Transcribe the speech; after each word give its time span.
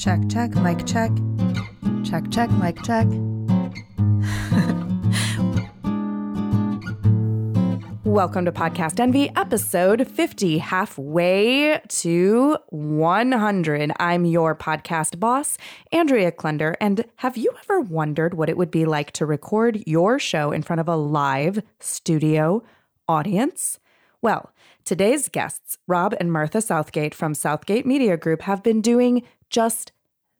Check, 0.00 0.20
check, 0.30 0.54
mic 0.54 0.86
check. 0.86 1.10
Check, 2.04 2.30
check, 2.30 2.50
mic 2.52 2.82
check. 2.82 3.06
Welcome 8.04 8.46
to 8.46 8.52
Podcast 8.52 8.98
Envy, 8.98 9.30
episode 9.36 10.08
50, 10.08 10.56
halfway 10.56 11.82
to 11.86 12.56
100. 12.70 13.92
I'm 14.00 14.24
your 14.24 14.54
podcast 14.54 15.20
boss, 15.20 15.58
Andrea 15.92 16.32
Klunder. 16.32 16.76
And 16.80 17.04
have 17.16 17.36
you 17.36 17.52
ever 17.64 17.82
wondered 17.82 18.32
what 18.32 18.48
it 18.48 18.56
would 18.56 18.70
be 18.70 18.86
like 18.86 19.12
to 19.12 19.26
record 19.26 19.82
your 19.86 20.18
show 20.18 20.50
in 20.50 20.62
front 20.62 20.80
of 20.80 20.88
a 20.88 20.96
live 20.96 21.62
studio 21.78 22.62
audience? 23.06 23.78
Well, 24.22 24.50
today's 24.86 25.28
guests, 25.28 25.76
Rob 25.86 26.14
and 26.18 26.32
Martha 26.32 26.62
Southgate 26.62 27.14
from 27.14 27.34
Southgate 27.34 27.84
Media 27.84 28.16
Group, 28.16 28.40
have 28.42 28.62
been 28.62 28.80
doing 28.80 29.24
just 29.50 29.92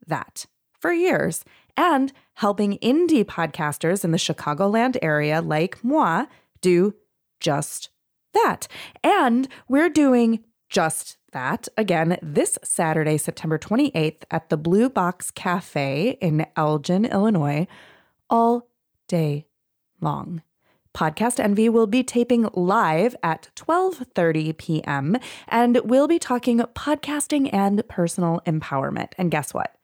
that 0.07 0.47
for 0.79 0.93
years 0.93 1.45
and 1.77 2.13
helping 2.35 2.79
indie 2.79 3.25
podcasters 3.25 4.05
in 4.05 4.13
the 4.13 4.19
Chicagoland 4.19 4.97
area 5.03 5.43
like 5.43 5.83
moi 5.85 6.27
do 6.61 6.95
just 7.41 7.91
that. 8.33 8.67
And 9.03 9.49
we're 9.69 9.91
doing 9.91 10.45
just 10.69 11.19
that 11.33 11.69
again 11.77 12.19
this 12.23 12.59
Saturday, 12.63 13.17
September 13.17 13.59
28th 13.59 14.23
at 14.31 14.49
the 14.49 14.57
Blue 14.57 14.89
Box 14.89 15.31
Cafe 15.31 16.19
in 16.21 16.47
Elgin, 16.57 17.05
Illinois, 17.05 17.67
all 18.29 18.69
day 19.09 19.47
long. 20.01 20.43
Podcast 20.95 21.39
Envy 21.39 21.69
will 21.69 21.87
be 21.87 22.03
taping 22.03 22.49
live 22.55 23.15
at 23.23 23.51
12:30 23.57 24.57
p.m. 24.57 25.17
and 25.49 25.81
we'll 25.85 26.09
be 26.09 26.19
talking 26.19 26.59
podcasting 26.75 27.49
and 27.53 27.87
personal 27.89 28.41
empowerment. 28.47 29.13
And 29.17 29.31
guess 29.31 29.55
what? 29.55 29.77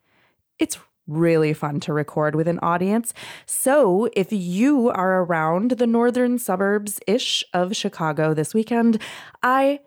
It's 0.58 0.78
really 1.06 1.52
fun 1.52 1.80
to 1.80 1.92
record 1.92 2.34
with 2.34 2.48
an 2.48 2.58
audience. 2.60 3.14
So, 3.46 4.08
if 4.14 4.32
you 4.32 4.90
are 4.90 5.22
around 5.22 5.72
the 5.72 5.86
northern 5.86 6.38
suburbs 6.38 7.00
ish 7.06 7.44
of 7.52 7.76
Chicago 7.76 8.34
this 8.34 8.54
weekend, 8.54 9.00
I 9.42 9.80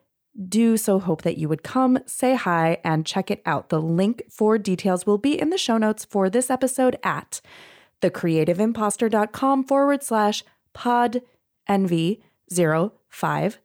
do 0.48 0.78
so 0.78 1.00
hope 1.00 1.24
that 1.24 1.38
you 1.38 1.50
would 1.50 1.64
come, 1.64 2.00
say 2.06 2.36
hi, 2.36 2.78
and 2.84 3.06
check 3.06 3.30
it 3.30 3.42
out. 3.46 3.70
The 3.70 3.82
link 3.82 4.24
for 4.30 4.58
details 4.58 5.06
will 5.06 5.18
be 5.18 5.40
in 5.40 5.50
the 5.50 5.58
show 5.58 5.78
notes 5.78 6.06
for 6.06 6.30
this 6.30 6.50
episode 6.50 6.98
at 7.04 7.42
thecreativeimpostor.com 8.02 9.66
forward 9.66 10.04
slash 10.04 10.44
pod 10.74 11.22
envy 11.68 12.22
050 12.52 13.60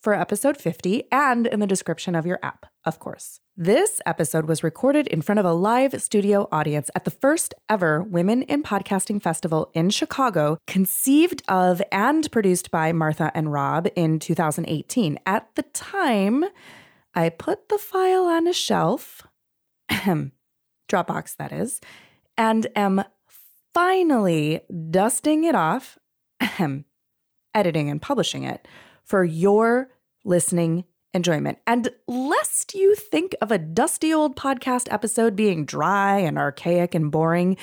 for 0.00 0.14
episode 0.14 0.56
50 0.56 1.04
and 1.10 1.46
in 1.46 1.60
the 1.60 1.66
description 1.66 2.14
of 2.14 2.26
your 2.26 2.38
app, 2.42 2.66
of 2.84 2.98
course. 2.98 3.40
This 3.56 4.00
episode 4.06 4.46
was 4.46 4.62
recorded 4.62 5.08
in 5.08 5.20
front 5.20 5.40
of 5.40 5.44
a 5.44 5.52
live 5.52 6.00
studio 6.00 6.48
audience 6.52 6.90
at 6.94 7.04
the 7.04 7.10
first 7.10 7.54
ever 7.68 8.02
Women 8.02 8.42
in 8.42 8.62
Podcasting 8.62 9.20
Festival 9.20 9.70
in 9.74 9.90
Chicago, 9.90 10.58
conceived 10.66 11.42
of 11.48 11.82
and 11.90 12.30
produced 12.30 12.70
by 12.70 12.92
Martha 12.92 13.32
and 13.34 13.52
Rob 13.52 13.88
in 13.96 14.20
2018. 14.20 15.18
At 15.26 15.48
the 15.56 15.62
time, 15.62 16.44
I 17.14 17.30
put 17.30 17.68
the 17.68 17.78
file 17.78 18.26
on 18.26 18.46
a 18.46 18.52
shelf, 18.52 19.26
Dropbox 19.90 21.36
that 21.36 21.52
is, 21.52 21.80
and 22.36 22.66
am 22.76 23.02
finally 23.74 24.60
dusting 24.90 25.44
it 25.44 25.56
off, 25.56 25.98
editing 27.54 27.90
and 27.90 28.00
publishing 28.00 28.44
it 28.44 28.66
for 29.04 29.24
your 29.24 29.90
listening 30.24 30.84
enjoyment. 31.14 31.58
And 31.66 31.88
lest 32.06 32.74
you 32.74 32.94
think 32.94 33.34
of 33.40 33.50
a 33.50 33.58
dusty 33.58 34.12
old 34.12 34.36
podcast 34.36 34.92
episode 34.92 35.34
being 35.34 35.64
dry 35.64 36.18
and 36.18 36.38
archaic 36.38 36.94
and 36.94 37.10
boring, 37.10 37.56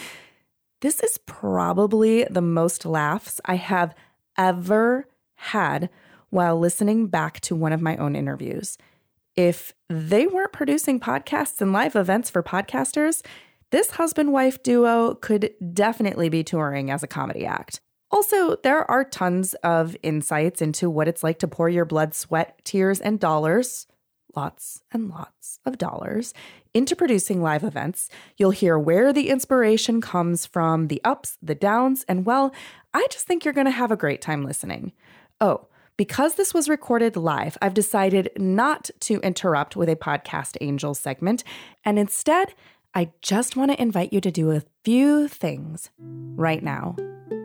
this 0.81 0.99
is 0.99 1.17
probably 1.25 2.23
the 2.25 2.41
most 2.41 2.85
laughs 2.85 3.39
I 3.45 3.55
have 3.55 3.95
ever 4.37 5.07
had 5.35 5.89
while 6.29 6.59
listening 6.59 7.07
back 7.07 7.39
to 7.41 7.55
one 7.55 7.71
of 7.71 7.81
my 7.81 7.95
own 7.97 8.15
interviews. 8.15 8.77
If 9.35 9.73
they 9.89 10.27
weren't 10.27 10.53
producing 10.53 10.99
podcasts 10.99 11.61
and 11.61 11.73
live 11.73 11.95
events 11.95 12.29
for 12.29 12.41
podcasters, 12.41 13.21
this 13.71 13.91
husband 13.91 14.31
wife 14.31 14.63
duo 14.63 15.15
could 15.15 15.53
definitely 15.73 16.29
be 16.29 16.43
touring 16.43 16.89
as 16.89 17.03
a 17.03 17.07
comedy 17.07 17.45
act. 17.45 17.81
Also, 18.11 18.55
there 18.57 18.89
are 18.89 19.03
tons 19.03 19.53
of 19.55 19.97
insights 20.03 20.61
into 20.61 20.89
what 20.89 21.07
it's 21.07 21.23
like 21.23 21.39
to 21.39 21.47
pour 21.47 21.67
your 21.69 21.85
blood, 21.85 22.13
sweat, 22.13 22.59
tears, 22.63 23.01
and 23.01 23.19
dollars, 23.19 23.87
lots 24.35 24.83
and 24.91 25.09
lots 25.09 25.59
of 25.65 25.77
dollars, 25.77 26.33
into 26.73 26.95
producing 26.95 27.41
live 27.41 27.63
events. 27.63 28.09
You'll 28.37 28.51
hear 28.51 28.77
where 28.77 29.11
the 29.11 29.29
inspiration 29.29 30.01
comes 30.01 30.45
from, 30.45 30.87
the 30.87 31.01
ups, 31.03 31.37
the 31.41 31.55
downs, 31.55 32.05
and 32.07 32.25
well, 32.25 32.53
I 32.93 33.07
just 33.09 33.25
think 33.25 33.43
you're 33.43 33.53
going 33.53 33.65
to 33.65 33.71
have 33.71 33.91
a 33.91 33.97
great 33.97 34.21
time 34.21 34.43
listening. 34.43 34.91
Oh, 35.41 35.67
because 35.97 36.35
this 36.35 36.53
was 36.53 36.67
recorded 36.67 37.15
live, 37.15 37.57
I've 37.61 37.73
decided 37.73 38.29
not 38.37 38.89
to 39.01 39.19
interrupt 39.21 39.77
with 39.77 39.87
a 39.87 39.95
Podcast 39.95 40.57
Angel 40.59 40.93
segment, 40.93 41.43
and 41.85 41.97
instead, 41.97 42.53
I 42.97 43.11
just 43.21 43.57
want 43.57 43.71
to 43.71 43.81
invite 43.81 44.13
you 44.13 44.21
to 44.21 44.31
do 44.31 44.51
a 44.51 44.61
few 44.85 45.27
things 45.27 45.89
right 45.99 46.63
now. 46.63 46.95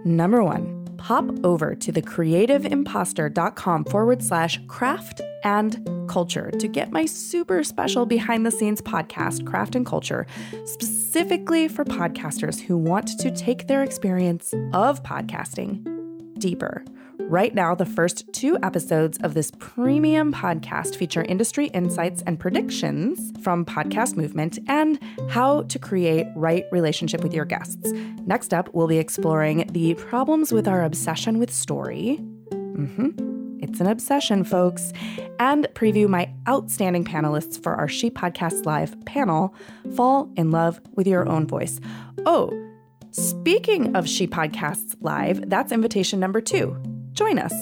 Number 0.05 0.45
one, 0.45 0.87
pop 0.97 1.25
over 1.45 1.75
to 1.75 1.93
thecreativeimpostor.com 1.93 3.85
forward 3.87 4.23
slash 4.23 4.61
craft 4.69 5.21
and 5.43 6.07
culture 6.09 6.53
to 6.53 6.69
get 6.69 6.93
my 6.93 7.05
super 7.05 7.65
special 7.65 8.07
behind 8.07 8.47
the 8.47 8.53
scenes 8.53 8.81
podcast, 8.81 9.45
Craft 9.45 9.75
and 9.75 9.85
Culture, 9.85 10.25
specifically 10.67 11.67
for 11.67 11.85
podcasters 11.85 12.61
who 12.61 12.77
want 12.77 13.19
to 13.19 13.33
take 13.33 13.67
their 13.67 13.83
experience 13.83 14.55
of 14.73 15.03
podcasting 15.03 15.85
deeper. 16.39 16.85
Right 17.29 17.55
now, 17.55 17.75
the 17.75 17.87
first 17.87 18.25
two 18.33 18.59
episodes 18.63 19.19
of 19.23 19.35
this 19.35 19.53
premium 19.59 20.33
podcast 20.33 20.97
feature 20.97 21.23
industry 21.23 21.69
insights 21.69 22.23
and 22.27 22.41
predictions 22.41 23.33
from 23.43 23.65
podcast 23.65 24.17
movement 24.17 24.59
and 24.67 24.99
how 25.29 25.63
to 25.63 25.79
create 25.79 26.27
right 26.35 26.65
relationship 26.73 27.23
with 27.23 27.33
your 27.33 27.45
guests. 27.45 27.93
Next 28.27 28.53
up, 28.53 28.69
we'll 28.75 28.89
be 28.89 28.99
exploring 28.99 29.69
the 29.73 29.95
problems 29.95 30.53
with 30.53 30.67
our 30.67 30.83
obsession 30.83 31.39
with 31.39 31.53
story. 31.53 32.19
Mm-hmm. 32.51 33.61
It's 33.63 33.81
an 33.81 33.87
obsession, 33.87 34.43
folks. 34.43 34.93
And 35.39 35.69
preview 35.75 36.09
my 36.09 36.33
outstanding 36.49 37.05
panelists 37.05 37.63
for 37.63 37.75
our 37.75 37.89
She 37.89 38.11
Podcast 38.11 38.67
Live 38.67 39.05
panel, 39.05 39.55
Fall 39.95 40.33
in 40.37 40.51
Love 40.51 40.81
with 40.95 41.07
Your 41.07 41.29
Own 41.29 41.47
Voice. 41.47 41.79
Oh, 42.27 42.51
speaking 43.13 43.95
of 43.95 44.09
She 44.09 44.27
Podcasts 44.27 44.97
Live, 45.01 45.49
that's 45.49 45.73
invitation 45.73 46.19
number 46.19 46.41
two. 46.41 46.77
Join 47.13 47.39
us. 47.39 47.55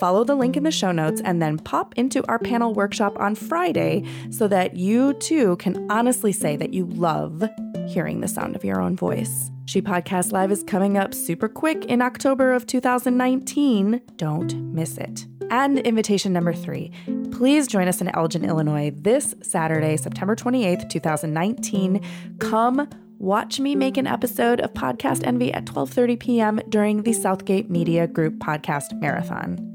Follow 0.00 0.24
the 0.24 0.34
link 0.34 0.56
in 0.56 0.62
the 0.62 0.70
show 0.70 0.92
notes 0.92 1.20
and 1.24 1.42
then 1.42 1.58
pop 1.58 1.94
into 1.96 2.26
our 2.26 2.38
panel 2.38 2.72
workshop 2.72 3.18
on 3.18 3.34
Friday 3.34 4.02
so 4.30 4.48
that 4.48 4.74
you 4.76 5.12
too 5.14 5.56
can 5.56 5.86
honestly 5.90 6.32
say 6.32 6.56
that 6.56 6.72
you 6.72 6.86
love 6.86 7.44
hearing 7.86 8.20
the 8.20 8.28
sound 8.28 8.56
of 8.56 8.64
your 8.64 8.80
own 8.80 8.96
voice. 8.96 9.50
She 9.66 9.82
Podcast 9.82 10.32
Live 10.32 10.50
is 10.50 10.62
coming 10.62 10.96
up 10.96 11.12
super 11.12 11.48
quick 11.48 11.84
in 11.84 12.00
October 12.00 12.52
of 12.52 12.66
2019. 12.66 14.00
Don't 14.16 14.54
miss 14.72 14.96
it. 14.96 15.26
And 15.50 15.78
invitation 15.80 16.32
number 16.32 16.52
three 16.52 16.92
please 17.40 17.66
join 17.66 17.88
us 17.88 18.02
in 18.02 18.08
Elgin, 18.14 18.44
Illinois 18.44 18.92
this 18.94 19.34
Saturday, 19.40 19.96
September 19.96 20.36
28th, 20.36 20.90
2019. 20.90 22.02
Come 22.38 22.86
Watch 23.20 23.60
me 23.60 23.74
make 23.74 23.98
an 23.98 24.06
episode 24.06 24.60
of 24.60 24.72
Podcast 24.72 25.26
Envy 25.26 25.52
at 25.52 25.66
12:30 25.66 26.18
p.m. 26.18 26.60
during 26.70 27.02
the 27.02 27.12
Southgate 27.12 27.68
Media 27.68 28.06
Group 28.06 28.38
podcast 28.38 28.98
marathon. 28.98 29.74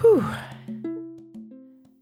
Whew. 0.00 0.24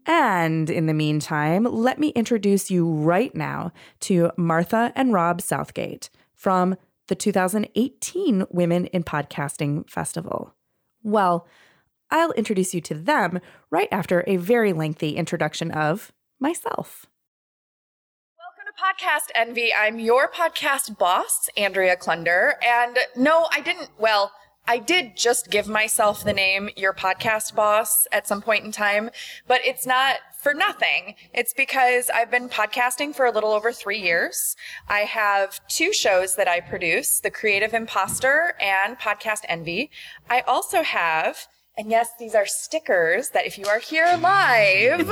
And 0.05 0.69
in 0.69 0.85
the 0.85 0.93
meantime, 0.93 1.63
let 1.63 1.97
me 1.97 2.09
introduce 2.09 2.69
you 2.69 2.87
right 2.87 3.33
now 3.33 3.71
to 4.01 4.29
Martha 4.37 4.93
and 4.95 5.13
Rob 5.13 5.41
Southgate 5.41 6.11
from 6.35 6.75
the 7.07 7.15
2018 7.15 8.45
Women 8.51 8.85
in 8.85 9.03
Podcasting 9.03 9.89
Festival. 9.89 10.53
Well, 11.01 11.47
I'll 12.11 12.33
introduce 12.33 12.75
you 12.75 12.81
to 12.81 12.93
them 12.93 13.39
right 13.71 13.89
after 13.91 14.23
a 14.27 14.37
very 14.37 14.73
lengthy 14.73 15.15
introduction 15.15 15.71
of 15.71 16.11
myself. 16.39 17.07
Podcast 18.79 19.31
Envy. 19.35 19.73
I'm 19.77 19.99
your 19.99 20.31
podcast 20.31 20.97
boss, 20.97 21.49
Andrea 21.57 21.97
Klunder. 21.97 22.53
And 22.63 22.97
no, 23.13 23.49
I 23.51 23.59
didn't, 23.59 23.89
well, 23.99 24.31
I 24.69 24.77
did 24.77 25.17
just 25.17 25.51
give 25.51 25.67
myself 25.67 26.23
the 26.23 26.31
name 26.31 26.69
your 26.77 26.93
podcast 26.93 27.55
boss 27.55 28.07
at 28.13 28.25
some 28.25 28.41
point 28.41 28.63
in 28.63 28.71
time, 28.71 29.09
but 29.47 29.59
it's 29.65 29.85
not 29.85 30.17
for 30.41 30.53
nothing. 30.53 31.15
It's 31.33 31.53
because 31.53 32.09
I've 32.09 32.31
been 32.31 32.47
podcasting 32.47 33.13
for 33.13 33.25
a 33.25 33.31
little 33.33 33.51
over 33.51 33.73
three 33.73 33.99
years. 33.99 34.55
I 34.87 34.99
have 34.99 35.59
two 35.67 35.91
shows 35.91 36.35
that 36.35 36.47
I 36.47 36.61
produce, 36.61 37.19
The 37.19 37.31
Creative 37.31 37.73
Impostor 37.73 38.53
and 38.61 38.97
Podcast 38.97 39.41
Envy. 39.49 39.91
I 40.29 40.39
also 40.41 40.83
have 40.83 41.47
And 41.79 41.89
yes, 41.89 42.09
these 42.19 42.35
are 42.35 42.45
stickers 42.45 43.29
that 43.29 43.45
if 43.45 43.57
you 43.57 43.65
are 43.67 43.79
here 43.79 44.19
live 44.21 45.07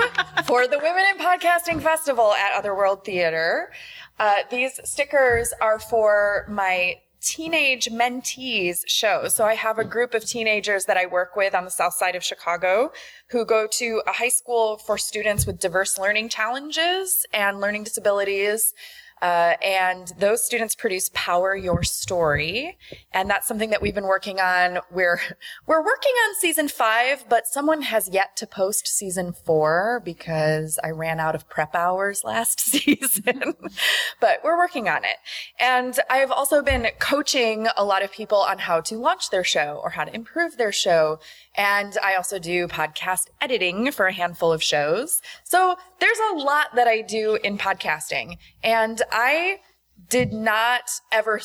for 0.45 0.67
the 0.67 0.77
Women 0.77 1.05
in 1.11 1.17
Podcasting 1.17 1.81
Festival 1.81 2.33
at 2.33 2.57
Otherworld 2.57 3.05
Theater, 3.05 3.71
uh, 4.19 4.39
these 4.51 4.77
stickers 4.83 5.53
are 5.61 5.79
for 5.79 6.45
my 6.49 6.95
teenage 7.21 7.87
mentees 7.87 8.81
show. 8.85 9.29
So 9.29 9.45
I 9.45 9.53
have 9.53 9.79
a 9.79 9.85
group 9.85 10.13
of 10.13 10.25
teenagers 10.25 10.83
that 10.85 10.97
I 10.97 11.05
work 11.05 11.37
with 11.37 11.55
on 11.55 11.63
the 11.63 11.71
south 11.71 11.93
side 11.93 12.17
of 12.17 12.23
Chicago 12.23 12.91
who 13.29 13.45
go 13.45 13.65
to 13.71 14.01
a 14.05 14.11
high 14.11 14.27
school 14.27 14.75
for 14.75 14.97
students 14.97 15.47
with 15.47 15.61
diverse 15.61 15.97
learning 15.97 16.27
challenges 16.27 17.25
and 17.31 17.61
learning 17.61 17.85
disabilities. 17.85 18.73
Uh, 19.21 19.53
and 19.63 20.13
those 20.19 20.45
students 20.45 20.75
produce 20.75 21.09
Power 21.13 21.55
Your 21.55 21.83
Story. 21.83 22.77
And 23.13 23.29
that's 23.29 23.47
something 23.47 23.71
that 23.71 23.81
we've 23.81 23.95
been 23.95 24.07
working 24.07 24.39
on. 24.39 24.79
We're, 24.91 25.19
we're 25.67 25.83
working 25.83 26.11
on 26.27 26.35
season 26.35 26.67
five, 26.67 27.25
but 27.29 27.47
someone 27.47 27.81
has 27.81 28.09
yet 28.09 28.35
to 28.37 28.47
post 28.47 28.87
season 28.87 29.33
four 29.33 30.01
because 30.05 30.79
I 30.83 30.91
ran 30.91 31.19
out 31.19 31.35
of 31.35 31.49
prep 31.49 31.75
hours 31.75 32.23
last 32.23 32.59
season, 32.71 33.53
but 34.21 34.41
we're 34.43 34.57
working 34.57 34.87
on 34.89 35.03
it. 35.03 35.17
And 35.59 35.99
I've 36.09 36.31
also 36.31 36.61
been 36.61 36.87
coaching 36.99 37.67
a 37.75 37.83
lot 37.83 38.03
of 38.03 38.11
people 38.11 38.39
on 38.39 38.59
how 38.59 38.81
to 38.81 38.97
launch 38.97 39.29
their 39.29 39.43
show 39.43 39.79
or 39.83 39.91
how 39.91 40.03
to 40.03 40.13
improve 40.13 40.57
their 40.57 40.71
show. 40.71 41.19
And 41.55 41.97
I 42.03 42.15
also 42.15 42.37
do 42.37 42.67
podcast 42.67 43.27
editing 43.41 43.91
for 43.91 44.05
a 44.05 44.13
handful 44.13 44.51
of 44.51 44.61
shows. 44.61 45.21
So 45.43 45.75
there's 45.99 46.19
a 46.31 46.35
lot 46.35 46.75
that 46.75 46.87
I 46.87 47.01
do 47.01 47.39
in 47.43 47.57
podcasting. 47.57 48.37
And 48.63 49.01
I 49.11 49.59
did 50.09 50.31
not 50.31 50.83
ever 51.11 51.41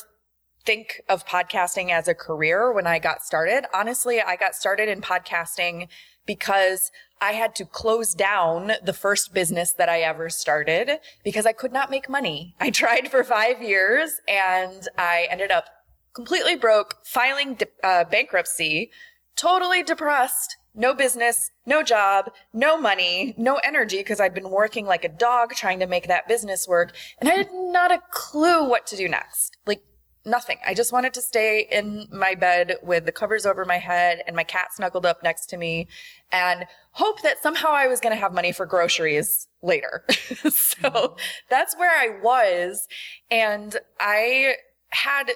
think 0.64 1.02
of 1.08 1.26
podcasting 1.26 1.90
as 1.90 2.08
a 2.08 2.14
career 2.14 2.72
when 2.72 2.86
I 2.86 2.98
got 2.98 3.22
started. 3.22 3.64
Honestly, 3.74 4.20
I 4.20 4.36
got 4.36 4.54
started 4.54 4.88
in 4.88 5.00
podcasting 5.00 5.88
because 6.26 6.90
I 7.20 7.32
had 7.32 7.54
to 7.56 7.64
close 7.64 8.14
down 8.14 8.72
the 8.84 8.92
first 8.92 9.34
business 9.34 9.72
that 9.72 9.88
I 9.88 10.00
ever 10.00 10.28
started 10.28 10.98
because 11.24 11.46
I 11.46 11.52
could 11.52 11.72
not 11.72 11.90
make 11.90 12.08
money. 12.08 12.54
I 12.60 12.70
tried 12.82 13.10
for 13.10 13.24
five 13.24 13.62
years 13.62 14.20
and 14.28 14.88
I 14.96 15.26
ended 15.30 15.50
up 15.50 15.66
completely 16.14 16.56
broke, 16.56 16.98
filing 17.04 17.58
uh, 17.82 18.04
bankruptcy, 18.04 18.90
totally 19.36 19.82
depressed, 19.82 20.56
no 20.74 20.94
business, 20.94 21.50
no 21.66 21.82
job, 21.82 22.30
no 22.52 22.80
money, 22.80 23.34
no 23.36 23.56
energy 23.56 23.98
because 23.98 24.20
I'd 24.20 24.34
been 24.34 24.50
working 24.50 24.86
like 24.86 25.04
a 25.04 25.08
dog 25.08 25.52
trying 25.52 25.80
to 25.80 25.86
make 25.86 26.08
that 26.08 26.28
business 26.28 26.66
work. 26.66 26.94
And 27.20 27.28
I 27.28 27.34
had 27.34 27.52
not 27.52 27.92
a 27.92 28.02
clue 28.10 28.69
what 28.69 28.86
to 28.88 28.96
do 28.96 29.08
next. 29.08 29.56
Like 29.66 29.82
nothing. 30.24 30.58
I 30.66 30.74
just 30.74 30.92
wanted 30.92 31.14
to 31.14 31.22
stay 31.22 31.66
in 31.70 32.08
my 32.10 32.34
bed 32.34 32.76
with 32.82 33.06
the 33.06 33.12
covers 33.12 33.44
over 33.44 33.64
my 33.64 33.78
head 33.78 34.22
and 34.26 34.36
my 34.36 34.44
cat 34.44 34.72
snuggled 34.72 35.04
up 35.04 35.22
next 35.22 35.46
to 35.46 35.56
me 35.56 35.88
and 36.30 36.64
hope 36.92 37.22
that 37.22 37.42
somehow 37.42 37.70
I 37.70 37.88
was 37.88 38.00
going 38.00 38.14
to 38.14 38.20
have 38.20 38.32
money 38.32 38.52
for 38.52 38.66
groceries 38.66 39.48
later. 39.62 40.04
so 40.10 40.19
mm-hmm. 40.48 41.14
that's 41.50 41.76
where 41.76 41.90
I 41.90 42.20
was. 42.22 42.86
And 43.30 43.76
I 44.00 44.54
had 44.90 45.32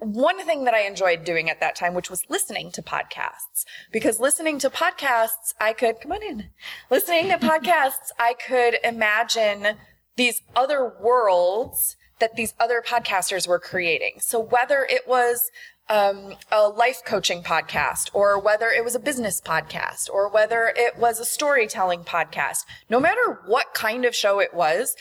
one 0.00 0.44
thing 0.44 0.64
that 0.64 0.74
I 0.74 0.82
enjoyed 0.82 1.24
doing 1.24 1.50
at 1.50 1.60
that 1.60 1.76
time, 1.76 1.94
which 1.94 2.10
was 2.10 2.24
listening 2.28 2.70
to 2.72 2.82
podcasts, 2.82 3.64
because 3.92 4.20
listening 4.20 4.58
to 4.60 4.70
podcasts, 4.70 5.54
I 5.60 5.72
could, 5.72 6.00
come 6.00 6.12
on 6.12 6.22
in, 6.22 6.50
listening 6.90 7.28
to 7.28 7.38
podcasts, 7.38 8.10
I 8.18 8.34
could 8.34 8.76
imagine 8.84 9.76
these 10.16 10.42
other 10.54 10.92
worlds 11.00 11.96
that 12.20 12.36
these 12.36 12.54
other 12.58 12.82
podcasters 12.86 13.46
were 13.46 13.58
creating. 13.58 14.14
So 14.20 14.40
whether 14.40 14.86
it 14.88 15.06
was 15.06 15.50
um, 15.88 16.34
a 16.50 16.68
life 16.68 17.02
coaching 17.04 17.42
podcast 17.42 18.10
or 18.12 18.38
whether 18.38 18.68
it 18.68 18.84
was 18.84 18.94
a 18.94 19.00
business 19.00 19.40
podcast 19.40 20.10
or 20.10 20.28
whether 20.28 20.72
it 20.76 20.98
was 20.98 21.18
a 21.18 21.24
storytelling 21.24 22.04
podcast, 22.04 22.64
no 22.90 23.00
matter 23.00 23.40
what 23.46 23.74
kind 23.74 24.04
of 24.04 24.14
show 24.14 24.40
it 24.40 24.52
was, 24.52 24.96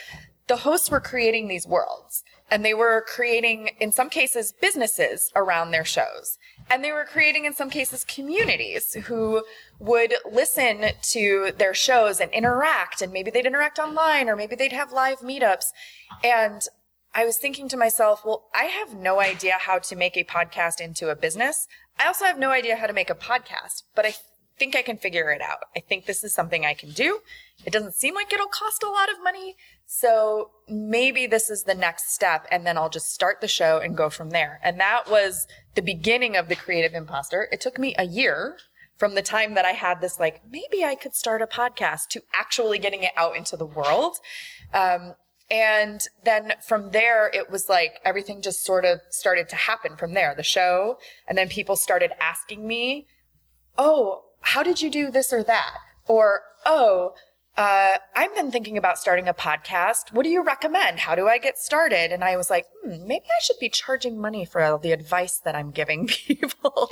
the 0.48 0.58
hosts 0.58 0.90
were 0.90 1.02
creating 1.02 1.48
these 1.48 1.68
worlds 1.68 2.24
and 2.50 2.64
they 2.64 2.74
were 2.74 3.04
creating, 3.06 3.72
in 3.80 3.92
some 3.92 4.10
cases, 4.10 4.54
businesses 4.54 5.32
around 5.36 5.72
their 5.72 5.86
shows. 5.86 6.38
And 6.70 6.84
they 6.84 6.92
were 6.92 7.06
creating, 7.06 7.46
in 7.46 7.54
some 7.54 7.70
cases, 7.70 8.04
communities 8.04 8.94
who 9.06 9.44
would 9.80 10.16
listen 10.30 10.92
to 11.02 11.52
their 11.58 11.74
shows 11.74 12.20
and 12.20 12.32
interact. 12.32 13.02
And 13.02 13.12
maybe 13.12 13.32
they'd 13.32 13.46
interact 13.46 13.80
online 13.80 14.30
or 14.30 14.36
maybe 14.36 14.56
they'd 14.56 14.74
have 14.74 14.92
live 14.92 15.20
meetups. 15.20 15.66
And 16.24 16.62
I 17.14 17.26
was 17.26 17.38
thinking 17.38 17.68
to 17.70 17.78
myself, 17.78 18.24
well, 18.26 18.48
I 18.54 18.66
have 18.66 18.94
no 18.94 19.20
idea 19.20 19.56
how 19.60 19.80
to 19.80 19.96
make 19.96 20.16
a 20.16 20.24
podcast 20.24 20.80
into 20.80 21.10
a 21.10 21.16
business. 21.16 21.68
I 22.00 22.08
also 22.08 22.26
have 22.26 22.38
no 22.38 22.52
idea 22.52 22.76
how 22.76 22.88
to 22.88 22.94
make 22.94 23.10
a 23.10 23.16
podcast, 23.16 23.84
but 23.96 24.06
I 24.06 24.14
think 24.58 24.76
I 24.76 24.82
can 24.82 24.98
figure 24.98 25.32
it 25.32 25.42
out. 25.42 25.60
I 25.76 25.80
think 25.80 26.06
this 26.06 26.24
is 26.24 26.34
something 26.34 26.66
I 26.66 26.74
can 26.74 26.92
do. 26.92 27.20
It 27.66 27.74
doesn't 27.74 27.96
seem 27.96 28.16
like 28.16 28.32
it'll 28.32 28.48
cost 28.48 28.84
a 28.84 28.90
lot 28.90 29.10
of 29.10 29.22
money. 29.24 29.56
So 29.86 30.52
maybe 30.70 31.28
this 31.28 31.50
is 31.50 31.64
the 31.64 31.76
next 31.76 32.14
step. 32.14 32.48
And 32.52 32.66
then 32.66 32.78
I'll 32.78 32.90
just 32.90 33.14
start 33.14 33.42
the 33.42 33.48
show 33.48 33.80
and 33.80 33.98
go 33.98 34.10
from 34.10 34.30
there. 34.30 34.60
And 34.64 34.80
that 34.80 35.10
was 35.10 35.48
the 35.76 35.82
beginning 35.82 36.36
of 36.36 36.50
the 36.50 36.56
creative 36.56 36.94
impostor. 36.94 37.48
It 37.52 37.62
took 37.62 37.80
me 37.80 37.96
a 37.98 38.06
year 38.06 38.58
from 38.98 39.16
the 39.16 39.22
time 39.22 39.54
that 39.54 39.66
I 39.66 39.72
had 39.72 40.02
this, 40.02 40.20
like, 40.20 40.42
maybe 40.50 40.84
I 40.84 40.96
could 40.96 41.14
start 41.14 41.42
a 41.42 41.48
podcast 41.48 42.08
to 42.10 42.24
actually 42.34 42.80
getting 42.80 43.04
it 43.04 43.12
out 43.16 43.38
into 43.38 43.56
the 43.56 43.66
world. 43.66 44.18
Um, 44.74 45.14
and 45.50 46.02
then 46.26 46.54
from 46.66 46.92
there, 46.92 47.30
it 47.34 47.50
was 47.50 47.70
like 47.70 48.00
everything 48.04 48.42
just 48.42 48.66
sort 48.66 48.86
of 48.86 49.00
started 49.10 49.48
to 49.50 49.56
happen 49.56 49.96
from 49.96 50.14
there, 50.14 50.34
the 50.36 50.44
show. 50.44 50.98
And 51.28 51.38
then 51.38 51.48
people 51.48 51.76
started 51.76 52.12
asking 52.20 52.68
me, 52.68 53.08
Oh, 53.78 54.24
how 54.42 54.64
did 54.64 54.82
you 54.82 54.90
do 54.90 55.12
this 55.12 55.32
or 55.32 55.44
that? 55.44 55.78
Or, 56.08 56.42
oh, 56.66 57.14
uh, 57.58 57.98
I've 58.16 58.36
been 58.36 58.52
thinking 58.52 58.78
about 58.78 59.00
starting 59.00 59.28
a 59.28 59.34
podcast. 59.34 60.14
What 60.14 60.24
do 60.24 60.30
you 60.30 60.44
recommend? 60.44 61.00
How 61.00 61.16
do 61.16 61.28
I 61.28 61.40
get 61.40 61.58
started? 61.58 62.12
And 62.12 62.24
I 62.24 62.38
was 62.38 62.52
like, 62.52 62.66
hmm, 62.84 63.08
maybe 63.08 63.26
I 63.26 63.42
should 63.42 63.58
be 63.60 63.68
charging 63.68 64.22
money 64.22 64.46
for 64.46 64.62
all 64.62 64.78
the 64.78 64.92
advice 64.92 65.40
that 65.40 65.56
I'm 65.56 65.72
giving 65.72 66.06
people. 66.28 66.92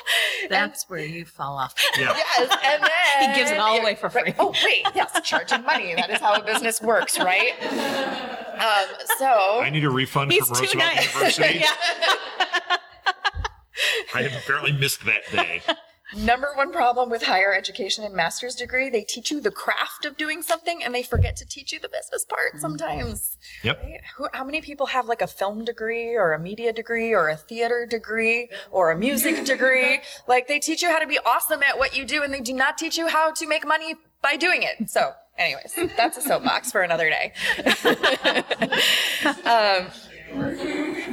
That's 0.50 0.84
and, 0.84 0.90
where 0.90 1.06
you 1.06 1.26
fall 1.26 1.58
off. 1.58 1.76
Yeah. 1.98 2.14
Yes. 2.14 2.58
And 2.64 2.84
then 2.84 3.30
he 3.30 3.36
gives 3.40 3.52
it 3.52 3.58
all 3.58 3.80
away 3.80 3.96
for 3.96 4.10
free. 4.10 4.24
Right. 4.24 4.36
Oh, 4.38 4.54
wait. 4.66 4.86
Yes. 4.96 5.18
Charging 5.24 5.64
money. 5.64 5.96
That 5.96 6.10
is 6.10 6.20
how 6.20 6.34
a 6.34 6.44
business 6.44 6.82
works, 6.82 7.18
right? 7.20 7.54
Um, 7.62 8.96
so 9.18 9.62
I 9.62 9.70
need 9.70 9.86
a 9.86 9.90
refund 9.90 10.34
from 10.34 10.50
Roosevelt 10.50 10.76
nice. 10.76 11.14
University. 11.14 11.64
I 14.14 14.24
have 14.24 14.48
barely 14.48 14.74
missed 14.74 15.06
that 15.06 15.22
day. 15.32 15.62
Number 16.14 16.50
one 16.56 16.72
problem 16.72 17.10
with 17.10 17.24
higher 17.24 17.54
education 17.54 18.04
and 18.04 18.14
master's 18.14 18.54
degree, 18.56 18.90
they 18.90 19.02
teach 19.02 19.32
you 19.32 19.42
the 19.42 19.50
craft 19.50 20.06
of 20.06 20.18
doing 20.18 20.44
something 20.44 20.84
and 20.84 20.94
they 20.94 21.02
forget 21.02 21.36
to 21.38 21.46
teach 21.46 21.74
you 21.74 21.80
the 21.80 21.90
business 21.90 22.24
part 22.26 22.52
mm-hmm. 22.52 22.60
sometimes. 22.60 23.38
Yep. 23.64 23.82
Right? 23.82 24.02
Who, 24.18 24.28
how 24.34 24.44
many 24.44 24.62
people 24.62 24.86
have 24.88 25.08
like 25.08 25.22
a 25.22 25.28
film 25.28 25.66
degree 25.66 26.16
or 26.16 26.34
a 26.34 26.40
media 26.40 26.72
degree 26.74 27.14
or 27.14 27.30
a 27.30 27.36
theater 27.36 27.88
degree 27.90 28.50
or 28.70 28.92
a 28.92 28.98
music 28.98 29.46
degree? 29.46 30.00
Like 30.28 30.48
they 30.48 30.60
teach 30.60 30.84
you 30.84 30.90
how 30.90 31.00
to 31.00 31.08
be 31.08 31.18
awesome 31.26 31.64
at 31.64 31.80
what 31.80 31.98
you 31.98 32.06
do 32.06 32.22
and 32.22 32.32
they 32.32 32.42
do 32.42 32.54
not 32.54 32.78
teach 32.78 32.98
you 32.98 33.08
how 33.08 33.32
to 33.32 33.48
make 33.48 33.66
money 33.66 33.96
by 34.22 34.36
doing 34.36 34.62
it. 34.62 34.90
So 34.90 35.12
anyways, 35.40 35.76
that's 35.98 36.18
a 36.18 36.22
soapbox 36.22 36.72
for 36.72 36.84
another 36.84 37.10
day. 37.10 37.34
um, 39.46 39.88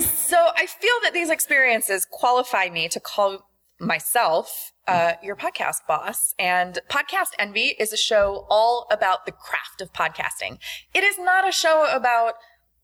so 0.01 0.37
I 0.57 0.67
feel 0.67 0.95
that 1.03 1.13
these 1.13 1.31
experiences 1.31 2.05
qualify 2.05 2.69
me 2.69 2.89
to 2.89 3.01
call 3.01 3.49
myself, 3.83 4.73
uh, 4.87 5.15
your 5.23 5.37
podcast 5.37 5.79
boss. 5.89 6.35
And 6.39 6.79
Podcast 6.89 7.33
Envy 7.39 7.75
is 7.79 7.93
a 7.93 7.97
show 7.97 8.47
all 8.49 8.87
about 8.91 9.27
the 9.27 9.33
craft 9.33 9.81
of 9.81 9.93
podcasting. 9.93 10.59
It 10.95 11.03
is 11.03 11.19
not 11.19 11.47
a 11.47 11.53
show 11.53 11.89
about 11.93 12.35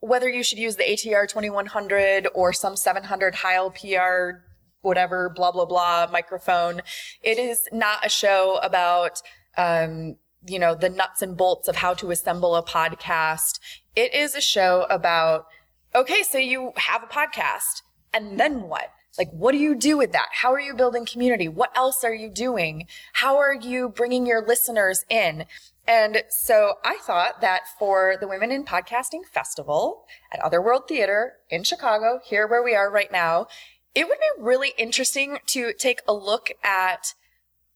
whether 0.01 0.29
you 0.29 0.43
should 0.43 0.59
use 0.59 0.77
the 0.77 0.85
ATR 0.85 1.29
2100 1.29 2.29
or 2.35 2.53
some 2.53 2.77
700 2.77 3.37
Heil 3.37 3.71
PR, 3.71 4.45
whatever, 4.83 5.29
blah, 5.29 5.53
blah, 5.53 5.65
blah 5.65 6.09
microphone. 6.11 6.83
It 7.23 7.39
is 7.39 7.69
not 7.73 8.05
a 8.05 8.09
show 8.09 8.59
about, 8.63 9.23
um, 9.57 10.17
you 10.47 10.59
know, 10.59 10.75
the 10.75 10.89
nuts 10.89 11.23
and 11.23 11.37
bolts 11.37 11.69
of 11.69 11.77
how 11.77 11.95
to 11.95 12.11
assemble 12.11 12.55
a 12.57 12.63
podcast. 12.63 13.59
It 13.97 14.15
is 14.15 14.35
a 14.35 14.41
show 14.41 14.87
about, 14.91 15.47
okay, 15.95 16.23
so 16.23 16.39
you 16.39 16.73
have 16.77 17.03
a 17.03 17.07
podcast 17.07 17.83
and 18.13 18.39
then 18.39 18.63
what? 18.63 18.91
Like, 19.19 19.31
what 19.33 19.53
do 19.53 19.59
you 19.59 19.75
do 19.75 19.99
with 19.99 20.13
that? 20.13 20.29
How 20.33 20.53
are 20.53 20.61
you 20.61 20.75
building 20.75 21.05
community? 21.05 21.49
What 21.49 21.77
else 21.77 22.05
are 22.05 22.15
you 22.15 22.31
doing? 22.31 22.87
How 23.15 23.37
are 23.39 23.55
you 23.55 23.89
bringing 23.89 24.27
your 24.27 24.47
listeners 24.47 25.05
in? 25.11 25.45
And 25.89 26.23
so 26.29 26.75
I 26.85 26.99
thought 26.99 27.41
that 27.41 27.63
for 27.79 28.17
the 28.21 28.29
Women 28.29 28.53
in 28.53 28.65
Podcasting 28.65 29.25
Festival 29.33 30.05
at 30.33 30.41
Otherworld 30.41 30.87
Theater 30.87 31.33
in 31.51 31.65
Chicago, 31.65 32.21
here 32.25 32.47
where 32.47 32.63
we 32.63 32.75
are 32.75 32.91
right 32.91 33.11
now, 33.11 33.47
it 33.95 34.07
would 34.07 34.19
be 34.19 34.43
really 34.43 34.75
interesting 34.79 35.39
to 35.47 35.73
take 35.73 36.03
a 36.07 36.13
look 36.13 36.51
at 36.63 37.15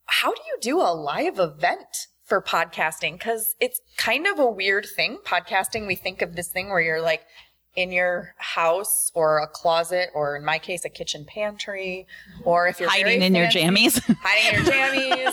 how 0.05 0.33
do 0.33 0.43
you 0.47 0.59
do 0.61 0.79
a 0.81 0.95
live 0.95 1.39
event 1.39 2.07
for 2.23 2.43
podcasting? 2.43 3.19
Cause 3.19 3.55
it's 3.61 3.81
kind 3.97 4.27
of 4.27 4.39
a 4.39 4.51
weird 4.51 4.87
thing. 4.95 5.19
Podcasting, 5.25 5.87
we 5.87 5.97
think 5.97 6.23
of 6.23 6.37
this 6.37 6.49
thing 6.49 6.69
where 6.69 6.81
you're 6.81 7.01
like 7.01 7.23
in 7.75 7.91
your 7.91 8.35
house 8.37 9.11
or 9.15 9.39
a 9.39 9.47
closet 9.47 10.11
or 10.15 10.37
in 10.37 10.45
my 10.45 10.59
case 10.59 10.85
a 10.85 10.89
kitchen 10.89 11.25
pantry 11.25 12.07
or 12.45 12.69
if 12.69 12.79
you're 12.79 12.91
Hiding 12.91 13.23
in 13.23 13.35
your 13.35 13.47
jammies. 13.47 14.01
hiding 14.23 14.61
in 14.61 14.65
your 14.65 14.73
jammies. 14.75 15.33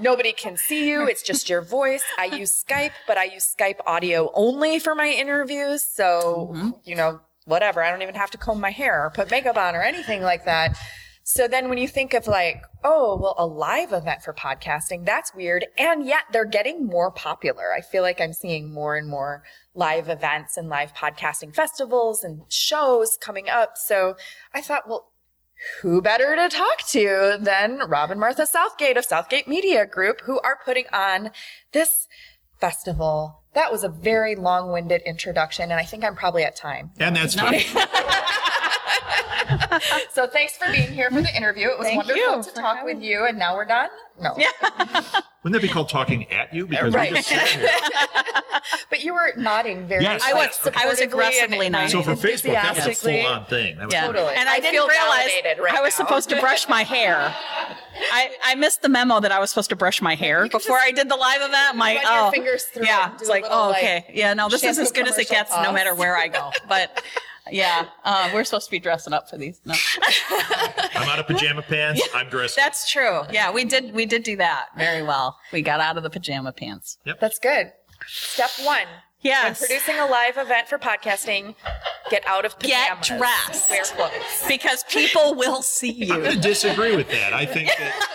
Nobody 0.00 0.32
can 0.32 0.56
see 0.56 0.88
you. 0.88 1.06
It's 1.06 1.22
just 1.22 1.48
your 1.48 1.60
voice. 1.60 2.02
I 2.18 2.26
use 2.26 2.64
Skype, 2.64 2.92
but 3.06 3.18
I 3.18 3.24
use 3.24 3.54
Skype 3.58 3.80
audio 3.86 4.30
only 4.34 4.78
for 4.78 4.94
my 4.94 5.08
interviews. 5.08 5.82
So, 5.82 6.50
mm-hmm. 6.52 6.70
you 6.84 6.94
know, 6.94 7.20
whatever. 7.44 7.82
I 7.82 7.90
don't 7.90 8.02
even 8.02 8.14
have 8.14 8.30
to 8.30 8.38
comb 8.38 8.60
my 8.60 8.70
hair 8.70 9.04
or 9.04 9.10
put 9.10 9.30
makeup 9.30 9.56
on 9.56 9.74
or 9.74 9.82
anything 9.82 10.22
like 10.22 10.44
that. 10.44 10.76
So 11.24 11.46
then 11.46 11.68
when 11.68 11.78
you 11.78 11.86
think 11.86 12.14
of 12.14 12.26
like, 12.26 12.62
oh, 12.82 13.16
well, 13.20 13.34
a 13.38 13.46
live 13.46 13.92
event 13.92 14.22
for 14.22 14.32
podcasting, 14.32 15.04
that's 15.04 15.34
weird. 15.34 15.66
And 15.78 16.04
yet 16.04 16.24
they're 16.32 16.44
getting 16.44 16.86
more 16.86 17.10
popular. 17.10 17.72
I 17.72 17.80
feel 17.80 18.02
like 18.02 18.20
I'm 18.20 18.32
seeing 18.32 18.72
more 18.72 18.96
and 18.96 19.08
more 19.08 19.44
live 19.74 20.08
events 20.08 20.56
and 20.56 20.68
live 20.68 20.94
podcasting 20.94 21.54
festivals 21.54 22.22
and 22.22 22.42
shows 22.48 23.16
coming 23.20 23.48
up. 23.48 23.76
So 23.76 24.16
I 24.54 24.60
thought, 24.60 24.88
well, 24.88 25.12
who 25.80 26.02
better 26.02 26.34
to 26.36 26.48
talk 26.48 26.86
to 26.88 27.38
than 27.40 27.78
Rob 27.88 28.10
and 28.10 28.20
Martha 28.20 28.46
Southgate 28.46 28.96
of 28.96 29.04
Southgate 29.04 29.46
Media 29.46 29.86
Group, 29.86 30.22
who 30.22 30.40
are 30.40 30.58
putting 30.64 30.86
on 30.92 31.30
this 31.72 32.08
festival. 32.58 33.42
That 33.54 33.70
was 33.70 33.84
a 33.84 33.88
very 33.88 34.34
long 34.34 34.72
winded 34.72 35.02
introduction, 35.02 35.70
and 35.70 35.80
I 35.80 35.84
think 35.84 36.04
I'm 36.04 36.16
probably 36.16 36.44
at 36.44 36.56
time. 36.56 36.90
And 36.98 37.14
that's 37.16 37.34
fine. 37.34 37.60
So 40.12 40.26
thanks 40.26 40.56
for 40.56 40.70
being 40.70 40.92
here 40.92 41.10
for 41.10 41.22
the 41.22 41.34
interview. 41.36 41.68
It 41.68 41.78
was 41.78 41.86
Thank 41.86 42.06
wonderful 42.06 42.42
to 42.42 42.50
for 42.50 42.56
talk 42.56 42.84
with 42.84 43.00
you, 43.00 43.24
and 43.26 43.38
now 43.38 43.54
we're 43.54 43.64
done. 43.64 43.88
No. 44.20 44.34
Wouldn't 45.42 45.60
that 45.60 45.62
be 45.62 45.68
called 45.68 45.88
talking 45.88 46.30
at 46.30 46.52
you? 46.54 46.66
Because 46.66 46.94
Right. 46.94 47.10
we 47.10 47.16
just 47.16 47.28
sat 47.28 47.48
here. 47.48 47.68
But 48.90 49.02
you 49.02 49.12
were 49.14 49.32
nodding 49.36 49.88
very 49.88 50.04
Yes. 50.04 50.22
I 50.24 50.34
was- 50.34 50.50
supportively 50.50 50.76
I 50.76 50.86
was 50.86 51.00
aggressively 51.00 51.68
nodding. 51.68 51.88
So 51.88 52.02
for 52.02 52.12
Facebook, 52.12 52.52
that 52.52 52.76
was 52.76 52.86
a 52.86 52.94
full 52.94 53.26
on 53.26 53.44
thing. 53.46 53.76
That 53.78 53.86
was 53.86 53.94
Yeah. 53.94 54.06
Totally. 54.06 54.34
And 54.34 54.48
I, 54.48 54.54
I 54.54 54.60
didn't 54.60 54.86
realize 54.86 55.58
right 55.58 55.74
I 55.74 55.80
was 55.80 55.98
now. 55.98 56.04
supposed 56.04 56.28
to 56.30 56.40
brush 56.40 56.68
my 56.68 56.84
hair. 56.84 57.34
I, 58.12 58.30
I 58.44 58.54
missed 58.54 58.82
the 58.82 58.88
memo 58.88 59.18
that 59.20 59.32
I 59.32 59.40
was 59.40 59.50
supposed 59.50 59.70
to 59.70 59.76
brush 59.76 60.00
my 60.00 60.14
hair 60.14 60.44
before 60.48 60.76
just 60.76 60.86
I 60.86 60.90
did 60.92 61.08
the 61.08 61.16
live 61.16 61.40
event. 61.40 61.70
I'm 61.72 61.78
like, 61.78 62.02
run 62.04 62.12
your 62.14 62.26
oh, 62.28 62.30
fingers 62.30 62.64
through 62.64 62.86
yeah. 62.86 63.14
It's 63.14 63.28
like, 63.28 63.42
little, 63.42 63.58
oh, 63.58 63.68
like, 63.70 63.78
okay. 63.78 64.06
Yeah, 64.12 64.34
no, 64.34 64.48
this 64.48 64.62
is 64.62 64.78
as 64.78 64.92
good 64.92 65.08
as 65.08 65.18
it 65.18 65.26
commercial 65.28 65.54
gets, 65.54 65.66
no 65.66 65.72
matter 65.72 65.94
where 65.94 66.16
I 66.16 66.28
go. 66.28 66.50
But 66.68 67.02
yeah, 67.50 67.86
uh, 68.04 68.30
we're 68.32 68.44
supposed 68.44 68.66
to 68.66 68.70
be 68.70 68.78
dressing 68.78 69.12
up 69.12 69.28
for 69.28 69.36
these. 69.36 69.60
No. 69.64 69.74
I'm 70.94 71.08
out 71.08 71.18
of 71.18 71.26
pajama 71.26 71.62
pants. 71.62 72.06
I'm 72.14 72.28
dressed. 72.28 72.56
That's 72.56 72.90
true. 72.90 73.22
Yeah, 73.32 73.50
we 73.52 73.64
did. 73.64 73.94
We 73.94 74.06
did 74.06 74.22
do 74.22 74.36
that 74.36 74.68
very 74.76 75.02
well. 75.02 75.36
We 75.52 75.62
got 75.62 75.80
out 75.80 75.96
of 75.96 76.02
the 76.02 76.10
pajama 76.10 76.52
pants. 76.52 76.98
Yep. 77.04 77.20
That's 77.20 77.38
good. 77.38 77.72
Step 78.06 78.50
one. 78.62 78.86
Yes. 79.20 79.60
When 79.60 79.68
producing 79.68 79.98
a 80.00 80.06
live 80.06 80.36
event 80.36 80.68
for 80.68 80.78
podcasting, 80.78 81.54
get 82.10 82.26
out 82.26 82.44
of 82.44 82.58
pajamas. 82.58 83.08
Get 83.08 83.18
dressed. 83.18 83.70
Wear 83.70 83.84
clothes. 83.84 84.44
because 84.48 84.84
people 84.88 85.34
will 85.36 85.62
see 85.62 85.92
you. 85.92 86.12
I'm 86.12 86.22
going 86.22 86.34
to 86.34 86.40
disagree 86.40 86.96
with 86.96 87.08
that. 87.10 87.32
I 87.32 87.46
think 87.46 87.68
that 87.68 88.08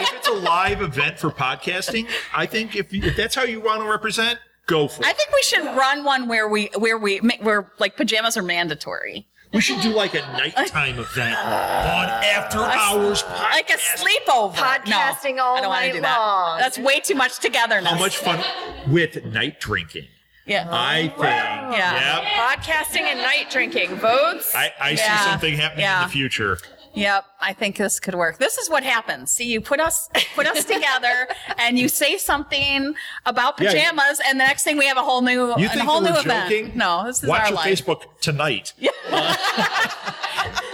if 0.00 0.12
it's 0.12 0.28
a 0.28 0.32
live 0.32 0.82
event 0.82 1.18
for 1.20 1.30
podcasting, 1.30 2.08
I 2.34 2.46
think 2.46 2.74
if, 2.74 2.92
you, 2.92 3.02
if 3.04 3.16
that's 3.16 3.36
how 3.36 3.44
you 3.44 3.60
want 3.60 3.82
to 3.82 3.88
represent, 3.88 4.40
go 4.70 4.88
for 4.88 5.02
it. 5.02 5.06
I 5.06 5.12
think 5.12 5.30
we 5.32 5.42
should 5.42 5.64
run 5.76 6.04
one 6.04 6.28
where 6.28 6.48
we 6.48 6.70
where 6.78 6.96
we 6.98 7.18
where 7.42 7.70
like 7.78 7.96
pajamas 7.96 8.36
are 8.36 8.42
mandatory, 8.42 9.26
we 9.52 9.60
should 9.60 9.80
do 9.80 9.90
like 9.90 10.14
a 10.14 10.20
nighttime 10.32 10.98
event 10.98 11.36
on 11.44 12.08
after 12.24 12.58
hours 12.58 13.22
podcast. 13.22 13.50
like 13.50 13.70
a 13.70 13.78
sleepover. 13.98 14.54
Podcasting 14.54 15.36
no, 15.36 15.44
all 15.44 15.56
I 15.56 15.60
don't 15.60 15.68
wanna 15.70 15.86
night 15.86 15.92
do 15.94 16.00
that. 16.00 16.16
long. 16.18 16.58
That's 16.58 16.78
way 16.78 17.00
too 17.00 17.14
much 17.14 17.38
togetherness. 17.40 17.90
How 17.90 17.98
much 17.98 18.16
fun 18.16 18.42
with 18.88 19.24
night 19.26 19.60
drinking? 19.60 20.06
Yeah. 20.46 20.66
I 20.70 21.12
oh, 21.16 21.20
think. 21.20 21.76
Yeah. 21.76 22.18
Yep. 22.20 22.62
Podcasting 22.64 23.02
and 23.02 23.20
night 23.20 23.50
drinking. 23.50 23.94
Votes. 23.96 24.52
I, 24.54 24.72
I 24.80 24.90
Yeah. 24.90 24.96
see 25.18 25.30
something 25.30 25.54
happening 25.54 25.82
Yeah. 25.84 26.02
in 26.02 26.08
the 26.08 26.12
future. 26.12 26.58
Yep, 26.94 27.24
I 27.40 27.52
think 27.52 27.76
this 27.76 28.00
could 28.00 28.14
work. 28.16 28.38
This 28.38 28.58
is 28.58 28.68
what 28.68 28.82
happens. 28.82 29.30
See, 29.30 29.44
you 29.44 29.60
put 29.60 29.78
us 29.80 30.08
put 30.34 30.46
us 30.46 30.64
together, 30.64 31.28
and 31.58 31.78
you 31.78 31.88
say 31.88 32.18
something 32.18 32.94
about 33.26 33.60
Yeah, 33.60 33.70
you- 33.70 33.76
pajamas, 33.78 34.20
and 34.26 34.40
the 34.40 34.44
next 34.44 34.64
thing 34.64 34.76
we 34.76 34.86
have 34.86 34.96
a 34.96 35.02
whole 35.02 35.22
new 35.22 35.48
You 35.56 35.66
a 35.66 35.68
think 35.68 35.82
whole 35.82 36.00
we 36.00 36.08
new 36.08 36.14
were 36.14 36.20
event. 36.20 36.50
joking? 36.50 36.72
No, 36.76 37.04
this 37.06 37.22
is 37.22 37.28
Watch 37.28 37.42
our 37.42 37.46
your 37.48 37.56
life. 37.56 37.66
Facebook 37.78 38.02
tonight. 38.20 38.72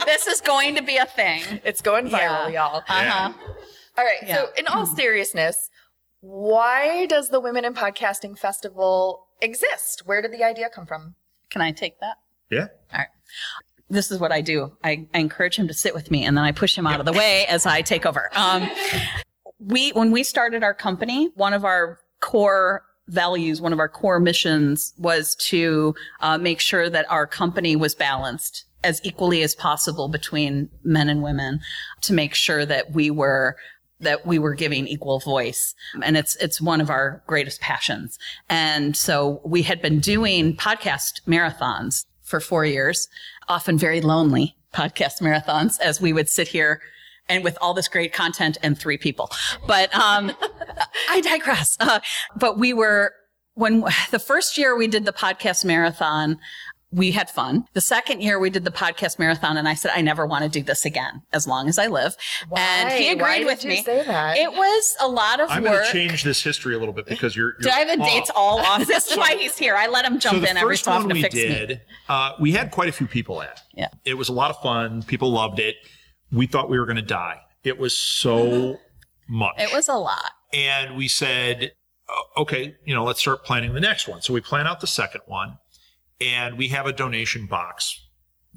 This 0.06 0.26
is 0.28 0.40
going 0.40 0.76
to 0.76 0.82
be 0.82 0.96
a 0.99 1.04
thing. 1.04 1.42
it's 1.64 1.82
going 1.82 2.06
viral, 2.06 2.50
Yeah. 2.52 2.68
y'all. 2.68 2.76
Uh-huh. 2.88 3.32
All 3.99 4.04
right. 4.04 4.18
Yeah. 4.25 4.37
So, 4.37 4.49
in 4.56 4.66
all 4.68 4.87
seriousness, 4.87 5.68
why 6.20 7.06
does 7.06 7.30
the 7.30 7.40
Women 7.40 7.64
in 7.64 7.75
Podcasting 7.75 8.38
Festival 8.38 9.26
exist? 9.42 10.02
Where 10.06 10.23
did 10.23 10.32
the 10.32 10.44
idea 10.44 10.68
come 10.73 10.87
from? 10.87 11.16
Can 11.50 11.61
I 11.61 11.73
take 11.73 11.99
that? 12.00 12.16
Yeah. 12.50 12.68
All 12.92 12.99
right. 13.00 13.08
This 13.88 14.11
is 14.11 14.19
what 14.19 14.33
I 14.33 14.40
do. 14.40 14.73
I, 14.83 15.07
I 15.14 15.19
encourage 15.19 15.57
him 15.57 15.69
to 15.69 15.75
sit 15.75 15.95
with 15.95 16.11
me, 16.11 16.25
and 16.25 16.37
then 16.37 16.45
I 16.45 16.52
push 16.52 16.76
him 16.76 16.87
out 16.87 17.00
of 17.00 17.07
the 17.07 17.12
way 17.12 17.47
as 17.47 17.66
I 17.66 17.83
take 17.83 18.05
over. 18.05 18.31
Um, 18.35 18.69
we 19.59 19.90
when 19.90 20.11
we 20.11 20.23
started 20.23 20.62
our 20.62 20.75
company, 20.75 21.31
one 21.35 21.52
of 21.52 21.64
our 21.64 22.00
core 22.21 22.85
values, 23.09 23.61
one 23.61 23.73
of 23.73 23.78
our 23.78 23.88
core 23.88 24.19
missions 24.19 24.93
was 24.99 25.35
to 25.37 25.95
uh, 26.21 26.38
make 26.38 26.61
sure 26.61 26.90
that 26.90 27.11
our 27.11 27.26
company 27.26 27.76
was 27.76 27.95
balanced 27.95 28.64
as 28.83 29.00
equally 29.05 29.43
as 29.43 29.55
possible 29.55 30.09
between 30.09 30.69
men 30.85 31.09
and 31.09 31.23
women, 31.23 31.61
to 32.02 32.12
make 32.12 32.35
sure 32.35 32.66
that 32.66 32.93
we 32.93 33.11
were 33.11 33.57
that 34.00 34.26
we 34.26 34.38
were 34.38 34.55
giving 34.55 34.87
equal 34.87 35.21
voice 35.21 35.75
and 36.02 36.19
it's 36.19 36.37
it's 36.37 36.61
one 36.61 36.83
of 36.83 36.90
our 36.90 37.23
greatest 37.26 37.62
passions 37.62 38.19
and 38.49 38.95
so 38.95 39.40
we 39.43 39.62
had 39.62 39.81
been 39.81 40.00
doing 40.00 40.55
podcast 40.55 41.23
marathons 41.26 42.05
for 42.23 42.38
4 42.38 42.66
years 42.66 43.09
often 43.49 43.79
very 43.79 44.00
lonely 44.00 44.57
podcast 44.73 45.21
marathons 45.21 45.81
as 45.81 46.00
we 46.00 46.12
would 46.12 46.29
sit 46.29 46.49
here 46.49 46.81
and 47.29 47.43
with 47.43 47.59
all 47.61 47.75
this 47.75 47.88
great 47.88 48.12
content 48.12 48.59
and 48.62 48.79
three 48.79 48.99
people. 48.99 49.31
But 49.67 49.95
um 49.95 50.33
i 51.09 51.21
digress. 51.21 51.76
Uh, 51.81 52.00
but 52.37 52.59
we 52.59 52.73
were 52.73 53.12
when 53.55 53.85
the 54.11 54.19
first 54.19 54.59
year 54.59 54.76
we 54.76 54.87
did 54.87 55.05
the 55.05 55.12
podcast 55.12 55.65
marathon 55.65 56.38
we 56.97 57.12
had 57.12 57.31
fun. 57.31 57.67
The 57.75 57.81
second 57.81 58.23
year 58.23 58.38
we 58.41 58.50
did 58.50 58.65
the 58.65 58.71
podcast 58.73 59.19
marathon 59.19 59.57
and 59.57 59.69
I 59.69 59.75
said, 59.75 59.93
I 59.95 60.00
never 60.00 60.26
want 60.26 60.43
to 60.45 60.49
do 60.49 60.62
this 60.65 60.85
again 60.85 61.23
as 61.33 61.47
long 61.47 61.69
as 61.69 61.79
I 61.79 61.87
live. 61.88 62.17
And 62.57 62.91
he 62.93 63.05
Why? 63.07 63.12
agreed 63.12 63.21
Why 63.23 63.38
did 63.38 63.47
with 63.47 63.62
you 63.65 63.71
me. 63.71 63.83
say 63.83 64.03
that? 64.07 64.38
It 64.38 64.50
was 64.50 64.97
a 65.00 65.07
lot 65.07 65.38
of 65.41 65.49
fun. 65.49 65.59
I'm 65.59 65.62
going 65.65 65.85
to 65.87 65.93
change 65.93 66.25
this 66.25 66.43
history 66.43 66.75
a 66.75 66.79
little 66.79 66.95
bit 66.95 67.07
because 67.07 67.37
you're. 67.37 67.50
you're 67.50 67.59
Did 67.61 67.73
I 67.73 67.79
have 67.81 67.99
the 67.99 68.03
off. 68.03 68.09
dates 68.09 68.31
all 68.35 68.59
off? 68.61 68.87
This 68.87 69.11
is 69.11 69.17
why 69.19 69.37
he's 69.37 69.57
here. 69.59 69.76
I 69.76 69.87
let 69.88 70.05
him 70.05 70.19
jump 70.19 70.43
so 70.45 70.50
in 70.50 70.57
every 70.57 70.73
first 70.75 70.85
so 70.87 70.93
often 70.93 71.11
to 71.11 71.15
we 71.15 71.23
fix 71.23 71.35
me. 71.35 71.43
did, 71.49 71.81
uh, 72.09 72.33
we 72.41 72.53
had 72.53 72.71
quite 72.71 72.88
a 72.88 72.93
few 72.93 73.07
people 73.07 73.43
at. 73.43 73.61
Yeah. 73.75 73.88
It 74.05 74.15
was 74.15 74.29
a 74.29 74.33
lot 74.33 74.50
of 74.50 74.57
fun. 74.62 75.03
People 75.03 75.31
loved 75.31 75.59
it. 75.61 75.76
We 76.33 76.47
thought 76.47 76.71
we 76.71 76.79
were 76.79 76.87
going 76.87 76.97
to 76.97 77.03
die. 77.03 77.41
It 77.62 77.79
was 77.79 77.97
so 77.97 78.79
much. 79.29 79.55
It 79.59 79.73
was 79.73 79.88
a 79.88 79.95
lot. 79.97 80.31
and 80.55 80.97
we 80.97 81.09
said, 81.09 81.73
"Uh, 82.09 82.41
okay, 82.41 82.75
you 82.87 82.95
know, 82.95 83.05
let's 83.05 83.21
start 83.21 83.45
planning 83.45 83.75
the 83.75 83.81
next 83.81 84.09
one. 84.09 84.23
So 84.23 84.33
we 84.33 84.41
plan 84.41 84.67
out 84.67 84.81
the 84.81 84.87
second 84.87 85.21
one, 85.26 85.59
and 86.20 86.56
we 86.58 86.68
have 86.68 86.87
a 86.87 86.92
donation 86.92 87.46
box. 87.46 88.02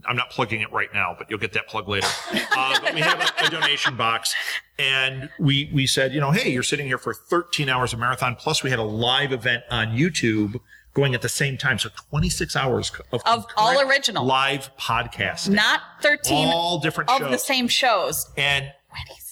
I'm 0.07 0.15
not 0.15 0.29
plugging 0.29 0.61
it 0.61 0.71
right 0.71 0.87
now, 0.93 1.13
but 1.17 1.29
you'll 1.29 1.39
get 1.39 1.51
that 1.53 1.67
plug 1.67 1.87
later. 1.89 2.07
Uh, 2.57 2.77
but 2.81 2.93
we 2.93 2.99
have 2.99 3.19
a, 3.21 3.45
a 3.45 3.49
donation 3.49 3.95
box, 3.95 4.33
and 4.77 5.29
we 5.39 5.69
we 5.73 5.87
said, 5.87 6.13
you 6.13 6.19
know, 6.19 6.31
hey, 6.31 6.49
you're 6.51 6.63
sitting 6.63 6.85
here 6.87 6.97
for 6.97 7.13
13 7.13 7.69
hours 7.69 7.93
of 7.93 7.99
marathon. 7.99 8.35
Plus, 8.35 8.63
we 8.63 8.69
had 8.69 8.79
a 8.79 8.83
live 8.83 9.31
event 9.31 9.63
on 9.71 9.89
YouTube 9.89 10.59
going 10.93 11.13
at 11.15 11.21
the 11.21 11.29
same 11.29 11.57
time, 11.57 11.79
so 11.79 11.89
26 12.09 12.55
hours 12.57 12.91
of, 13.13 13.21
Of 13.25 13.45
all 13.55 13.79
original. 13.87 14.25
live 14.25 14.71
podcast, 14.77 15.47
Not 15.47 15.81
13 16.01 16.49
all 16.49 16.79
different 16.79 17.09
of 17.09 17.19
shows, 17.19 17.31
the 17.31 17.37
same 17.37 17.67
shows. 17.69 18.29
and 18.35 18.71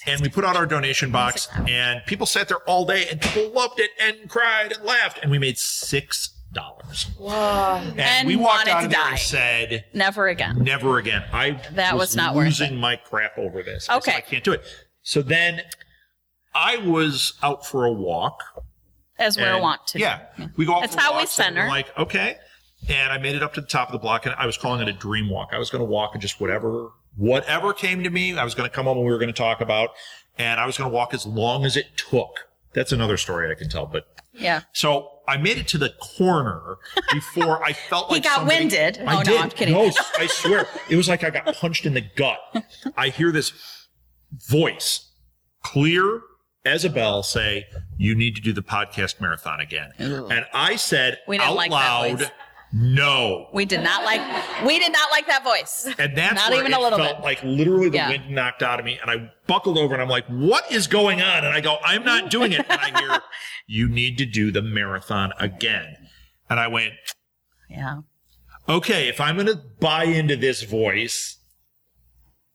and 0.05 0.21
we 0.21 0.29
put 0.29 0.45
out 0.45 0.55
our 0.55 0.65
donation 0.65 1.11
box 1.11 1.49
and 1.67 2.01
people 2.05 2.25
sat 2.25 2.47
there 2.47 2.59
all 2.69 2.85
day 2.85 3.07
and 3.09 3.19
people 3.19 3.49
loved 3.51 3.79
it 3.81 3.89
and 3.99 4.29
cried 4.29 4.71
and 4.71 4.85
laughed 4.85 5.19
and 5.21 5.29
we 5.31 5.39
made 5.39 5.57
six 5.57 6.29
dollars 6.57 7.07
and, 7.21 7.99
And 7.99 8.27
we 8.27 8.35
walked 8.35 8.67
wanted 8.67 8.71
out 8.71 8.79
to 8.81 8.85
of 8.87 8.91
there 8.91 8.99
die. 9.01 9.09
and 9.11 9.19
said 9.19 9.85
Never 9.93 10.27
again. 10.27 10.63
never 10.63 10.97
again 10.97 11.23
i 11.31 11.51
That 11.73 11.95
was 11.95 12.15
not 12.15 12.35
worth 12.35 12.45
losing 12.47 12.75
my 12.77 12.95
crap 12.97 13.37
over 13.37 13.63
this 13.63 13.87
I 13.89 13.93
said, 13.93 13.97
Okay. 14.09 14.17
i 14.17 14.21
can't 14.21 14.43
do 14.43 14.51
it 14.53 14.61
so 15.03 15.21
then 15.21 15.61
i 16.55 16.77
was 16.77 17.33
out 17.43 17.65
for 17.65 17.85
a 17.85 17.91
walk 17.93 18.41
As 19.19 19.37
we 19.37 19.43
and- 19.43 19.61
want 19.61 19.85
to. 19.87 19.99
yeah 19.99 20.25
we 20.57 20.65
go 20.65 20.75
out 20.75 20.81
That's 20.81 20.95
how 20.95 21.13
we 21.13 21.19
we're 21.23 21.25
center. 21.27 21.67
like 21.67 21.95
okay 21.97 22.37
and 22.89 23.11
i 23.11 23.17
made 23.17 23.35
it 23.35 23.43
up 23.43 23.53
to 23.55 23.61
the 23.61 23.67
top 23.67 23.87
of 23.89 23.93
the 23.93 23.99
block 23.99 24.25
and 24.25 24.35
i 24.37 24.45
was 24.45 24.57
calling 24.57 24.81
it 24.81 24.87
a 24.89 24.93
dream 24.93 25.29
walk 25.29 25.49
i 25.53 25.57
was 25.59 25.69
going 25.69 25.81
to 25.81 25.85
walk 25.89 26.11
and 26.13 26.21
just 26.21 26.39
whatever 26.41 26.89
whatever 27.15 27.73
came 27.73 28.03
to 28.03 28.09
me 28.09 28.37
i 28.37 28.43
was 28.43 28.53
going 28.55 28.69
to 28.69 28.75
come 28.75 28.85
home 28.85 28.97
and 28.97 29.05
we 29.05 29.11
were 29.11 29.17
going 29.19 29.33
to 29.33 29.33
talk 29.33 29.61
about 29.61 29.89
and 30.37 30.59
i 30.59 30.65
was 30.65 30.77
going 30.77 30.89
to 30.89 30.93
walk 30.93 31.13
as 31.13 31.25
long 31.25 31.65
as 31.65 31.75
it 31.77 31.85
took 31.97 32.47
that's 32.73 32.91
another 32.91 33.17
story 33.17 33.51
i 33.51 33.55
can 33.55 33.69
tell 33.69 33.85
but 33.85 34.05
Yeah. 34.33 34.61
so 34.73 35.09
I 35.27 35.37
made 35.37 35.57
it 35.57 35.67
to 35.69 35.77
the 35.77 35.89
corner 35.99 36.77
before 37.11 37.63
I 37.63 37.73
felt 37.73 38.09
like 38.09 38.23
He 38.23 38.29
got 38.29 38.37
somebody- 38.37 38.59
winded. 38.59 38.99
I 39.05 39.13
Oh, 39.15 39.17
no, 39.17 39.23
did. 39.23 39.41
I'm 39.41 39.49
kidding. 39.49 39.73
No, 39.73 39.91
I 40.17 40.27
swear, 40.27 40.67
it 40.89 40.95
was 40.95 41.07
like 41.09 41.23
I 41.23 41.29
got 41.29 41.53
punched 41.55 41.85
in 41.85 41.93
the 41.93 42.01
gut. 42.15 42.39
I 42.95 43.09
hear 43.09 43.31
this 43.31 43.51
voice, 44.49 45.09
clear 45.63 46.21
as 46.65 46.83
a 46.85 46.89
bell, 46.89 47.23
say, 47.23 47.65
"You 47.97 48.13
need 48.15 48.35
to 48.35 48.41
do 48.41 48.51
the 48.53 48.61
podcast 48.61 49.19
marathon 49.21 49.59
again." 49.59 49.91
And 49.97 50.45
I 50.53 50.75
said 50.75 51.19
out 51.39 51.55
like 51.55 51.71
loud. 51.71 52.31
No. 52.73 53.47
We 53.53 53.65
did 53.65 53.81
not 53.81 54.03
like 54.03 54.21
we 54.65 54.77
did 54.79 54.91
not 54.91 55.09
like 55.11 55.27
that 55.27 55.43
voice. 55.43 55.87
And 55.97 56.17
that's 56.17 56.35
Not 56.35 56.53
even 56.53 56.73
a 56.73 56.79
little 56.79 56.99
felt 56.99 57.17
bit. 57.17 57.23
like 57.23 57.41
literally 57.43 57.89
the 57.89 57.95
Yeah. 57.97 58.09
wind 58.09 58.29
knocked 58.31 58.61
out 58.61 58.79
of 58.79 58.85
me. 58.85 58.99
And 59.01 59.09
I 59.09 59.31
buckled 59.47 59.77
over 59.77 59.93
and 59.93 60.01
I'm 60.01 60.09
like, 60.09 60.25
what 60.27 60.69
is 60.71 60.87
going 60.87 61.21
on? 61.21 61.45
And 61.45 61.53
I 61.53 61.61
go, 61.61 61.77
I'm 61.83 62.03
not 62.03 62.29
doing 62.29 62.51
it. 62.51 62.65
And 62.69 62.79
I 62.79 62.99
hear, 62.99 63.21
you 63.67 63.87
need 63.87 64.17
to 64.17 64.25
do 64.25 64.51
the 64.51 64.61
marathon 64.61 65.31
again. 65.39 65.95
And 66.49 66.59
I 66.59 66.67
went, 66.67 66.93
Yeah. 67.69 68.01
okay, 68.67 69.07
if 69.07 69.21
I'm 69.21 69.35
going 69.35 69.47
to 69.47 69.61
buy 69.79 70.03
into 70.03 70.35
this 70.35 70.63
voice, 70.63 71.37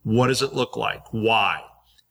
what 0.02 0.26
does 0.26 0.42
it 0.42 0.52
look 0.52 0.76
like? 0.76 1.02
Why? 1.12 1.61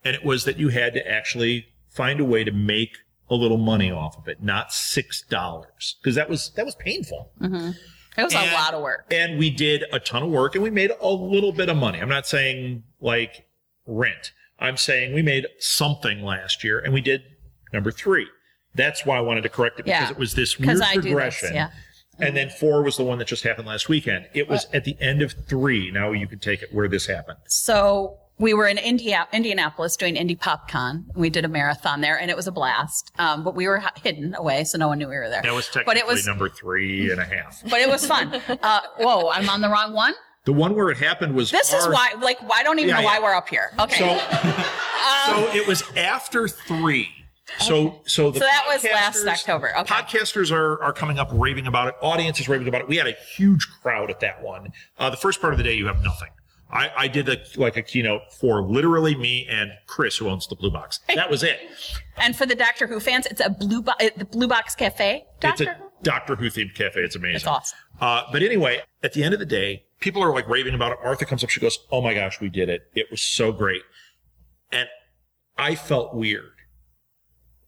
And 0.04 0.16
it 0.16 0.24
was 0.26 0.46
that 0.46 0.58
you 0.58 0.70
had 0.70 0.94
to 0.94 1.08
actually 1.08 1.68
find 1.90 2.20
a 2.20 2.26
way 2.26 2.44
to 2.44 2.52
make 2.52 2.98
a 3.32 3.36
little 3.36 3.58
money 3.58 3.90
off 3.90 4.18
of 4.18 4.28
it, 4.28 4.44
not 4.44 4.72
six 4.72 5.24
dollars, 5.24 5.96
because 6.02 6.16
that 6.16 6.30
was 6.30 6.52
that 6.56 6.66
was 6.66 6.76
painful. 6.76 7.32
Mm-hmm. 7.42 7.72
It 8.18 8.24
was 8.24 8.36
And- 8.36 8.52
a 8.52 8.54
lot 8.54 8.74
of 8.74 8.82
work. 8.82 9.06
And 9.10 9.40
we 9.40 9.50
did 9.50 9.86
a 9.94 10.00
ton 10.00 10.22
of 10.22 10.30
work, 10.30 10.54
and 10.54 10.64
we 10.64 10.70
made 10.70 10.92
a 11.02 11.10
little 11.10 11.54
bit 11.54 11.70
of 11.70 11.78
money. 11.78 12.00
I'm 12.00 12.10
not 12.10 12.28
saying 12.28 12.84
like 13.00 13.48
rent. 13.88 14.34
I'm 14.60 14.78
saying 14.78 15.16
we 15.16 15.24
made 15.24 15.48
something 15.60 16.22
last 16.22 16.64
year, 16.64 16.78
and 16.78 16.94
we 16.94 17.02
did 17.02 17.24
number 17.74 17.90
three. 17.90 18.28
That's 18.76 19.06
why 19.06 19.18
I 19.18 19.22
wanted 19.22 19.42
to 19.42 19.50
correct 19.50 19.80
it 19.80 19.86
because 19.86 20.10
Yeah. 20.10 20.12
it 20.12 20.18
was 20.18 20.36
this 20.36 20.60
weird 20.60 20.82
I 20.82 20.94
progression. 20.96 21.70
And 22.20 22.38
then 22.38 22.50
mm-hmm. 22.50 22.58
four 22.58 22.84
was 22.84 22.98
the 22.98 23.04
one 23.04 23.18
that 23.18 23.28
just 23.28 23.44
happened 23.44 23.68
last 23.68 23.90
weekend. 23.90 24.28
It 24.34 24.48
was 24.48 24.68
at 24.74 24.84
the 24.84 24.96
end 25.00 25.22
of 25.22 25.34
three. 25.48 25.90
Now 25.90 26.12
you 26.12 26.28
can 26.28 26.40
take 26.40 26.62
it 26.62 26.72
where 26.74 26.88
this 26.88 27.08
happened. 27.08 27.40
So 27.48 28.20
we 28.42 28.56
were 28.56 28.68
in 28.68 28.80
India, 28.80 29.28
Indianapolis 29.32 29.96
doing 29.96 30.16
Indie 30.16 30.38
PopCon. 30.38 31.06
We 31.16 31.30
did 31.30 31.46
a 31.46 31.48
marathon 31.48 32.02
there, 32.02 32.20
and 32.20 32.32
it 32.32 32.36
was 32.36 32.48
a 32.48 32.52
blast. 32.52 33.12
Um, 33.20 33.44
but 33.44 33.56
we 33.56 33.68
were 33.68 33.82
hidden 34.04 34.34
away, 34.36 34.64
so 34.64 34.78
no 34.80 34.88
one 34.88 34.98
knew 34.98 35.08
we 35.08 35.16
were 35.16 35.30
there. 35.30 35.44
That 35.44 35.54
was 35.54 35.68
but 35.68 35.86
technically 35.86 36.00
it 36.00 36.08
was, 36.08 36.28
number 36.28 36.50
three 36.50 37.12
and 37.12 37.22
a 37.22 37.24
half. 37.24 37.62
but 37.70 37.80
it 37.80 37.88
was 37.88 38.06
fun. 38.06 38.34
Uh, 38.34 38.82
whoa, 38.98 39.30
I'm 39.30 39.48
on 39.48 39.62
the 39.62 39.70
wrong 39.70 39.94
one. 39.94 40.14
The 40.46 40.54
one 40.54 40.76
where 40.76 40.90
it 40.90 40.98
happened 40.98 41.36
was 41.36 41.52
This 41.52 41.72
is 41.72 41.88
why, 41.88 42.16
like, 42.20 42.40
I 42.52 42.64
don't 42.64 42.80
even 42.80 42.90
Yeah, 42.90 43.02
know 43.02 43.06
why 43.06 43.18
yeah. 43.18 43.24
we're 43.24 43.36
up 43.36 43.48
here. 43.48 43.72
Okay. 43.80 44.00
So, 44.00 44.18
so 45.28 45.56
it 45.56 45.68
was 45.68 45.84
after 45.96 46.48
three. 46.48 47.10
So, 47.60 48.02
so 48.08 48.32
the 48.32 48.40
So 48.40 48.46
that 48.46 48.66
was 48.68 48.84
last 48.84 49.28
October. 49.28 49.72
Okay. 49.78 49.94
Podcasters 49.94 50.52
are 50.52 50.82
are 50.82 50.94
coming 50.94 51.20
up 51.20 51.30
raving 51.32 51.68
about 51.68 51.90
it. 51.90 51.96
Audience 52.02 52.40
is 52.40 52.50
raving 52.50 52.68
about 52.68 52.82
it. 52.82 52.88
We 52.88 52.96
had 52.96 53.08
a 53.08 53.16
huge 53.36 53.68
crowd 53.84 54.10
at 54.10 54.20
that 54.22 54.42
one. 54.42 54.72
Uh, 54.98 55.12
the 55.12 55.18
first 55.18 55.42
part 55.42 55.54
of 55.54 55.58
the 55.58 55.64
day, 55.64 55.74
you 55.74 55.86
have 55.88 56.02
nothing. 56.02 56.30
I, 56.72 56.90
I 56.98 57.08
did 57.08 57.28
a, 57.28 57.38
like 57.58 57.76
a 57.78 57.82
keynote 57.82 58.22
for 58.40 58.62
literally 58.64 59.14
me 59.16 59.46
and 59.50 59.72
Chris, 59.88 60.18
who 60.18 60.30
owns 60.30 60.48
the 60.48 60.56
Blue 60.56 60.72
Box. 60.72 61.00
That 61.14 61.30
was 61.30 61.44
it. 61.44 61.60
and 62.18 62.36
for 62.36 62.46
the 62.46 62.56
Doctor 62.56 62.88
Who 62.88 63.00
fans, 63.00 63.26
it's 63.26 63.42
a 63.42 63.50
blue 63.50 63.82
bo- 63.82 63.92
uh, 64.00 64.10
the 64.16 64.26
Blue 64.26 64.48
Box 64.48 64.74
Cafe. 64.76 65.26
Doctor 65.42 65.64
It's 65.64 65.72
a 65.72 65.78
Doctor 66.04 66.36
Who 66.36 66.46
themed 66.46 66.74
cafe. 66.74 67.02
It's 67.02 67.16
amazing. 67.16 67.36
It's 67.36 67.48
awesome. 67.48 67.78
Uh, 68.00 68.24
but 68.32 68.42
anyway, 68.42 68.82
at 69.04 69.14
the 69.14 69.24
end 69.24 69.34
of 69.34 69.40
the 69.40 69.46
day, 69.46 69.84
people 70.00 70.24
are 70.24 70.34
like 70.34 70.48
raving 70.48 70.74
about 70.74 70.94
it. 70.94 70.98
Martha 71.04 71.26
comes 71.26 71.44
up, 71.44 71.50
she 71.50 71.60
goes, 71.60 71.78
"Oh 71.92 72.02
my 72.02 72.14
gosh, 72.14 72.40
we 72.40 72.50
did 72.50 72.70
it! 72.70 72.84
It 72.96 73.08
was 73.12 73.22
so 73.22 73.52
great." 73.52 73.82
And 74.72 74.88
I 75.58 75.76
felt 75.76 76.16
weird. 76.16 76.54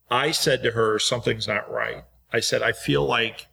I 0.10 0.32
said 0.32 0.64
to 0.64 0.72
her, 0.72 0.98
"Something's 1.00 1.48
not 1.48 1.70
right." 1.72 2.04
I 2.32 2.40
said, 2.40 2.62
"I 2.64 2.72
feel 2.72 3.06
like 3.06 3.48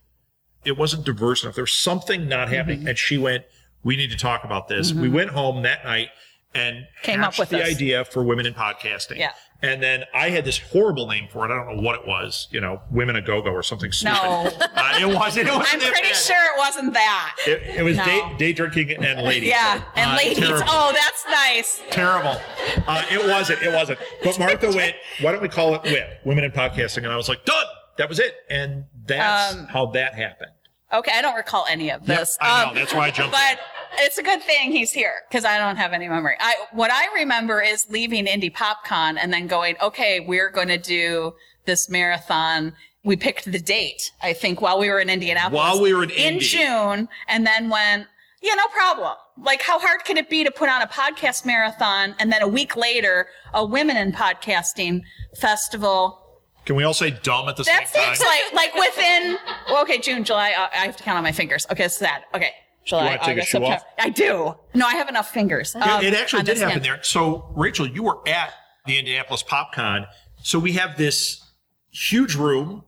it 0.65 0.79
wasn't 0.79 1.05
diverse 1.05 1.43
enough. 1.43 1.57
There's 1.57 1.75
something 1.75 2.29
not 2.29 2.47
Mm-hmm. 2.47 2.55
happening." 2.57 2.89
And 2.89 2.97
she 2.99 3.19
went, 3.19 3.45
"We 3.83 3.97
need 3.97 4.11
to 4.11 4.17
talk 4.19 4.45
about 4.45 4.69
this." 4.69 4.93
We 4.93 5.09
went 5.09 5.31
home 5.31 5.63
that 5.63 5.85
night 5.85 6.09
and 6.55 6.87
Came 7.03 7.23
up 7.23 7.39
with 7.39 7.51
the 7.51 7.59
this. 7.59 7.69
idea 7.77 8.05
for 8.05 8.23
women 8.25 8.45
in 8.47 8.55
podcasting. 8.55 9.19
Yeah. 9.19 9.33
And 9.63 9.83
then 9.83 10.05
I 10.15 10.31
had 10.31 10.47
this 10.47 10.59
horrible 10.59 11.07
name 11.07 11.29
for 11.31 11.45
it. 11.45 11.53
I 11.53 11.63
don't 11.63 11.77
know 11.77 11.83
what 11.83 11.95
it 12.01 12.07
was. 12.07 12.49
You 12.51 12.63
know, 12.63 12.81
Women 12.91 13.15
a 13.17 13.21
Go 13.21 13.43
Go 13.43 13.51
or 13.51 13.63
something 13.63 13.93
stupid. 13.93 14.15
No. 14.15 14.51
Uh, 14.81 14.99
it 14.99 15.07
wasn't. 15.15 15.47
It 15.47 15.53
wasn't 15.55 15.83
I'm 15.85 15.93
pretty 15.93 16.09
bad. 16.09 16.17
sure 16.17 16.37
it 16.37 16.59
wasn't 16.59 16.93
that. 16.95 17.37
It, 17.47 17.63
it 17.79 17.83
was 17.83 17.97
No. 17.99 18.05
day, 18.07 18.35
day 18.39 18.53
drinking 18.55 18.91
and 19.05 19.21
ladies. 19.23 19.51
Yeah, 19.51 19.83
and 19.95 20.11
Uh, 20.13 20.17
ladies. 20.17 20.39
Terrible. 20.39 20.65
Oh, 20.67 20.93
that's 20.93 21.25
nice. 21.31 21.83
terrible. 21.91 22.41
Uh, 22.89 23.05
it 23.13 23.25
wasn't. 23.29 23.63
It 23.63 23.73
wasn't. 23.73 23.99
But 24.25 24.39
Martha 24.39 24.69
went, 24.73 24.97
why 25.21 25.31
don't 25.33 25.43
we 25.43 25.49
call 25.49 25.75
it 25.75 25.83
WHIP, 25.85 26.21
Women 26.25 26.45
in 26.45 26.51
Podcasting? 26.51 26.99
And 27.05 27.09
I 27.09 27.17
was 27.17 27.29
like, 27.29 27.45
done. 27.45 27.67
That 27.99 28.09
was 28.09 28.19
it. 28.19 28.35
And 28.49 28.87
that's 29.05 29.55
Um, 29.55 29.67
how 29.67 29.87
that 29.87 30.15
happened. 30.15 30.51
Okay, 30.93 31.13
I 31.15 31.23
don't 31.23 31.37
recall 31.37 31.67
any 31.71 31.91
of 31.91 32.07
Yep, 32.07 32.19
this. 32.19 32.39
I 32.41 32.65
know. 32.65 32.71
Um, 32.71 32.75
That's 32.75 32.93
why 32.93 33.07
I 33.07 33.11
jumped 33.11 33.33
But 33.33 33.61
it's 33.99 34.19
a 34.19 34.23
good 34.23 34.43
thing 34.43 34.73
he's 34.73 34.93
here 34.93 35.23
because 35.29 35.45
I 35.45 35.59
don't 35.59 35.77
have 35.77 35.93
any 35.93 36.09
memory. 36.09 36.37
I 36.41 36.55
what 36.73 36.91
I 36.91 37.13
remember 37.15 37.63
is 37.63 37.87
leaving 37.91 38.27
Indie 38.27 38.53
PopCon 38.53 39.17
and 39.21 39.33
then 39.33 39.47
going, 39.47 39.77
okay, 39.81 40.21
we're 40.21 40.51
going 40.51 40.69
to 40.69 40.79
do 40.79 41.35
this 41.65 41.89
marathon. 41.89 42.75
We 43.05 43.17
picked 43.17 43.51
the 43.51 43.59
date, 43.61 44.13
I 44.23 44.33
think, 44.33 44.61
while 44.61 44.79
we 44.79 44.91
were 44.91 45.01
in 45.01 45.09
Indianapolis. 45.09 45.57
While 45.57 45.81
we 45.81 45.95
were 45.95 46.05
in 46.05 46.11
in 46.11 46.35
Indy. 46.35 46.45
June, 46.45 47.09
and 47.29 47.47
then 47.47 47.71
went, 47.71 48.07
yeah, 48.43 48.55
no 48.55 48.67
problem. 48.69 49.15
Like, 49.43 49.63
how 49.63 49.79
hard 49.79 50.05
can 50.05 50.17
it 50.19 50.29
be 50.29 50.45
to 50.45 50.51
put 50.51 50.69
on 50.69 50.83
a 50.83 50.87
podcast 50.87 51.47
marathon 51.47 52.15
and 52.19 52.31
then 52.31 52.43
a 52.43 52.49
week 52.49 52.77
later, 52.77 53.29
a 53.55 53.65
women 53.65 53.97
in 53.97 54.13
podcasting 54.13 55.03
festival? 55.37 56.19
Can 56.65 56.77
we 56.77 56.85
all 56.85 56.95
say 56.95 57.11
dumb 57.11 57.49
at 57.49 57.57
the 57.57 57.65
That 57.65 57.89
same 57.89 58.03
time? 58.03 58.11
That 58.11 58.17
seems 58.19 58.55
like 58.55 58.75
like 58.75 58.75
within 58.87 59.39
well, 59.69 59.83
okay 59.83 59.99
June 59.99 60.25
July 60.25 60.53
uh, 60.57 60.69
I 60.73 60.87
have 60.87 60.97
to 60.97 61.03
count 61.03 61.17
on 61.19 61.25
my 61.25 61.33
fingers 61.33 61.67
okay 61.71 61.85
it's 61.85 61.99
that 61.99 62.25
okay 62.35 62.53
July 62.85 63.05
wanna 63.07 63.19
take 63.19 63.29
a 63.29 63.31
August 63.33 63.49
shoe 63.49 63.59
September 63.59 63.75
off? 63.77 63.85
I 63.99 64.09
do 64.11 64.55
no 64.75 64.87
I 64.87 64.95
have 64.95 65.09
enough 65.09 65.31
fingers 65.33 65.75
It- 65.75 65.83
um, 65.83 66.05
it 66.05 66.15
actually 66.15 66.41
on 66.41 66.45
did 66.45 66.53
this 66.57 66.61
happen 66.61 66.73
hand. 66.75 66.85
there. 66.85 67.03
So, 67.03 67.53
Rachel, 67.57 67.87
you 67.89 68.03
were 68.05 68.27
at 68.29 68.53
the 68.87 68.99
Indianapolis 68.99 69.43
PopCon. 69.43 70.07
So 70.43 70.59
we 70.59 70.73
have 70.73 70.97
this 70.97 71.45
huge 71.91 72.35
room, 72.35 72.85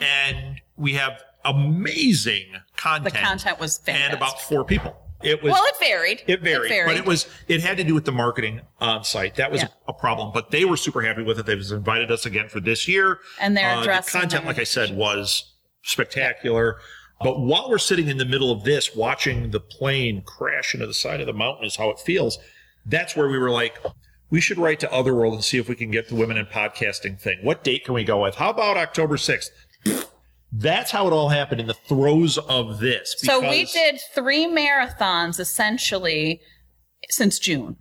and 0.00 0.60
we 0.76 0.92
have 0.94 1.20
amazing 1.44 2.52
the 2.52 2.60
content. 2.76 3.14
content 3.14 3.58
was 3.60 3.78
fantastic 3.78 4.10
and 4.12 4.14
about 4.16 4.40
four 4.40 4.64
people. 4.64 4.96
It 5.22 5.42
was 5.42 5.52
well 5.52 5.64
it 5.64 5.74
varied 5.78 6.22
It 6.26 6.40
varied, 6.42 6.84
but 6.86 6.96
it 6.96 7.04
was 7.04 7.28
it 7.48 7.62
had 7.62 7.76
to 7.76 7.84
do 7.84 7.94
with 7.94 8.04
the 8.04 8.12
marketing 8.12 8.60
on 8.80 9.04
site. 9.04 9.36
That 9.36 9.50
was 9.50 9.62
Yeah. 9.62 9.68
a, 9.86 9.90
a 9.90 9.94
problem, 9.94 10.32
but 10.32 10.50
they 10.50 10.64
were 10.64 10.76
super 10.76 11.02
happy 11.02 11.22
with 11.22 11.38
it. 11.38 11.46
They've 11.46 11.70
invited 11.70 12.10
us 12.10 12.26
again 12.26 12.48
for 12.48 12.60
this 12.60 12.88
year, 12.88 13.20
And 13.40 13.56
they're 13.56 13.78
uh, 13.78 14.00
the 14.00 14.10
content, 14.10 14.44
like 14.46 14.58
I 14.58 14.64
said, 14.64 14.96
was 14.96 15.54
spectacular. 15.82 16.78
But 17.20 17.40
while 17.40 17.70
we're 17.70 17.78
sitting 17.78 18.08
in 18.08 18.16
the 18.16 18.24
middle 18.24 18.50
of 18.50 18.64
this, 18.64 18.96
watching 18.96 19.52
the 19.52 19.60
plane 19.60 20.22
crash 20.22 20.74
into 20.74 20.86
the 20.88 20.94
side 20.94 21.20
of 21.20 21.26
the 21.26 21.32
mountain, 21.32 21.64
is 21.64 21.76
how 21.76 21.90
it 21.90 22.00
feels. 22.00 22.38
That's 22.84 23.14
where 23.14 23.28
we 23.28 23.38
were 23.38 23.50
like, 23.50 23.78
we 24.30 24.40
should 24.40 24.58
write 24.58 24.80
to 24.80 24.90
Otherworld 24.92 25.34
and 25.34 25.44
see 25.44 25.58
if 25.58 25.68
we 25.68 25.76
can 25.76 25.92
get 25.92 26.08
the 26.08 26.16
women 26.16 26.36
in 26.36 26.46
podcasting 26.46 27.20
thing. 27.20 27.38
What 27.42 27.62
date 27.62 27.84
can 27.84 27.94
we 27.94 28.02
go 28.02 28.22
with? 28.22 28.34
How 28.34 28.50
about 28.50 28.76
October 28.76 29.16
sixth? 29.16 29.52
That's 30.54 30.90
how 30.90 31.06
it 31.06 31.12
all 31.12 31.30
happened 31.30 31.60
in 31.62 31.66
the 31.66 31.74
throes 31.74 32.36
of 32.38 32.78
this. 32.78 33.14
so 33.18 33.40
we 33.40 33.64
did 33.64 33.98
three 34.14 34.46
marathons 34.46 35.40
essentially 35.40 36.40
since 37.10 37.38
June 37.38 37.76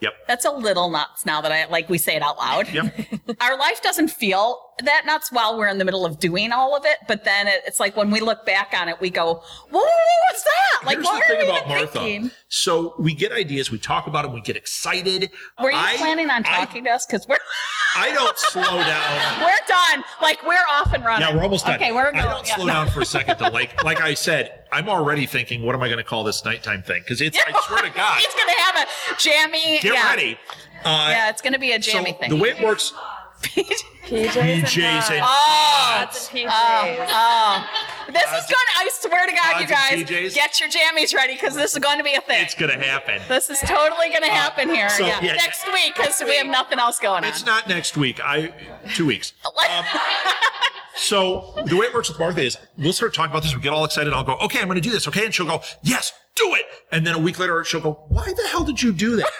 Yep. 0.00 0.12
that's 0.28 0.44
a 0.44 0.50
little 0.50 0.90
nuts 0.90 1.24
now 1.26 1.40
that 1.40 1.50
I 1.52 1.66
like 1.66 1.88
we 1.88 1.98
say 1.98 2.16
it 2.16 2.22
out 2.22 2.36
loud 2.38 2.68
Yep. 2.72 2.94
our 3.40 3.58
life 3.58 3.82
doesn't 3.82 4.08
feel 4.08 4.60
that 4.84 5.02
nuts 5.06 5.32
while 5.32 5.56
we're 5.58 5.68
in 5.68 5.78
the 5.78 5.84
middle 5.84 6.04
of 6.04 6.18
doing 6.18 6.52
all 6.52 6.76
of 6.76 6.84
it 6.84 6.98
but 7.08 7.24
then 7.24 7.46
it, 7.46 7.62
it's 7.66 7.80
like 7.80 7.96
when 7.96 8.10
we 8.10 8.20
look 8.20 8.44
back 8.44 8.74
on 8.78 8.88
it 8.88 9.00
we 9.00 9.08
go 9.08 9.42
whoa 9.70 9.80
what's 10.28 10.42
that 10.44 10.84
like 10.86 10.96
Here's 10.96 11.06
what 11.06 11.22
the 11.28 11.34
thing 11.34 11.38
we 11.50 11.56
about 11.56 11.68
Martha. 11.68 11.98
thinking 12.00 12.30
So 12.48 12.94
we 12.98 13.14
get 13.14 13.32
ideas, 13.32 13.70
we 13.70 13.78
talk 13.78 14.06
about 14.06 14.24
them, 14.24 14.32
we 14.34 14.40
get 14.40 14.56
excited. 14.56 15.30
Were 15.62 15.70
you 15.70 15.76
I- 15.78 15.96
planning 15.96 16.28
on 16.30 16.44
I- 16.46 16.56
talking 16.64 16.84
to 16.84 16.90
us? 16.90 17.06
Because 17.06 17.26
we're 17.26 17.38
I, 17.98 18.12
don't 18.12 18.36
slow 18.38 18.62
down. 18.62 19.40
we're 19.40 19.66
done. 19.66 20.04
Like 20.20 20.46
we're 20.46 20.54
off 20.68 20.92
and 20.92 21.02
running. 21.02 21.26
Yeah, 21.26 21.34
we're 21.34 21.42
almost 21.42 21.64
done. 21.64 21.76
Okay, 21.76 21.92
we're 21.92 22.12
going. 22.12 22.24
I 22.26 22.30
don't 22.30 22.46
yeah. 22.46 22.56
slow 22.56 22.66
down 22.66 22.88
for 22.90 23.00
a 23.00 23.06
second 23.16 23.38
though. 23.38 23.48
Like 23.48 23.82
like 23.84 24.02
I 24.02 24.12
said, 24.12 24.64
I'm 24.70 24.90
already 24.90 25.24
thinking, 25.24 25.62
what 25.64 25.74
am 25.74 25.82
I 25.82 25.86
going 25.88 25.96
to 25.96 26.04
call 26.04 26.22
this 26.22 26.44
nighttime 26.44 26.82
thing? 26.82 27.00
Because 27.02 27.22
it's 27.22 27.38
I 27.38 27.58
swear 27.66 27.80
to 27.82 27.88
God, 27.90 28.18
He's 28.18 28.34
gonna 28.34 28.60
have 28.60 28.76
a 28.86 29.16
jammy. 29.18 29.78
get 29.80 29.94
yeah. 29.94 30.10
ready. 30.10 30.38
Uh, 30.84 31.08
Yeah, 31.10 31.30
it's 31.30 31.40
gonna 31.40 31.58
be 31.58 31.72
a 31.72 31.82
so 31.82 31.92
jammy 31.92 32.12
thing. 32.12 32.28
the 32.28 32.36
way 32.36 32.50
it 32.50 32.60
works, 32.62 32.92
PJs, 33.42 33.82
PJs 34.04 35.10
and 35.10 35.22
oh, 35.24 35.96
Lots 35.98 36.28
of 36.28 36.34
oh, 36.36 37.06
oh. 37.08 37.66
This 38.06 38.22
is 38.22 38.46
going. 38.46 38.68
I 38.78 38.88
swear 38.92 39.26
to 39.26 39.32
God, 39.32 39.60
you 39.60 39.66
guys, 39.66 40.04
PJs? 40.04 40.34
get 40.34 40.60
your 40.60 40.68
jammies 40.68 41.14
ready 41.14 41.34
because 41.34 41.54
this 41.54 41.72
is 41.72 41.78
going 41.78 41.98
to 41.98 42.04
be 42.04 42.14
a 42.14 42.20
thing. 42.20 42.42
it's 42.42 42.54
going 42.54 42.70
to 42.78 42.84
happen. 42.84 43.20
this 43.28 43.50
is 43.50 43.58
totally 43.60 44.08
going 44.08 44.22
to 44.22 44.30
happen 44.30 44.68
here. 44.68 44.88
so, 44.90 45.06
yeah. 45.06 45.20
yeah. 45.22 45.32
Next 45.34 45.66
week 45.72 45.94
because 45.96 46.22
we 46.24 46.36
have 46.36 46.46
nothing 46.46 46.78
else 46.78 46.98
going 46.98 47.24
on. 47.24 47.30
It's 47.30 47.46
not 47.46 47.68
next 47.68 47.96
week. 47.96 48.20
I 48.22 48.52
two 48.94 49.06
weeks. 49.06 49.32
Um, 49.46 49.84
So 50.96 51.52
the 51.66 51.76
way 51.76 51.86
it 51.86 51.94
works 51.94 52.08
with 52.08 52.18
Martha 52.18 52.40
is 52.40 52.56
we'll 52.78 52.92
start 52.92 53.14
talking 53.14 53.30
about 53.30 53.42
this. 53.42 53.54
We 53.54 53.60
get 53.60 53.72
all 53.72 53.84
excited. 53.84 54.12
I'll 54.12 54.24
go, 54.24 54.36
okay, 54.36 54.60
I'm 54.60 54.66
going 54.66 54.76
to 54.76 54.80
do 54.80 54.90
this. 54.90 55.06
Okay. 55.06 55.26
And 55.26 55.34
she'll 55.34 55.46
go, 55.46 55.60
yes, 55.82 56.12
do 56.34 56.54
it. 56.54 56.64
And 56.90 57.06
then 57.06 57.14
a 57.14 57.18
week 57.18 57.38
later, 57.38 57.62
she'll 57.64 57.80
go, 57.80 58.04
why 58.08 58.24
the 58.24 58.48
hell 58.48 58.64
did 58.64 58.82
you 58.82 58.92
do 58.92 59.16
that? 59.16 59.30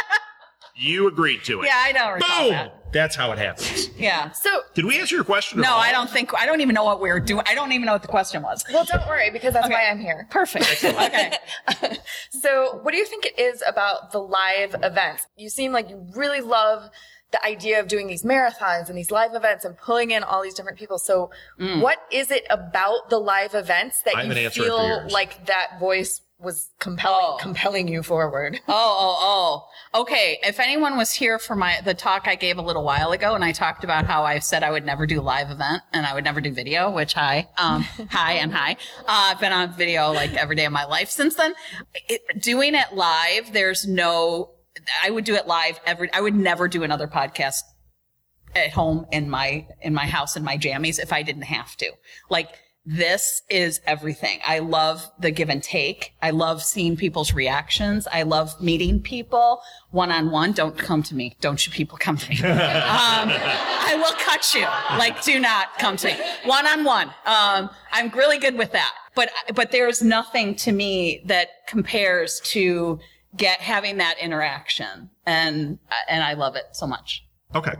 you 0.76 1.06
agreed 1.06 1.44
to 1.44 1.62
it. 1.62 1.66
yeah, 1.66 1.80
I 1.80 1.92
don't 1.92 2.20
Boom. 2.20 2.50
that. 2.50 2.79
That's 2.92 3.14
how 3.16 3.32
it 3.32 3.38
happens. 3.38 3.88
Yeah. 4.00 4.30
So, 4.30 4.62
Did 4.72 4.86
we 4.86 4.98
answer 4.98 5.14
your 5.14 5.24
question? 5.24 5.60
No, 5.60 5.72
all? 5.72 5.78
I 5.78 5.92
don't 5.92 6.08
think. 6.08 6.32
I 6.34 6.46
don't 6.46 6.62
even 6.62 6.74
know 6.74 6.84
what 6.84 7.02
we 7.02 7.10
were 7.10 7.20
doing. 7.20 7.42
I 7.46 7.54
don't 7.54 7.72
even 7.72 7.84
know 7.84 7.92
what 7.92 8.00
the 8.00 8.08
question 8.08 8.42
was. 8.42 8.64
well, 8.72 8.86
don't 8.86 9.06
worry 9.06 9.30
because 9.30 9.52
that's 9.52 9.66
Okay. 9.66 9.74
why 9.74 9.90
I'm 9.90 10.00
here. 10.00 10.26
Perfect. 10.30 10.82
Okay. 10.82 11.36
So, 12.30 12.78
what 12.82 12.92
do 12.92 12.96
you 12.96 13.04
think 13.04 13.26
it 13.26 13.38
is 13.38 13.62
about 13.66 14.12
the 14.12 14.20
live 14.20 14.74
events? 14.82 15.26
You 15.36 15.50
seem 15.50 15.72
like 15.72 15.90
you 15.90 16.06
really 16.14 16.40
love 16.40 16.88
the 17.32 17.44
idea 17.44 17.80
of 17.80 17.88
doing 17.88 18.06
these 18.06 18.22
marathons 18.22 18.88
and 18.88 18.96
these 18.96 19.10
live 19.10 19.34
events 19.34 19.64
and 19.64 19.76
pulling 19.76 20.10
in 20.10 20.22
all 20.22 20.42
these 20.42 20.54
different 20.54 20.78
people. 20.78 20.98
So 20.98 21.30
mm. 21.58 21.80
what 21.80 21.98
is 22.10 22.30
it 22.30 22.44
about 22.50 23.10
the 23.10 23.18
live 23.18 23.54
events 23.54 24.02
that 24.04 24.16
I 24.16 24.22
you 24.22 24.50
feel 24.50 25.06
like 25.10 25.46
that 25.46 25.78
voice 25.78 26.22
was 26.40 26.70
compelling, 26.78 27.18
Oh. 27.22 27.36
compelling 27.40 27.86
you 27.88 28.02
forward? 28.02 28.60
Oh, 28.68 28.72
oh, 28.72 29.66
oh. 29.94 30.00
Okay. 30.00 30.38
If 30.42 30.58
anyone 30.60 30.96
was 30.96 31.12
here 31.12 31.38
for 31.38 31.54
my 31.54 31.80
the 31.84 31.94
talk 31.94 32.26
I 32.26 32.34
gave 32.34 32.58
a 32.58 32.62
little 32.62 32.84
while 32.84 33.12
ago, 33.12 33.34
and 33.34 33.44
I 33.44 33.52
talked 33.52 33.84
about 33.84 34.06
how 34.06 34.24
I 34.24 34.38
said 34.38 34.62
I 34.62 34.70
would 34.70 34.84
never 34.86 35.06
do 35.06 35.20
live 35.20 35.50
event 35.50 35.82
and 35.92 36.06
I 36.06 36.14
would 36.14 36.24
never 36.24 36.40
do 36.40 36.52
video, 36.52 36.90
which 36.90 37.12
hi, 37.14 37.48
um, 37.58 37.82
hi 38.10 38.34
and 38.34 38.52
hi. 38.52 38.72
Uh, 39.00 39.04
I've 39.32 39.40
been 39.40 39.52
on 39.52 39.72
video 39.74 40.12
like 40.12 40.32
every 40.34 40.56
day 40.56 40.64
of 40.64 40.72
my 40.72 40.84
life 40.84 41.10
since 41.10 41.34
then. 41.34 41.54
It, 42.08 42.22
doing 42.40 42.74
it 42.74 42.92
live, 42.94 43.52
there's 43.52 43.86
no. 43.86 44.52
I 45.04 45.10
would 45.10 45.24
do 45.24 45.34
it 45.34 45.46
live 45.46 45.78
every. 45.84 46.12
I 46.12 46.20
would 46.20 46.34
never 46.34 46.68
do 46.68 46.82
another 46.84 47.06
podcast 47.08 47.60
at 48.54 48.70
home 48.72 49.06
in 49.12 49.28
my 49.30 49.66
in 49.82 49.94
my 49.94 50.06
house 50.06 50.36
in 50.36 50.42
my 50.44 50.56
jammies 50.56 50.98
if 50.98 51.12
I 51.12 51.22
didn't 51.22 51.42
have 51.42 51.76
to. 51.76 51.90
Like 52.28 52.48
this 52.86 53.42
is 53.50 53.80
everything. 53.86 54.40
I 54.46 54.60
love 54.60 55.10
the 55.18 55.30
give 55.30 55.50
and 55.50 55.62
take. 55.62 56.14
I 56.22 56.30
love 56.30 56.62
seeing 56.62 56.96
people's 56.96 57.34
reactions. 57.34 58.08
I 58.10 58.22
love 58.22 58.60
meeting 58.60 59.00
people 59.00 59.60
one 59.90 60.10
on 60.10 60.30
one. 60.30 60.52
Don't 60.52 60.76
come 60.76 61.02
to 61.04 61.14
me. 61.14 61.36
Don't 61.40 61.66
you 61.66 61.72
people 61.72 61.98
come 61.98 62.16
to 62.16 62.30
me. 62.30 62.36
um, 62.42 62.50
I 62.52 63.94
will 63.96 64.14
cut 64.24 64.54
you. 64.54 64.66
Like, 64.98 65.22
do 65.22 65.38
not 65.38 65.78
come 65.78 65.96
to 65.98 66.08
me. 66.08 66.16
One 66.46 66.66
on 66.66 66.84
one. 66.84 67.08
Um, 67.26 67.70
I'm 67.92 68.08
really 68.10 68.38
good 68.38 68.56
with 68.56 68.72
that. 68.72 68.94
But 69.14 69.30
but 69.54 69.72
there's 69.72 70.02
nothing 70.02 70.54
to 70.56 70.72
me 70.72 71.22
that 71.26 71.66
compares 71.66 72.40
to 72.40 72.98
get 73.36 73.60
having 73.60 73.98
that 73.98 74.16
interaction, 74.20 75.10
and 75.26 75.78
and 76.08 76.24
I 76.24 76.34
love 76.34 76.56
it 76.56 76.64
so 76.72 76.86
much. 76.86 77.24
Okay. 77.54 77.74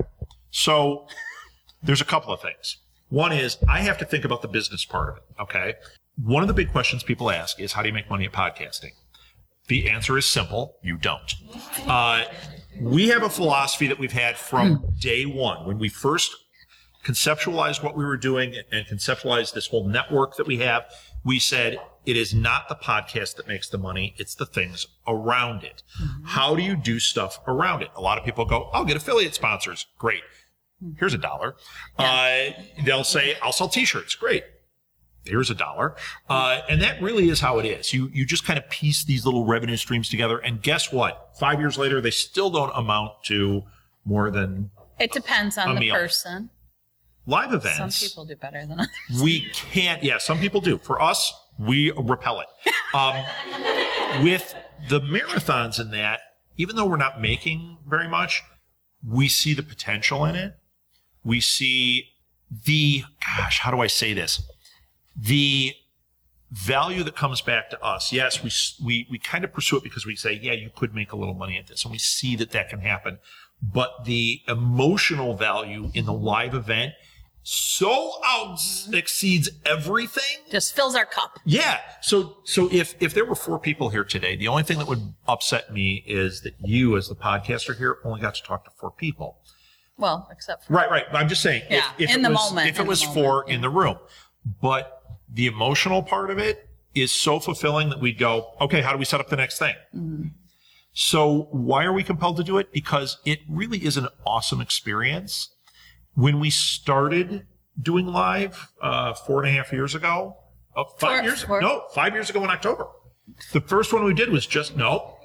So 0.51 1.07
there's 1.83 2.01
a 2.01 2.05
couple 2.05 2.33
of 2.33 2.41
things. 2.41 2.79
One 3.11 3.33
is 3.33 3.59
I 3.69 3.81
have 3.81 3.99
to 3.99 4.05
think 4.05 4.25
about 4.25 4.41
the 4.43 4.49
business 4.49 4.85
part 4.85 5.11
of 5.11 5.17
it. 5.19 5.23
Okay. 5.43 5.75
One 6.17 6.43
of 6.43 6.49
the 6.49 6.55
big 6.55 6.73
questions 6.73 7.03
people 7.03 7.31
ask 7.31 7.61
is 7.61 7.73
how 7.73 7.83
do 7.83 7.89
you 7.89 7.95
make 7.95 8.09
money 8.09 8.25
at 8.25 8.33
podcasting? 8.33 8.93
The 9.69 9.89
answer 9.89 10.17
is 10.19 10.27
simple. 10.27 10.77
You 10.83 10.97
don't. 10.97 11.35
Uh, 11.87 12.25
we 12.81 13.09
have 13.09 13.23
a 13.23 13.29
philosophy 13.29 13.87
that 13.87 13.99
we've 13.99 14.13
had 14.13 14.37
from 14.37 14.95
day 14.99 15.27
one 15.27 15.67
when 15.67 15.79
we 15.79 15.89
first 15.89 16.35
conceptualized 17.05 17.83
what 17.83 17.97
we 17.97 18.05
were 18.05 18.17
doing 18.17 18.55
and 18.73 18.87
conceptualized 18.87 19.55
this 19.55 19.69
whole 19.69 19.89
network 19.89 20.37
that 20.37 20.47
we 20.47 20.59
have. 20.59 20.85
We 21.25 21.39
said 21.39 21.79
it 22.07 22.17
is 22.17 22.35
not 22.35 22.69
the 22.69 22.75
podcast 22.75 23.37
that 23.37 23.47
makes 23.47 23.69
the 23.69 23.79
money. 23.79 24.15
It's 24.19 24.35
the 24.35 24.47
things 24.47 24.87
around 25.07 25.65
it. 25.65 25.83
How 26.25 26.55
do 26.55 26.63
you 26.63 26.77
do 26.77 26.99
stuff 26.99 27.39
around 27.47 27.83
it? 27.83 27.91
A 27.95 28.01
lot 28.01 28.19
of 28.19 28.25
people 28.25 28.45
go, 28.45 28.71
I'll 28.73 28.85
get 28.85 28.97
affiliate 28.97 29.35
sponsors. 29.35 29.87
Great. 29.99 30.23
Here's 30.99 31.15
a 31.15 31.19
dollar. 31.19 31.57
Uh, 31.99 32.51
they'll 32.85 33.05
say, 33.05 33.37
I'll 33.43 33.53
sell 33.53 33.69
t-shirts. 33.69 34.15
Great. 34.15 34.45
Here's 35.27 35.51
a 35.51 35.55
dollar. 35.55 35.95
Uh, 36.29 36.63
and 36.69 36.81
that 36.81 37.01
really 37.03 37.29
is 37.29 37.41
how 37.41 37.59
it 37.59 37.67
is. 37.67 37.93
You, 37.93 38.09
you 38.13 38.25
just 38.25 38.47
kind 38.47 38.59
of 38.59 38.69
piece 38.71 39.05
these 39.05 39.25
little 39.27 39.45
revenue 39.45 39.77
streams 39.77 40.09
together. 40.09 40.39
And 40.39 40.63
guess 40.63 40.91
what? 40.93 41.31
Five 41.39 41.61
years 41.61 41.77
later, 41.77 42.01
they 42.01 42.11
still 42.11 42.49
don't 42.51 42.73
amount 42.75 43.13
to 43.25 43.63
more 44.07 44.31
than 44.31 44.71
It 44.99 45.13
depends 45.13 45.59
on 45.59 45.75
the 45.75 45.81
meal. 45.81 45.95
person. 45.95 46.49
live 47.27 47.53
events. 47.53 47.97
Some 47.97 48.09
people 48.09 48.25
do 48.25 48.37
better 48.37 48.65
than 48.67 48.81
others. 48.81 48.89
we 49.23 49.51
can't 49.53 50.03
yeah 50.03 50.17
some 50.17 50.39
people 50.39 50.63
do 50.63 50.79
for 50.79 51.01
us 51.03 51.33
we 51.59 51.93
repel 51.93 52.41
it 52.41 52.47
um, 52.95 53.23
with 54.25 54.55
the 54.89 55.01
marathons 55.03 55.79
and 55.79 55.93
that 55.93 56.21
even 56.57 56.77
though 56.77 56.87
we're 56.87 56.97
not 56.97 57.21
making 57.21 57.77
very 57.87 58.09
much 58.09 58.43
we 59.07 59.29
see 59.29 59.53
the 59.53 59.63
potential 59.63 60.25
in 60.25 60.35
it 60.35 60.55
we 61.25 61.41
see 61.41 62.09
the 62.65 63.03
gosh 63.37 63.61
how 63.61 63.71
do 63.71 63.81
i 63.81 63.87
say 63.87 64.13
this 64.13 64.43
the 65.17 65.73
value 66.51 67.05
that 67.05 67.15
comes 67.15 67.41
back 67.41 67.71
to 67.71 67.81
us 67.83 68.13
yes 68.13 68.43
we 68.43 68.51
we 68.85 69.07
we 69.11 69.19
kind 69.19 69.45
of 69.45 69.53
pursue 69.53 69.77
it 69.77 69.83
because 69.83 70.05
we 70.05 70.17
say 70.17 70.33
yeah 70.43 70.53
you 70.53 70.71
could 70.75 70.95
make 70.95 71.13
a 71.13 71.17
little 71.17 71.35
money 71.35 71.57
at 71.57 71.67
this 71.69 71.85
and 71.85 71.93
we 71.93 71.99
see 71.99 72.35
that 72.35 72.51
that 72.51 72.69
can 72.69 72.81
happen 72.81 73.19
but 73.63 74.05
the 74.05 74.41
emotional 74.49 75.35
value 75.35 75.91
in 75.95 76.07
the 76.07 76.13
live 76.13 76.55
event 76.55 76.93
so 77.43 78.13
out 78.25 78.59
mm-hmm. 78.59 78.95
exceeds 78.95 79.49
everything 79.65 80.39
Just 80.51 80.75
fills 80.77 80.95
our 80.95 81.07
cup. 81.07 81.39
yeah. 81.45 81.79
So 82.03 82.37
so 82.45 82.69
if 82.71 82.95
if 83.01 83.15
there 83.15 83.25
were 83.25 83.35
four 83.35 83.59
people 83.59 83.89
here 83.89 84.05
today, 84.05 84.37
the 84.37 84.49
only 84.49 84.63
thing 84.63 84.79
that 84.79 84.87
would 84.87 85.15
upset 85.27 85.73
me 85.73 86.05
is 86.07 86.43
that 86.43 86.55
you, 86.61 86.97
as 86.97 87.09
the 87.09 87.15
podcaster 87.15 87.77
here, 87.77 87.99
only 88.05 88.21
got 88.21 88.35
to 88.35 88.43
talk 88.43 88.65
to 88.65 88.71
four 88.79 88.91
people. 88.91 89.39
Well, 90.01 90.29
except 90.33 90.65
for 90.67 90.73
Right, 90.73 90.91
right. 90.91 91.05
I'm 91.13 91.29
just 91.29 91.43
saying. 91.43 91.63
Yeah, 91.71 91.91
if, 91.99 92.11
if 92.11 92.15
in 92.17 92.21
it 92.25 92.29
the 92.29 92.35
was, 92.35 92.51
moment, 92.51 92.69
If 92.69 92.77
in 92.77 92.81
it 92.81 92.85
the 92.85 92.89
was 92.89 93.01
moment, 93.07 93.15
four 93.15 93.51
in 93.51 93.61
the 93.61 93.71
room, 93.71 93.97
but 94.61 95.03
the 95.33 95.47
emotional 95.47 96.03
part 96.03 96.31
of 96.31 96.39
it 96.39 96.69
is 96.95 97.13
so 97.13 97.39
fulfilling 97.39 97.89
that 97.91 98.01
we'd 98.01 98.19
go, 98.19 98.53
okay, 98.61 98.81
how 98.83 98.93
do 98.93 98.99
we 98.99 99.05
set 99.05 99.21
up 99.21 99.29
the 99.29 99.37
next 99.37 99.59
thing? 99.59 99.75
Mm-hmm. 99.95 100.29
So 100.93 101.49
why 101.53 101.85
are 101.85 101.93
we 101.93 102.03
compelled 102.03 102.37
to 102.39 102.45
do 102.45 102.59
it? 102.59 102.73
Because 102.73 103.19
it 103.25 103.39
really 103.49 103.79
is 103.85 103.97
an 103.97 104.09
awesome 104.27 104.61
experience. 104.61 105.51
When 106.15 106.41
we 106.41 106.51
started 106.51 107.47
doing 107.81 108.07
live 108.07 108.73
uh, 108.83 109.15
four 109.15 109.43
and 109.45 109.49
a 109.49 109.57
half 109.57 109.73
years 109.73 109.95
ago, 109.95 110.37
oh, 110.77 110.85
five 110.99 111.19
Four- 111.21 111.23
years 111.23 111.43
four. 111.45 111.61
no, 111.61 111.85
five 111.95 112.13
years 112.15 112.29
ago 112.29 112.43
in 112.43 112.51
October. 112.51 112.89
The 113.53 113.61
first 113.61 113.93
one 113.93 114.03
we 114.03 114.13
did 114.15 114.31
was 114.31 114.45
just 114.47 114.77
no, 114.77 115.17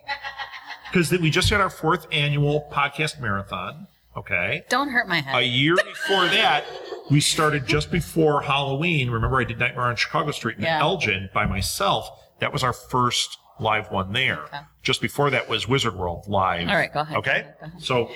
because 0.91 1.11
we 1.11 1.31
just 1.31 1.49
had 1.49 1.59
our 1.59 1.71
fourth 1.71 2.05
annual 2.11 2.69
podcast 2.71 3.19
marathon. 3.19 3.87
Okay. 4.17 4.63
don't 4.69 4.89
hurt 4.89 5.07
my 5.07 5.19
head. 5.21 5.35
A 5.35 5.41
year 5.45 5.75
before 5.75 6.25
that, 6.27 6.63
we 7.11 7.19
started 7.19 7.67
just 7.67 7.91
before 7.91 8.41
Halloween. 8.41 9.09
Remember, 9.09 9.39
I 9.39 9.43
did 9.43 9.59
Nightmare 9.59 9.85
on 9.85 9.95
Chicago 9.95 10.31
Street 10.31 10.57
in 10.57 10.63
Yeah. 10.63 10.79
Elgin 10.79 11.29
by 11.33 11.45
myself. 11.45 12.09
That 12.39 12.53
was 12.53 12.63
our 12.63 12.73
first 12.73 13.37
live 13.59 13.91
one 13.91 14.13
there. 14.13 14.43
Okay. 14.45 14.59
Just 14.83 15.01
before 15.01 15.29
that 15.31 15.47
was 15.49 15.67
Wizard 15.67 15.95
World 15.95 16.25
live. 16.27 16.67
All 16.69 16.75
right, 16.75 16.93
go 16.93 17.01
ahead, 17.01 17.17
Okay, 17.17 17.31
go 17.31 17.39
ahead, 17.39 17.55
go 17.59 17.65
ahead. 17.67 17.81
so 17.81 18.11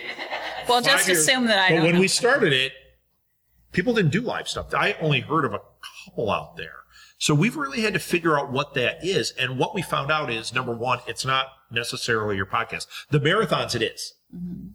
well, 0.67 0.81
just 0.81 1.07
years- 1.07 1.19
assume 1.19 1.45
that 1.47 1.59
I 1.59 1.75
But 1.75 1.83
when 1.83 1.95
know. 1.95 1.99
we 2.01 2.07
started 2.07 2.53
it, 2.53 2.73
people 3.71 3.93
didn't 3.93 4.12
do 4.12 4.21
live 4.21 4.47
stuff. 4.47 4.73
I 4.73 4.93
only 5.01 5.19
heard 5.21 5.45
of 5.45 5.53
a 5.53 5.59
couple 6.05 6.29
out 6.31 6.57
there. 6.57 6.73
So 7.17 7.33
we've 7.33 7.55
really 7.57 7.81
had 7.81 7.93
to 7.93 7.99
figure 7.99 8.39
out 8.39 8.51
what 8.51 8.73
that 8.75 9.03
is. 9.03 9.31
And 9.31 9.57
what 9.59 9.75
we 9.75 9.81
found 9.81 10.12
out 10.12 10.31
is 10.31 10.53
number 10.53 10.73
one, 10.75 10.99
it's 11.07 11.25
not 11.25 11.47
necessarily 11.69 12.35
your 12.38 12.45
podcast. 12.45 12.88
The 13.09 13.19
marathons, 13.19 13.75
it 13.75 13.81
is. 13.81 14.13
Mm-hmm. 14.35 14.67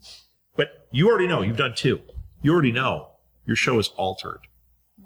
But 0.57 0.87
you 0.91 1.09
already 1.09 1.27
know, 1.27 1.43
you've 1.43 1.57
done 1.57 1.75
two. 1.75 2.01
You 2.43 2.53
already 2.53 2.73
know 2.73 3.09
your 3.47 3.57
show 3.57 3.79
is 3.79 3.89
altered 3.97 4.41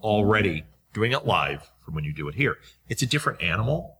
already 0.02 0.64
doing 0.92 1.12
it 1.12 1.26
live 1.26 1.70
from 1.80 1.94
when 1.94 2.04
you 2.04 2.12
do 2.12 2.28
it 2.28 2.34
here. 2.34 2.58
It's 2.88 3.02
a 3.02 3.06
different 3.06 3.42
animal, 3.42 3.97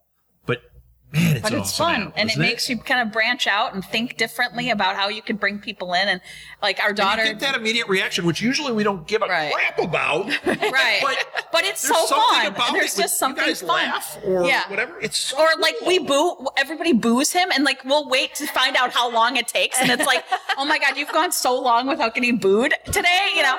man, 1.13 1.37
it's 1.37 1.43
but 1.43 1.53
it's 1.53 1.61
awesome 1.71 1.85
fun 1.87 1.95
animal, 1.95 2.13
and 2.17 2.29
it 2.29 2.33
isn't 2.33 2.43
makes 2.43 2.69
you 2.69 2.77
kind 2.79 3.01
of 3.07 3.13
branch 3.13 3.47
out 3.47 3.75
and 3.75 3.85
think 3.85 4.17
differently 4.17 4.71
about 4.71 4.97
how 4.97 5.09
you 5.09 5.23
could 5.23 5.41
bring 5.41 5.59
people 5.59 5.95
in 5.95 6.09
and 6.09 6.21
like 6.63 6.81
our 6.81 6.89
And 6.89 6.97
daughter 6.97 7.23
you 7.25 7.31
get 7.31 7.41
that 7.41 7.55
immediate 7.55 7.89
reaction, 7.89 8.27
which 8.27 8.41
usually 8.41 8.73
we 8.73 8.83
don't 8.85 9.07
give 9.07 9.23
a 9.23 9.27
Right. 9.27 9.53
crap 9.53 9.79
about. 9.79 10.27
right 10.47 10.99
But 11.03 11.47
but 11.53 11.65
it's 11.65 11.81
so 11.81 11.95
fun 12.07 12.47
about 12.47 12.73
there's 12.73 12.99
it 12.99 13.03
just 13.03 13.19
something 13.19 13.55
fun 13.55 13.69
laugh 13.69 14.19
or 14.25 14.45
Yeah. 14.45 14.69
whatever. 14.69 14.99
It's 15.01 15.17
so 15.19 15.39
or 15.39 15.49
like 15.59 15.77
we 15.87 15.99
boo 15.99 16.49
everybody 16.57 16.93
boos 16.93 17.33
him 17.33 17.49
and 17.55 17.65
like 17.65 17.85
we'll 17.85 18.09
wait 18.09 18.35
to 18.37 18.47
find 18.47 18.77
out 18.77 18.93
how 18.93 19.11
long 19.11 19.37
it 19.37 19.49
takes 19.49 19.81
and 19.81 19.91
it's 19.91 20.07
like 20.07 20.25
oh 20.59 20.65
my 20.65 20.79
god 20.79 20.97
you've 20.97 21.13
gone 21.13 21.33
so 21.33 21.59
long 21.59 21.87
without 21.87 22.15
getting 22.15 22.37
booed 22.37 22.75
today 22.93 23.29
you 23.35 23.43
know 23.43 23.57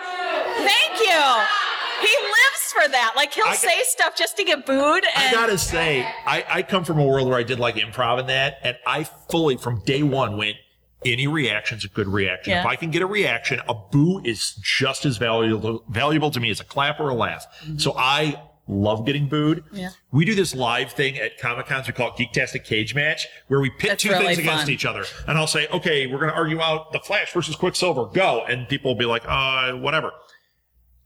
thank 0.58 1.00
you 1.00 1.89
he 2.00 2.16
lives 2.24 2.74
for 2.74 2.88
that 2.90 3.14
like 3.16 3.34
he'll 3.34 3.46
I 3.46 3.56
say 3.56 3.80
stuff 3.84 4.16
just 4.16 4.38
to 4.38 4.44
get 4.44 4.66
booed 4.66 5.04
I 5.16 5.32
gotta 5.32 5.58
say, 5.58 6.04
I, 6.26 6.46
I 6.50 6.62
come 6.64 6.84
from 6.84 7.00
a 7.00 7.06
world 7.06 7.28
where 7.28 7.38
I 7.38 7.44
did 7.44 7.60
like 7.60 7.76
improv 7.76 8.20
and 8.20 8.30
that, 8.30 8.60
and 8.64 8.78
I 8.86 9.04
fully 9.04 9.58
from 9.58 9.82
day 9.86 10.04
one 10.04 10.38
went. 10.38 10.58
Any 11.06 11.28
reaction's 11.28 11.86
a 11.86 11.88
good 11.88 12.10
reaction. 12.10 12.52
Yeah. 12.52 12.60
If 12.60 12.66
I 12.66 12.76
can 12.76 12.92
get 12.92 13.02
a 13.02 13.06
reaction, 13.06 13.62
a 13.70 13.74
boo 13.74 14.22
is 14.26 14.60
just 14.62 15.06
as 15.06 15.16
valuable 15.16 15.86
valuable 15.88 16.30
to 16.30 16.42
me 16.42 16.50
as 16.50 16.60
a 16.60 16.66
clap 16.66 17.00
or 17.00 17.08
a 17.08 17.14
laugh. 17.14 17.46
So 17.78 17.94
I 17.96 18.42
love 18.68 19.06
getting 19.06 19.28
booed. 19.28 19.66
Mm-hmm. 19.66 19.76
Yeah. 19.78 19.90
We 20.12 20.26
do 20.26 20.36
this 20.36 20.54
live 20.54 20.92
thing 20.92 21.18
at 21.18 21.38
Comic 21.40 21.68
Cons. 21.68 21.88
We 21.88 21.94
call 21.94 22.14
it 22.14 22.16
Geektastic 22.16 22.64
Cage 22.66 22.96
Match, 22.96 23.28
where 23.48 23.60
we 23.60 23.70
pit 23.70 23.92
That's 23.92 24.04
two 24.04 24.10
really 24.10 24.28
things 24.28 24.40
against 24.40 24.70
each 24.70 24.86
other. 24.86 25.06
And 25.28 25.38
I'll 25.38 25.48
say, 25.48 25.68
okay, 25.68 26.08
we're 26.08 26.20
going 26.20 26.32
to 26.32 26.36
argue 26.36 26.62
out 26.62 26.92
the 26.92 27.00
Flash 27.00 27.34
versus 27.34 27.56
Quicksilver. 27.56 28.06
Go. 28.08 28.44
And 28.48 28.68
people 28.68 28.92
will 28.92 29.00
be 29.00 29.06
like, 29.06 29.24
uh, 29.26 29.74
whatever. 29.74 30.12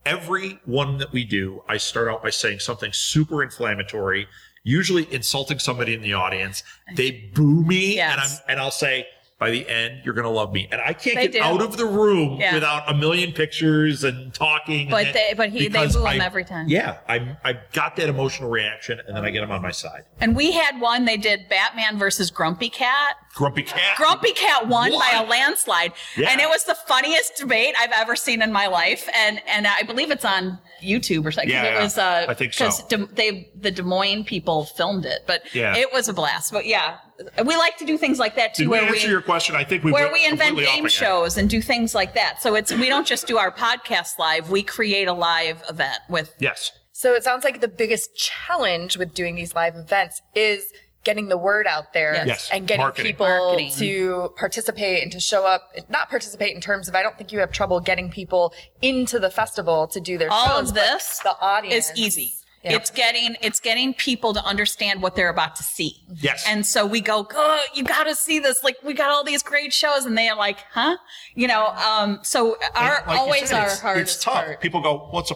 Every 0.05 0.59
one 0.65 0.97
that 0.97 1.11
we 1.13 1.23
do, 1.23 1.63
I 1.67 1.77
start 1.77 2.07
out 2.09 2.21
by 2.21 2.29
saying 2.29 2.59
something 2.59 2.91
super 2.91 3.41
inflammatory, 3.41 4.27
usually 4.63 5.11
insulting 5.13 5.59
somebody 5.59 5.93
in 5.93 6.01
the 6.01 6.13
audience. 6.13 6.63
They 6.95 7.31
boo 7.33 7.63
me, 7.63 7.99
and 7.99 8.19
I'm, 8.19 8.29
and 8.47 8.59
I'll 8.59 8.71
say, 8.71 9.07
by 9.39 9.49
the 9.49 9.67
end, 9.67 10.01
you're 10.05 10.13
going 10.13 10.23
to 10.23 10.29
love 10.29 10.53
me. 10.53 10.69
And 10.71 10.79
I 10.79 10.93
can't 10.93 11.15
They 11.17 11.27
get 11.27 11.33
do. 11.33 11.41
out 11.41 11.61
of 11.61 11.75
the 11.75 11.85
room 11.85 12.39
Yeah. 12.39 12.53
without 12.53 12.89
a 12.89 12.93
million 12.93 13.33
pictures 13.33 14.03
and 14.03 14.33
talking. 14.33 14.89
But 14.89 15.07
and 15.07 15.15
they- 15.15 15.33
but 15.35 15.49
he- 15.49 15.67
they 15.67 15.87
boo 15.87 16.05
him 16.05 16.21
every 16.21 16.45
time. 16.45 16.67
Yeah, 16.69 16.97
I 17.09 17.35
I 17.43 17.53
got 17.73 17.95
that 17.97 18.07
emotional 18.09 18.49
reaction, 18.49 19.01
and 19.05 19.17
then 19.17 19.25
I 19.25 19.31
get 19.31 19.43
him 19.43 19.51
on 19.51 19.61
my 19.61 19.71
side. 19.71 20.03
And 20.21 20.35
we 20.35 20.51
had 20.51 20.79
one. 20.79 21.05
They 21.05 21.17
did 21.17 21.49
Batman 21.49 21.97
versus 21.97 22.31
Grumpy 22.31 22.69
Cat. 22.69 23.15
Grumpy 23.35 23.63
cat. 23.63 23.97
Grumpy 23.97 24.31
Cat 24.31 24.67
won 24.67 24.91
by 24.91 25.11
a 25.15 25.23
landslide, 25.27 25.91
Yeah. 26.15 26.29
and 26.29 26.39
it 26.39 26.47
was 26.47 26.65
the 26.65 26.75
funniest 26.75 27.35
debate 27.35 27.73
I've 27.79 27.91
ever 27.91 28.15
seen 28.15 28.41
in 28.43 28.51
my 28.53 28.67
life. 28.67 29.09
And 29.13 29.41
and 29.47 29.65
I 29.67 29.81
believe 29.81 30.11
it's 30.11 30.23
on 30.25 30.59
YouTube 30.81 31.25
or 31.25 31.31
something. 31.31 31.51
'cause 31.51 31.63
Yeah, 31.63 31.79
it 31.79 31.81
was. 31.81 31.97
Uh, 31.97 32.25
I 32.29 32.33
think 32.35 32.53
so. 32.53 32.65
Because 32.65 33.07
they 33.13 33.49
the 33.59 33.71
Des 33.71 33.81
Moines 33.83 34.23
people 34.25 34.65
filmed 34.65 35.05
it, 35.05 35.23
but 35.25 35.41
Yeah. 35.53 35.75
it 35.75 35.91
was 35.91 36.07
a 36.07 36.13
blast. 36.13 36.53
But 36.53 36.65
yeah, 36.67 36.97
we 37.45 37.55
like 37.55 37.77
to 37.77 37.85
do 37.85 37.97
things 37.97 38.19
like 38.19 38.35
that 38.35 38.53
too, 38.53 38.63
Did 38.63 38.69
we 38.69 38.77
where 38.79 38.87
answer 38.87 39.09
your 39.09 39.21
question? 39.21 39.55
I 39.55 39.63
think 39.63 39.83
we 39.83 39.91
where 39.91 40.11
we 40.11 40.25
invent 40.25 40.57
game 40.57 40.67
again. 40.85 40.89
shows 40.89 41.37
and 41.37 41.49
do 41.49 41.61
things 41.61 41.93
like 41.95 42.13
that. 42.15 42.41
So 42.41 42.55
it's 42.55 42.71
we 42.73 42.89
don't 42.89 43.07
just 43.07 43.27
do 43.27 43.37
our 43.37 43.51
podcast 43.51 44.17
live; 44.19 44.49
we 44.49 44.63
create 44.63 45.07
a 45.07 45.13
live 45.13 45.63
event 45.69 45.99
with. 46.09 46.33
Yes. 46.39 46.71
So 46.91 47.13
it 47.13 47.23
sounds 47.23 47.43
like 47.43 47.59
the 47.59 47.67
biggest 47.67 48.15
challenge 48.15 48.97
with 48.97 49.13
doing 49.13 49.35
these 49.35 49.55
live 49.55 49.75
events 49.75 50.21
is 50.35 50.65
getting 51.03 51.27
the 51.27 51.37
word 51.37 51.67
out 51.67 51.91
there 51.91 52.13
Yes. 52.13 52.27
Yes. 52.27 52.49
and 52.53 52.65
getting 52.65 52.81
Marketing. 52.85 53.11
people 53.11 53.27
Marketing. 53.27 53.71
to 53.73 54.33
participate 54.37 55.03
and 55.03 55.11
to 55.11 55.19
show 55.19 55.45
up, 55.45 55.63
not 55.89 56.09
participate 56.09 56.55
in 56.55 56.61
terms 56.61 56.87
of, 56.87 56.95
I 56.95 57.03
don't 57.03 57.17
think 57.17 57.33
you 57.33 57.39
have 57.39 57.51
trouble 57.51 57.81
getting 57.81 58.09
people 58.09 58.53
into 58.81 59.19
the 59.19 59.29
festival 59.29 59.85
to 59.87 59.99
do 59.99 60.17
their 60.17 60.31
All 60.31 60.45
shows, 60.59 60.69
of 60.69 60.75
this 60.75 61.19
the 61.19 61.35
audience 61.41 61.89
is 61.89 61.97
easy. 61.97 62.33
Yeah. 62.63 62.73
It's 62.77 62.89
getting 62.89 63.35
it's 63.41 63.59
getting 63.59 63.93
people 63.93 64.33
to 64.33 64.43
understand 64.45 65.01
what 65.01 65.15
they're 65.15 65.29
about 65.29 65.55
to 65.57 65.63
see. 65.63 65.97
Yes. 66.15 66.45
And 66.47 66.65
so 66.65 66.85
we 66.85 67.01
go, 67.01 67.27
oh, 67.33 67.61
you 67.73 67.83
got 67.83 68.05
to 68.05 68.15
see 68.15 68.39
this. 68.39 68.63
Like 68.63 68.77
we 68.83 68.93
got 68.93 69.09
all 69.11 69.23
these 69.23 69.43
great 69.43 69.73
shows, 69.73 70.05
and 70.05 70.17
they're 70.17 70.35
like, 70.35 70.59
huh? 70.71 70.95
You 71.35 71.47
know. 71.47 71.67
Um. 71.67 72.19
So 72.23 72.57
our 72.75 73.03
like 73.05 73.19
always 73.19 73.49
said, 73.49 73.59
our 73.59 73.65
it's, 73.67 73.79
hardest 73.79 74.15
It's 74.15 74.23
tough. 74.23 74.33
part. 74.45 74.61
People 74.61 74.81
go, 74.81 75.07
"What's 75.11 75.29
a 75.31 75.35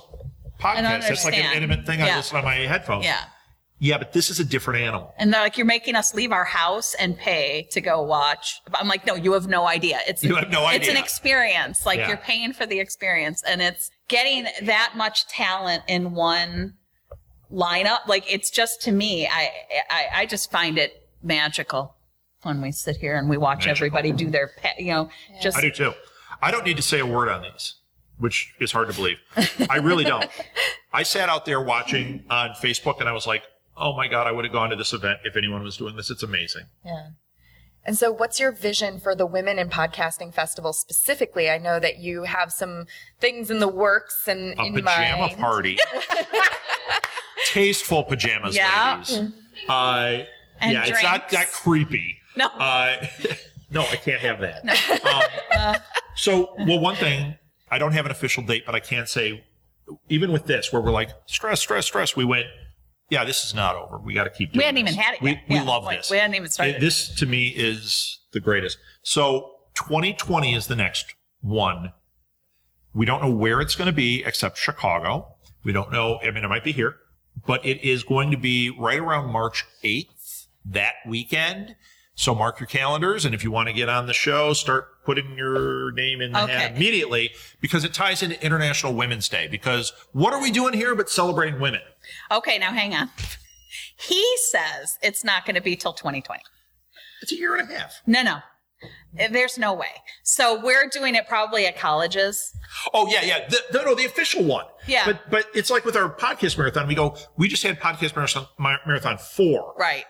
I 0.64 0.82
don't 0.82 1.02
podcast?" 1.02 1.12
It's 1.12 1.26
like 1.26 1.38
an 1.38 1.54
intimate 1.56 1.86
thing. 1.86 2.02
I 2.02 2.16
listen 2.16 2.38
on 2.38 2.46
my 2.46 2.56
headphones. 2.56 3.04
Yeah. 3.04 3.24
Yeah, 3.80 4.00
but 4.00 4.12
this 4.12 4.32
is 4.32 4.40
a 4.40 4.44
different 4.46 4.82
animal. 4.82 5.14
And 5.20 5.32
they're 5.32 5.42
like, 5.42 5.56
you're 5.56 5.68
making 5.68 5.94
us 5.96 6.16
leave 6.16 6.32
our 6.32 6.46
house 6.46 6.96
and 6.96 7.16
pay 7.16 7.68
to 7.74 7.80
go 7.80 8.02
watch. 8.02 8.60
I'm 8.74 8.88
like, 8.88 9.06
no, 9.06 9.14
you 9.14 9.34
have 9.34 9.48
no 9.48 9.68
idea. 9.68 10.00
It's 10.08 10.24
You 10.24 10.34
have 10.34 10.50
no 10.50 10.66
idea. 10.66 10.80
It's 10.80 10.90
an 10.90 10.98
experience. 10.98 11.86
Like 11.86 12.00
Yeah. 12.00 12.08
you're 12.08 12.18
paying 12.18 12.54
for 12.54 12.66
the 12.66 12.80
experience, 12.80 13.44
and 13.46 13.62
it's 13.62 13.92
getting 14.08 14.48
that 14.64 14.94
much 14.96 15.28
talent 15.28 15.84
in 15.88 16.14
one 16.16 16.74
lineup. 17.52 18.08
Like 18.08 18.32
it's 18.32 18.50
just 18.50 18.82
to 18.84 18.92
me, 18.92 19.28
I 19.28 19.52
I, 19.90 20.06
I 20.16 20.26
just 20.26 20.52
find 20.52 20.78
it 20.78 21.08
magical 21.24 21.96
when 22.44 22.62
we 22.62 22.72
sit 22.72 22.98
here 22.98 23.18
and 23.18 23.30
we 23.30 23.38
watch 23.38 23.66
Magical. 23.66 23.72
everybody 23.88 24.12
do 24.12 24.30
their, 24.30 24.52
pa- 24.62 24.70
you 24.78 24.92
know, 24.92 25.10
just 25.42 25.58
I 25.58 25.62
do 25.62 25.72
too. 25.72 25.94
I 26.42 26.52
don't 26.52 26.66
need 26.66 26.78
to 26.78 26.84
say 26.84 27.00
a 27.00 27.06
word 27.06 27.30
on 27.30 27.42
these, 27.42 27.76
which 28.20 28.54
is 28.60 28.72
hard 28.72 28.90
to 28.90 28.94
believe. 28.96 29.18
I 29.70 29.78
really 29.78 30.04
don't. 30.04 30.30
I 30.94 31.04
sat 31.04 31.30
out 31.30 31.46
there 31.46 31.60
watching 31.62 32.24
on 32.30 32.52
Facebook 32.52 33.00
and 33.00 33.10
I 33.10 33.12
was 33.12 33.26
like, 33.26 33.44
oh 33.76 33.96
my 33.98 34.08
God, 34.08 34.28
I 34.28 34.32
would 34.32 34.46
have 34.46 34.54
gone 34.54 34.70
to 34.70 34.76
this 34.76 34.94
event 34.94 35.20
if 35.24 35.36
anyone 35.36 35.64
was 35.64 35.78
doing 35.78 35.96
this. 35.96 36.10
It's 36.12 36.24
amazing. 36.24 36.66
Yeah. 36.86 37.10
And 37.86 37.98
so, 37.98 38.12
what's 38.12 38.38
your 38.40 38.52
vision 38.52 39.00
for 39.00 39.16
the 39.16 39.26
Women 39.26 39.58
in 39.58 39.70
Podcasting 39.70 40.34
Festival 40.34 40.74
specifically? 40.74 41.50
I 41.50 41.58
know 41.58 41.80
that 41.80 42.00
you 42.00 42.24
have 42.24 42.52
some 42.52 42.86
things 43.20 43.50
in 43.50 43.60
the 43.60 43.68
works 43.70 44.28
and 44.28 44.60
A 44.60 44.64
in 44.66 44.74
pajama 44.74 45.18
mind. 45.28 45.38
party. 45.38 45.78
Tasteful 47.58 48.04
pajamas, 48.04 48.56
Yeah. 48.56 48.98
ladies. 49.10 49.32
Uh, 49.68 50.24
And 50.60 50.74
yeah, 50.74 50.86
it's 50.86 51.02
not 51.02 51.30
that 51.30 51.52
creepy. 51.52 52.18
No. 52.36 52.46
Uh, 52.48 53.04
no, 53.72 53.82
I 53.82 53.96
can't 53.96 54.22
have 54.22 54.40
that. 54.42 54.64
Um, 55.58 55.76
so, 56.16 56.54
well, 56.68 56.80
one 56.80 56.96
thing, 56.96 57.36
I 57.72 57.80
don't 57.80 57.94
have 57.94 58.06
an 58.06 58.12
official 58.12 58.44
date, 58.44 58.64
but 58.66 58.76
I 58.76 58.80
can 58.80 59.08
say, 59.08 59.44
even 60.10 60.32
with 60.32 60.46
this, 60.46 60.72
where 60.72 60.82
we're 60.84 60.92
like, 60.92 61.10
stress, 61.26 61.60
stress, 61.62 61.88
stress, 61.88 62.16
we 62.16 62.26
went, 62.26 62.46
yeah, 63.10 63.24
this 63.24 63.44
is 63.44 63.56
not 63.56 63.76
over. 63.76 63.98
We 63.98 64.14
got 64.14 64.26
to 64.26 64.30
keep 64.30 64.52
doing 64.54 64.60
we 64.60 64.66
hadn't 64.66 64.86
this. 64.86 64.94
even 64.94 65.04
had 65.04 65.14
it. 65.16 65.22
We, 65.24 65.32
yet. 65.32 65.42
we 65.50 65.56
Yeah, 65.56 65.64
love 65.64 65.84
like, 65.84 65.98
this. 66.00 66.12
We 66.12 66.18
hadn't 66.18 66.36
even 66.36 66.50
started. 66.50 66.76
It- 66.76 66.82
this 66.82 67.10
to 67.16 67.26
me 67.26 67.48
is 67.48 68.20
the 68.34 68.40
greatest. 68.40 68.78
So 69.02 69.52
2020 69.76 70.54
is 70.54 70.68
the 70.68 70.76
next 70.76 71.16
one. 71.42 71.92
We 72.94 73.06
don't 73.08 73.22
know 73.24 73.32
where 73.32 73.62
it's 73.62 73.76
going 73.76 73.88
to 73.88 73.96
be 73.96 74.24
except 74.26 74.58
Chicago. 74.60 75.28
We 75.64 75.72
don't 75.72 75.92
know. 75.92 76.20
I 76.24 76.30
mean, 76.32 76.44
it 76.44 76.48
might 76.50 76.64
be 76.64 76.72
here, 76.72 76.96
but 77.46 77.66
it 77.66 77.84
is 77.84 78.04
going 78.04 78.32
to 78.32 78.38
be 78.38 78.70
right 78.70 79.00
around 79.00 79.32
March 79.32 79.66
8th 79.84 80.48
that 80.66 80.96
weekend. 81.06 81.76
So 82.16 82.34
mark 82.34 82.60
your 82.60 82.68
calendars. 82.68 83.26
And 83.26 83.36
if 83.36 83.44
you 83.44 83.52
want 83.52 83.68
to 83.68 83.74
get 83.74 83.90
on 83.90 84.08
the 84.08 84.14
show, 84.14 84.54
start 84.54 85.04
putting 85.06 85.38
your 85.38 85.92
name 85.92 86.20
in 86.20 86.32
the 86.32 86.48
hat 86.48 86.76
immediately 86.76 87.30
because 87.62 87.84
it 87.84 87.94
ties 87.94 88.24
into 88.24 88.44
International 88.44 88.94
Women's 88.94 89.30
Day. 89.30 89.48
Because 89.48 89.94
what 90.14 90.34
are 90.34 90.42
we 90.42 90.50
doing 90.50 90.74
here 90.74 90.96
but 90.96 91.12
celebrating 91.12 91.60
women? 91.60 91.82
Okay, 92.32 92.58
now 92.58 92.72
hang 92.72 92.96
on. 92.96 93.12
He 94.00 94.26
says 94.52 94.98
it's 95.04 95.24
not 95.24 95.46
going 95.46 95.56
to 95.56 95.62
be 95.62 95.76
till 95.76 95.94
2020. 95.94 96.42
It's 97.22 97.32
a 97.32 97.36
year 97.36 97.56
and 97.56 97.70
a 97.70 97.74
half. 97.74 98.02
No, 98.08 98.24
no. 98.24 98.40
There's 99.32 99.58
no 99.58 99.74
way. 99.74 99.90
So 100.24 100.62
we're 100.64 100.88
doing 100.90 101.16
it 101.16 101.28
probably 101.28 101.66
at 101.66 101.78
colleges. 101.78 102.54
Oh 102.94 103.08
yeah, 103.12 103.24
yeah. 103.24 103.48
The, 103.48 103.58
no, 103.74 103.84
no, 103.84 103.96
the 103.96 104.06
official 104.06 104.44
one. 104.44 104.66
Yeah. 104.86 105.06
But 105.06 105.30
but 105.32 105.46
it's 105.56 105.70
like 105.70 105.86
with 105.86 105.96
our 105.96 106.14
podcast 106.14 106.58
marathon. 106.58 106.88
We 106.88 106.96
go. 106.96 107.16
We 107.38 107.48
just 107.48 107.64
had 107.64 107.80
podcast 107.80 108.16
marathon, 108.16 108.46
marathon 108.60 109.18
four. 109.18 109.74
Right. 109.80 110.06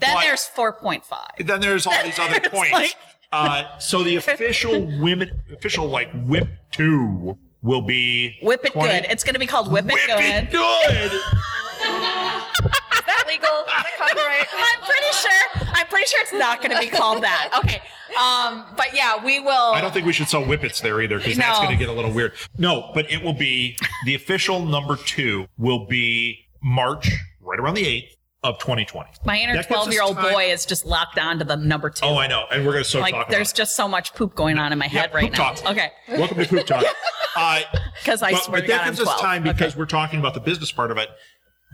Then 0.00 0.14
But- 0.14 0.22
there's 0.22 0.48
4.5. 0.56 1.46
Then 1.46 1.60
there's 1.60 1.86
all 1.86 2.02
these 2.02 2.18
other 2.18 2.40
points. 2.50 2.72
like- 2.72 2.96
uh, 3.32 3.78
so 3.78 4.02
the 4.02 4.16
official 4.16 4.80
women, 5.00 5.30
official 5.52 5.86
like 5.88 6.08
whip 6.24 6.48
two 6.72 7.36
will 7.62 7.82
be 7.82 8.38
Whip 8.42 8.64
it 8.64 8.72
20 8.72 8.88
good. 8.92 9.06
It's 9.10 9.24
going 9.24 9.34
to 9.34 9.40
be 9.40 9.46
called 9.46 9.70
Whip, 9.72 9.84
Whip 9.86 9.96
It 9.98 10.50
Good. 10.50 11.12
it 11.12 11.12
good. 11.12 12.42
Is 13.34 13.40
legal? 13.40 13.64
Copyright? 13.98 14.46
I'm 14.52 14.80
pretty 14.80 15.12
sure. 15.12 15.68
I'm 15.74 15.86
pretty 15.86 16.06
sure 16.06 16.20
it's 16.22 16.32
not 16.32 16.60
going 16.62 16.72
to 16.72 16.78
be 16.80 16.88
called 16.88 17.22
that. 17.22 17.50
Okay. 17.64 17.80
Um, 18.20 18.64
but 18.76 18.94
yeah, 18.94 19.24
we 19.24 19.40
will. 19.40 19.72
I 19.72 19.80
don't 19.80 19.92
think 19.92 20.06
we 20.06 20.12
should 20.12 20.28
sell 20.28 20.44
whippets 20.44 20.80
there 20.80 21.00
either 21.02 21.18
because 21.18 21.36
that's 21.36 21.58
going 21.58 21.70
to 21.70 21.76
get 21.76 21.88
a 21.88 21.92
little 21.92 22.12
weird. 22.12 22.32
No, 22.58 22.90
but 22.94 23.10
it 23.10 23.22
will 23.22 23.32
be 23.32 23.76
the 24.04 24.14
official 24.14 24.64
number 24.64 24.96
two 24.96 25.46
will 25.58 25.86
be 25.86 26.38
March 26.62 27.10
right 27.40 27.58
around 27.58 27.74
the 27.74 27.84
eighth 27.86 28.14
of 28.44 28.58
2020. 28.58 29.10
My 29.24 29.38
inner 29.38 29.54
That 29.54 29.68
gives 29.68 29.80
us 29.80 29.84
12 29.86 29.92
year 29.92 30.02
old 30.02 30.16
boy 30.16 30.44
is 30.44 30.64
just 30.66 30.84
locked 30.86 31.18
on 31.18 31.38
to 31.38 31.44
the 31.44 31.56
number 31.56 31.90
two. 31.90 32.04
Oh, 32.06 32.16
I 32.18 32.26
know, 32.28 32.44
and 32.52 32.64
we're 32.64 32.72
going 32.72 32.84
to 32.84 32.90
so 32.90 33.00
like 33.00 33.14
talk 33.14 33.28
there's 33.30 33.48
about 33.50 33.54
it. 33.54 33.62
just 33.62 33.74
so 33.74 33.88
much 33.88 34.14
poop 34.14 34.34
going 34.36 34.58
on 34.58 34.72
in 34.72 34.78
my 34.78 34.86
head 34.86 35.06
Yep, 35.06 35.14
right 35.14 35.24
poop 35.30 35.38
now. 35.38 35.52
talk. 35.54 35.70
Okay. 35.72 35.90
Welcome 36.10 36.36
to 36.38 36.46
Poop 36.46 36.66
Talk. 36.66 36.84
Uh, 37.36 37.62
Because 38.00 38.22
I 38.22 38.30
but, 38.30 38.42
swear 38.44 38.60
but 38.60 38.66
to 38.66 38.68
God, 38.68 38.76
that 38.78 38.82
I'm 38.82 38.88
gives 38.94 39.00
us 39.00 39.06
12. 39.06 39.20
time 39.20 39.42
because 39.42 39.72
Okay. 39.72 39.78
we're 39.80 39.86
talking 39.86 40.20
about 40.20 40.34
the 40.34 40.40
business 40.40 40.70
part 40.70 40.92
of 40.92 40.98
it. 40.98 41.08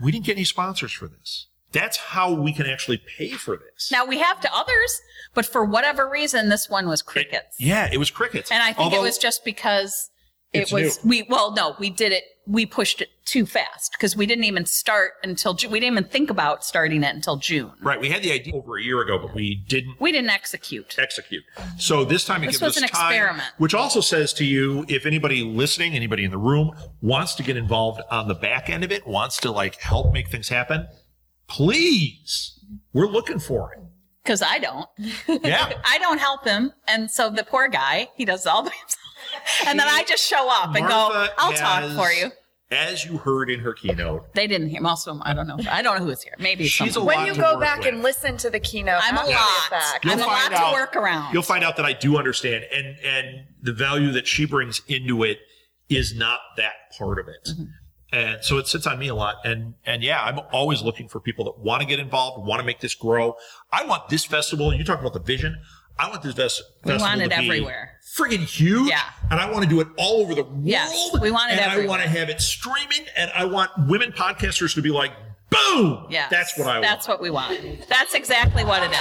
We 0.01 0.11
didn't 0.11 0.25
get 0.25 0.31
any 0.35 0.43
sponsors 0.43 0.91
for 0.91 1.07
this. 1.07 1.49
That's 1.71 1.97
how 1.97 2.33
we 2.33 2.51
can 2.53 2.65
actually 2.65 2.97
pay 3.17 3.31
for 3.31 3.57
this. 3.57 3.91
Now 3.91 4.05
we 4.05 4.19
have 4.19 4.41
to 4.41 4.53
others, 4.53 5.01
but 5.33 5.45
for 5.45 5.63
whatever 5.63 6.09
reason, 6.09 6.49
this 6.49 6.69
one 6.69 6.87
was 6.87 7.01
crickets. 7.01 7.55
yeah, 7.59 7.89
it 7.91 7.97
was 7.97 8.11
crickets. 8.11 8.51
And 8.51 8.61
I 8.61 8.67
think 8.67 8.79
Although- 8.79 8.97
it 8.97 9.03
was 9.03 9.17
just 9.17 9.45
because 9.45 10.09
it 10.53 10.63
It's 10.63 10.71
was 10.73 10.99
we 11.05 11.23
well 11.29 11.53
no 11.53 11.75
we 11.79 11.89
did 11.89 12.11
it 12.11 12.25
we 12.45 12.65
pushed 12.65 12.99
it 13.01 13.07
too 13.23 13.45
fast 13.45 13.93
because 13.93 14.17
we 14.17 14.25
didn't 14.25 14.43
even 14.43 14.65
start 14.65 15.11
until 15.23 15.53
Ju- 15.53 15.69
we 15.69 15.79
didn't 15.79 15.93
even 15.99 16.09
think 16.11 16.29
about 16.29 16.65
starting 16.65 17.03
it 17.03 17.15
until 17.15 17.37
June. 17.37 17.71
right. 17.81 18.01
We 18.01 18.09
had 18.09 18.21
the 18.23 18.33
idea 18.33 18.53
over 18.55 18.77
a 18.77 18.83
year 18.83 18.99
ago, 18.99 19.17
but 19.19 19.33
we 19.33 19.63
didn't 19.69 20.01
We 20.01 20.11
didn't 20.11 20.31
execute. 20.31 20.97
execute. 20.99 21.43
So 21.77 22.03
this 22.03 22.25
time 22.25 22.43
it 22.43 22.47
This 22.47 22.55
gives 22.57 22.75
was 22.75 22.77
us 22.77 22.83
an 22.83 22.89
time, 22.89 23.11
experiment. 23.13 23.47
which 23.59 23.73
also 23.73 24.01
says 24.01 24.33
to 24.33 24.43
you, 24.43 24.85
if 24.89 25.05
anybody 25.05 25.43
listening, 25.43 25.93
anybody 25.93 26.25
in 26.25 26.31
the 26.31 26.37
room 26.39 26.71
wants 27.01 27.35
to 27.35 27.43
get 27.43 27.55
involved 27.55 28.01
on 28.09 28.27
the 28.27 28.35
back 28.35 28.69
end 28.69 28.83
of 28.83 28.91
it, 28.91 29.07
wants 29.07 29.37
to 29.41 29.51
like 29.51 29.79
help 29.79 30.11
make 30.11 30.27
things 30.29 30.49
happen, 30.49 30.87
please, 31.51 32.59
we're 32.93 33.07
looking 33.07 33.39
for 33.39 33.73
it. 33.73 33.79
Because 34.23 34.41
I 34.41 34.59
don't. 34.59 34.87
Yeah. 35.43 35.73
I 35.83 35.97
don't 35.99 36.19
help 36.19 36.45
him. 36.45 36.71
And 36.87 37.09
so 37.09 37.29
the 37.29 37.43
poor 37.43 37.67
guy, 37.67 38.07
he 38.15 38.25
does 38.25 38.45
it 38.45 38.49
all 38.49 38.63
by 38.63 38.69
himself. 38.69 38.97
And 39.67 39.79
then 39.79 39.87
I 39.87 40.03
just 40.03 40.27
show 40.27 40.49
up 40.49 40.75
and 40.75 40.85
go, 40.87 41.27
I'll 41.37 41.53
talk 41.53 41.83
for 41.95 42.11
you. 42.11 42.31
As 42.71 43.05
you 43.05 43.17
heard 43.17 43.49
in 43.51 43.59
her 43.59 43.73
keynote, 43.73 44.33
They 44.33 44.47
didn't 44.47 44.69
hear 44.69 44.81
most 44.81 45.07
of 45.07 45.13
them. 45.13 45.21
I 45.25 45.33
don't 45.33 45.45
know. 45.47 45.57
I 45.69 45.81
don't 45.81 45.99
know 45.99 46.05
who's 46.05 46.23
here. 46.23 46.33
Maybe 46.39 46.63
it's 46.63 46.73
She's 46.73 46.93
someone. 46.95 47.15
a 47.15 47.17
When 47.17 47.27
you 47.27 47.33
to 47.33 47.39
go 47.39 47.59
back 47.59 47.79
with. 47.79 47.87
and 47.87 48.01
listen 48.01 48.35
to 48.37 48.49
the 48.49 48.59
keynote, 48.59 48.99
I'm 49.03 49.17
a 49.17 49.19
lot. 49.19 49.27
it's 49.29 49.69
back, 49.69 50.01
I'm 50.05 50.19
a 50.19 50.23
lot 50.23 50.51
find 50.51 50.55
to 50.55 50.71
work 50.73 50.95
around. 50.95 51.33
You'll 51.33 51.43
find 51.43 51.63
out 51.63 51.75
that 51.77 51.85
I 51.85 51.93
do 51.93 52.17
understand, 52.17 52.65
and 52.73 52.97
and 53.03 53.45
the 53.61 53.73
value 53.73 54.11
that 54.13 54.25
she 54.25 54.45
brings 54.45 54.81
into 54.87 55.23
it 55.23 55.39
is 55.89 56.15
not 56.15 56.39
that 56.57 56.73
part 56.97 57.19
of 57.19 57.27
it. 57.27 57.49
Mm-hmm. 57.51 57.63
And 58.13 58.43
so 58.43 58.57
it 58.57 58.67
sits 58.67 58.85
on 58.87 58.99
me 58.99 59.07
a 59.07 59.15
lot. 59.15 59.35
And 59.45 59.75
and 59.85 60.03
yeah, 60.03 60.21
I'm 60.23 60.39
always 60.51 60.81
looking 60.81 61.07
for 61.07 61.19
people 61.19 61.45
that 61.45 61.59
want 61.59 61.81
to 61.81 61.87
get 61.87 61.99
involved, 61.99 62.45
want 62.45 62.59
to 62.59 62.65
make 62.65 62.79
this 62.81 62.93
grow. 62.93 63.35
I 63.71 63.85
want 63.85 64.09
this 64.09 64.25
festival. 64.25 64.73
You 64.73 64.83
talk 64.83 64.99
about 64.99 65.13
the 65.13 65.19
vision. 65.19 65.61
I 65.97 66.09
want 66.09 66.21
this 66.23 66.33
ves- 66.33 66.61
We 66.83 66.97
want 66.97 67.21
it 67.21 67.31
everywhere. 67.31 67.99
friggin' 68.17 68.39
huge. 68.39 68.89
Yeah. 68.89 69.01
And 69.29 69.39
I 69.39 69.49
want 69.51 69.63
to 69.63 69.69
do 69.69 69.81
it 69.81 69.87
all 69.97 70.21
over 70.21 70.33
the 70.33 70.43
world. 70.43 70.65
Yes, 70.65 70.91
we 71.21 71.29
want 71.31 71.51
it 71.51 71.59
And 71.59 71.71
I 71.71 71.85
want 71.85 72.01
to 72.01 72.09
have 72.09 72.29
it 72.29 72.41
streaming, 72.41 73.05
and 73.15 73.29
I 73.35 73.45
want 73.45 73.69
women 73.87 74.11
podcasters 74.11 74.73
to 74.75 74.81
be 74.81 74.89
like, 74.89 75.11
boom. 75.51 76.07
Yes. 76.09 76.31
That's 76.31 76.57
what 76.57 76.67
I 76.67 76.71
want. 76.73 76.83
That's 76.83 77.07
what 77.07 77.21
we 77.21 77.29
want. 77.29 77.87
That's 77.87 78.13
exactly 78.15 78.65
what 78.65 78.81
it 78.83 78.91
is. 78.91 78.97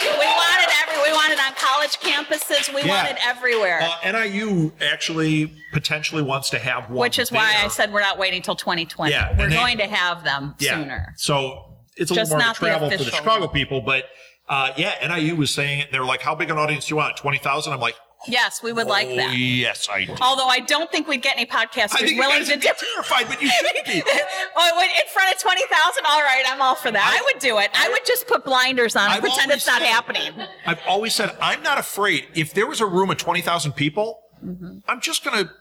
We 0.00 0.08
wanted 0.26 0.68
every. 0.82 1.02
We 1.02 1.12
wanted 1.12 1.38
on 1.38 1.52
college 1.54 1.98
campuses. 1.98 2.72
We 2.74 2.82
Yeah. 2.82 3.02
wanted 3.04 3.16
everywhere. 3.22 3.80
Uh, 3.82 4.12
NIU 4.12 4.72
actually 4.80 5.52
potentially 5.72 6.22
wants 6.22 6.50
to 6.50 6.58
have 6.58 6.90
one. 6.90 6.98
which 7.00 7.18
is 7.18 7.30
why 7.32 7.54
I 7.62 7.68
said 7.68 7.92
we're 7.92 8.00
not 8.00 8.18
waiting 8.18 8.42
till 8.42 8.56
2020. 8.56 9.12
Yeah, 9.12 9.36
we're 9.38 9.48
they- 9.48 9.54
going 9.56 9.78
to 9.78 9.86
have 9.86 10.24
them 10.24 10.54
yeah. 10.58 10.74
sooner. 10.76 11.14
So 11.16 11.64
it's 11.96 12.10
a 12.10 12.14
Just 12.14 12.30
little 12.30 12.38
more 12.38 12.46
not 12.46 12.54
to 12.56 12.60
the 12.62 12.66
travel 12.68 12.90
for 12.90 12.96
the 12.96 13.04
Chicago 13.10 13.48
people, 13.48 13.80
but 13.80 14.04
uh, 14.48 14.70
yeah, 14.76 14.94
NIU 15.06 15.36
was 15.36 15.50
saying 15.50 15.80
it. 15.80 15.92
They're 15.92 16.04
like, 16.04 16.22
"How 16.22 16.34
big 16.34 16.48
an 16.50 16.56
audience 16.58 16.86
do 16.86 16.90
you 16.92 16.96
want? 16.96 17.16
Twenty 17.16 17.38
thousand? 17.38 17.72
I'm 17.74 17.80
like, 17.80 17.94
Yes, 18.26 18.62
we 18.62 18.72
would 18.72 18.88
like 18.88 19.06
"Oh, 19.10 19.16
that. 19.16 19.36
Yes, 19.36 19.88
I 19.90 20.04
do. 20.04 20.14
Although 20.20 20.48
I 20.48 20.58
don't 20.60 20.90
think 20.90 21.06
we'd 21.06 21.22
get 21.22 21.36
any 21.36 21.48
I 21.50 21.66
podcasters 21.66 21.98
think 21.98 22.10
you 22.12 22.18
willing 22.18 22.44
to 22.44 22.56
do. 22.56 22.68
terrified, 22.94 23.28
but 23.28 23.40
you 23.40 23.48
shouldn't 23.48 23.86
be. 23.86 24.02
Oh, 24.60 24.82
in 24.82 25.08
front 25.12 25.32
of 25.34 25.40
20,000? 25.40 26.04
All 26.06 26.20
right, 26.20 26.42
I'm 26.48 26.60
all 26.60 26.74
for 26.74 26.90
that. 26.90 27.18
I, 27.20 27.22
would 27.32 27.40
do 27.40 27.58
it. 27.58 27.70
I 27.74 27.88
would 27.90 28.04
just 28.04 28.26
put 28.26 28.44
blinders 28.44 28.96
on 28.96 29.04
and 29.04 29.12
I've 29.14 29.20
pretend 29.20 29.52
it's 29.52 29.66
not 29.68 29.80
said- 29.80 29.86
happening. 29.88 30.32
I've 30.66 30.80
always 30.88 31.14
said 31.14 31.36
I'm 31.40 31.62
not 31.62 31.78
afraid. 31.78 32.26
If 32.34 32.54
there 32.54 32.66
was 32.66 32.80
a 32.80 32.86
room 32.86 33.10
of 33.10 33.18
twenty 33.18 33.40
thousand 33.40 33.72
people, 33.72 34.20
I'm 34.42 35.00
just 35.00 35.24
going 35.24 35.44
to 35.46 35.52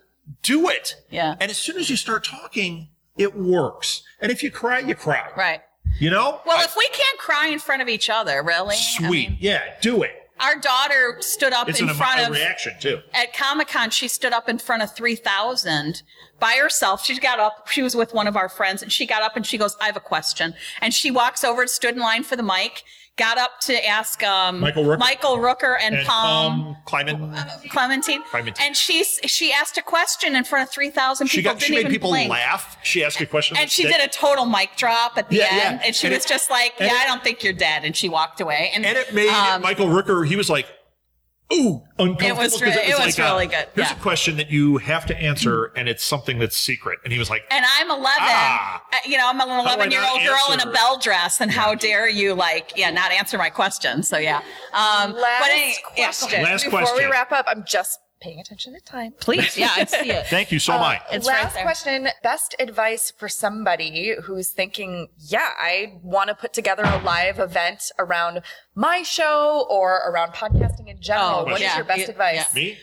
do 0.41 0.67
it. 0.69 0.95
Mm-hmm. 1.05 1.15
Yeah. 1.15 1.35
And 1.39 1.51
as 1.51 1.57
soon 1.57 1.77
as 1.77 1.89
you 1.91 1.95
start 1.95 2.23
talking, 2.23 2.89
it 3.17 3.35
works. 3.35 4.01
And 4.19 4.31
if 4.31 4.41
you 4.41 4.49
cry, 4.51 4.79
you 4.79 4.95
cry. 4.95 5.29
Right. 5.37 5.61
You 5.99 6.09
know? 6.09 6.41
Well, 6.45 6.57
I- 6.59 6.63
if 6.65 6.75
we 6.75 6.87
can't 6.89 7.19
cry 7.19 7.47
in 7.47 7.59
front 7.59 7.81
of 7.81 7.87
each 7.87 8.09
other, 8.09 8.41
really? 8.43 8.75
I 8.75 8.79
sweet, 8.79 9.09
mean, 9.29 9.37
yeah, 9.39 9.61
do 9.81 10.01
it. 10.03 10.11
Our 10.39 10.55
daughter 10.59 11.17
stood 11.21 11.53
up 11.53 11.69
It's 11.69 11.79
in 11.79 11.89
an 11.89 11.95
front 11.95 12.21
of 12.21 12.33
reaction 12.33 12.73
too. 12.79 13.01
at 13.13 13.33
Comic 13.33 13.67
Con, 13.69 13.89
she 13.89 14.07
stood 14.07 14.33
up 14.33 14.47
in 14.49 14.57
front 14.57 14.83
of 14.83 14.95
3,000 14.95 16.03
by 16.39 16.57
herself. 16.61 17.03
She 17.05 17.17
got 17.19 17.39
up, 17.39 17.67
she 17.67 17.81
was 17.81 17.95
with 17.95 18.13
one 18.13 18.27
of 18.27 18.35
our 18.35 18.49
friends, 18.49 18.81
and 18.83 18.91
she 18.91 19.05
got 19.05 19.21
up 19.21 19.35
and 19.35 19.45
she 19.45 19.57
goes, 19.57 19.75
I 19.81 19.85
have 19.87 19.97
a 19.97 20.01
question. 20.01 20.53
And 20.81 20.93
she 20.93 21.11
walks 21.11 21.43
over, 21.43 21.61
and 21.61 21.69
stood 21.69 21.95
in 21.95 22.01
line 22.01 22.23
for 22.23 22.35
the 22.35 22.43
mic, 22.43 22.83
got 23.17 23.39
up 23.39 23.59
to 23.61 23.83
ask 23.87 24.21
um, 24.21 24.59
Michael 24.59 24.83
Rooker. 24.83 24.99
Michael 24.99 25.37
Rooker 25.37 25.75
and, 25.81 25.95
And 25.95 26.05
Palm. 26.07 26.67
um, 26.67 26.77
Kleiman, 26.85 27.35
Clementine. 27.69 28.21
Clementine. 28.29 28.67
And 28.67 28.75
she 28.77 29.03
she 29.03 29.51
asked 29.51 29.75
a 29.79 29.81
question 29.81 30.35
in 30.35 30.43
front 30.43 30.67
of 30.67 30.73
3,000 30.73 31.25
she 31.25 31.37
people. 31.37 31.53
got 31.53 31.61
she 31.63 31.73
made 31.73 31.89
people 31.89 32.11
blink. 32.11 32.29
laugh. 32.29 32.77
She 32.83 33.03
asked 33.03 33.19
a 33.19 33.25
question. 33.25 33.57
And 33.57 33.71
she 33.71 33.83
that- 33.83 33.93
did 33.97 34.01
a 34.01 34.07
total 34.07 34.45
mic 34.45 34.75
drop 34.77 35.17
at 35.17 35.29
the 35.29 35.37
Yeah, 35.37 35.45
end. 35.49 35.79
yeah. 35.81 35.87
And 35.87 35.95
she 35.95 36.05
And 36.07 36.15
was 36.15 36.25
it- 36.25 36.29
just 36.29 36.51
like, 36.51 36.73
Yeah, 36.79 36.87
it- 36.87 36.91
I 36.93 37.07
don't 37.07 37.23
think 37.23 37.43
you're 37.43 37.53
dead. 37.53 37.83
And 37.83 37.95
she 37.95 38.07
walked 38.07 38.39
away. 38.39 38.71
And, 38.75 38.85
and 38.85 38.95
it 38.95 39.11
made 39.13 39.29
um, 39.29 39.63
Michael 39.63 39.87
Rooker. 39.87 40.27
He 40.27 40.35
was 40.35 40.47
like, 40.51 40.67
"Ooh, 41.53 41.83
uncomfortable." 41.97 42.41
It 42.41 42.43
was 42.43 42.53
'cause 42.53 42.61
re- 42.61 42.71
it 42.71 42.97
was 42.99 43.17
like, 43.17 43.25
really 43.27 43.47
good, 43.47 43.67
Here's 43.75 43.89
yeah. 43.89 43.95
a 43.95 43.99
question 44.01 44.37
that 44.37 44.49
you 44.49 44.77
have 44.77 45.05
to 45.07 45.17
answer, 45.17 45.71
and 45.75 45.87
it's 45.87 46.03
something 46.03 46.39
that's 46.39 46.57
secret. 46.57 46.99
And 47.03 47.13
he 47.13 47.19
was 47.19 47.29
like, 47.29 47.43
And 47.51 47.65
I'm 47.79 47.89
11. 47.89 48.05
Ah. 48.19 48.83
uh, 48.91 48.97
you 49.05 49.17
know, 49.17 49.27
I'm 49.29 49.39
an 49.41 49.49
11 49.49 49.91
year 49.91 50.03
old 50.03 50.21
not 50.21 50.27
girl 50.27 50.53
in 50.53 50.59
a 50.67 50.71
bell 50.71 50.97
dress, 50.97 51.39
and 51.41 51.51
how 51.51 51.73
dare 51.75 52.07
you, 52.09 52.33
like, 52.33 52.73
yeah, 52.75 52.89
not 52.91 53.11
answer 53.11 53.37
my 53.37 53.49
question? 53.49 54.03
So 54.03 54.17
yeah. 54.17 54.37
Um, 54.73 55.13
Last 55.13 55.41
but 55.41 55.49
any, 55.51 55.75
yeah, 55.95 56.05
question. 56.05 56.43
Last 56.43 56.63
Before 56.65 56.79
question. 56.81 56.97
we 56.97 57.05
wrap 57.05 57.31
up, 57.31 57.45
I'm 57.47 57.63
just 57.65 57.99
paying 58.19 58.39
attention 58.39 58.73
to 58.73 58.79
time. 58.81 59.13
please, 59.19 59.57
yeah, 59.57 59.69
I 59.75 59.85
see 59.85 60.11
it. 60.11 60.27
"Thank 60.27 60.51
you, 60.51 60.59
so 60.59 60.73
am 60.73 60.81
I." 60.81 61.01
It's 61.11 61.27
right 61.27 61.43
Last 61.43 61.53
there. 61.55 61.63
question. 61.63 62.07
Best 62.23 62.55
advice 62.59 63.11
for 63.17 63.29
somebody 63.29 64.15
who's 64.23 64.49
thinking, 64.49 65.07
yeah, 65.17 65.49
I 65.59 65.99
want 66.03 66.29
to 66.29 66.35
put 66.35 66.53
together 66.53 66.83
a 66.83 67.01
live 67.03 67.39
event 67.39 67.91
around 67.99 68.41
my 68.75 69.03
show 69.03 69.65
or 69.69 70.01
around 70.09 70.33
podcasting 70.33 70.87
in 70.87 71.01
general. 71.01 71.39
Oh, 71.39 71.43
what 71.45 71.53
is 71.55 71.61
yeah. 71.61 71.75
your 71.77 71.85
best 71.85 71.99
You- 72.01 72.07
advice? 72.07 72.35
yeah. 72.35 72.45
Me? 72.53 72.77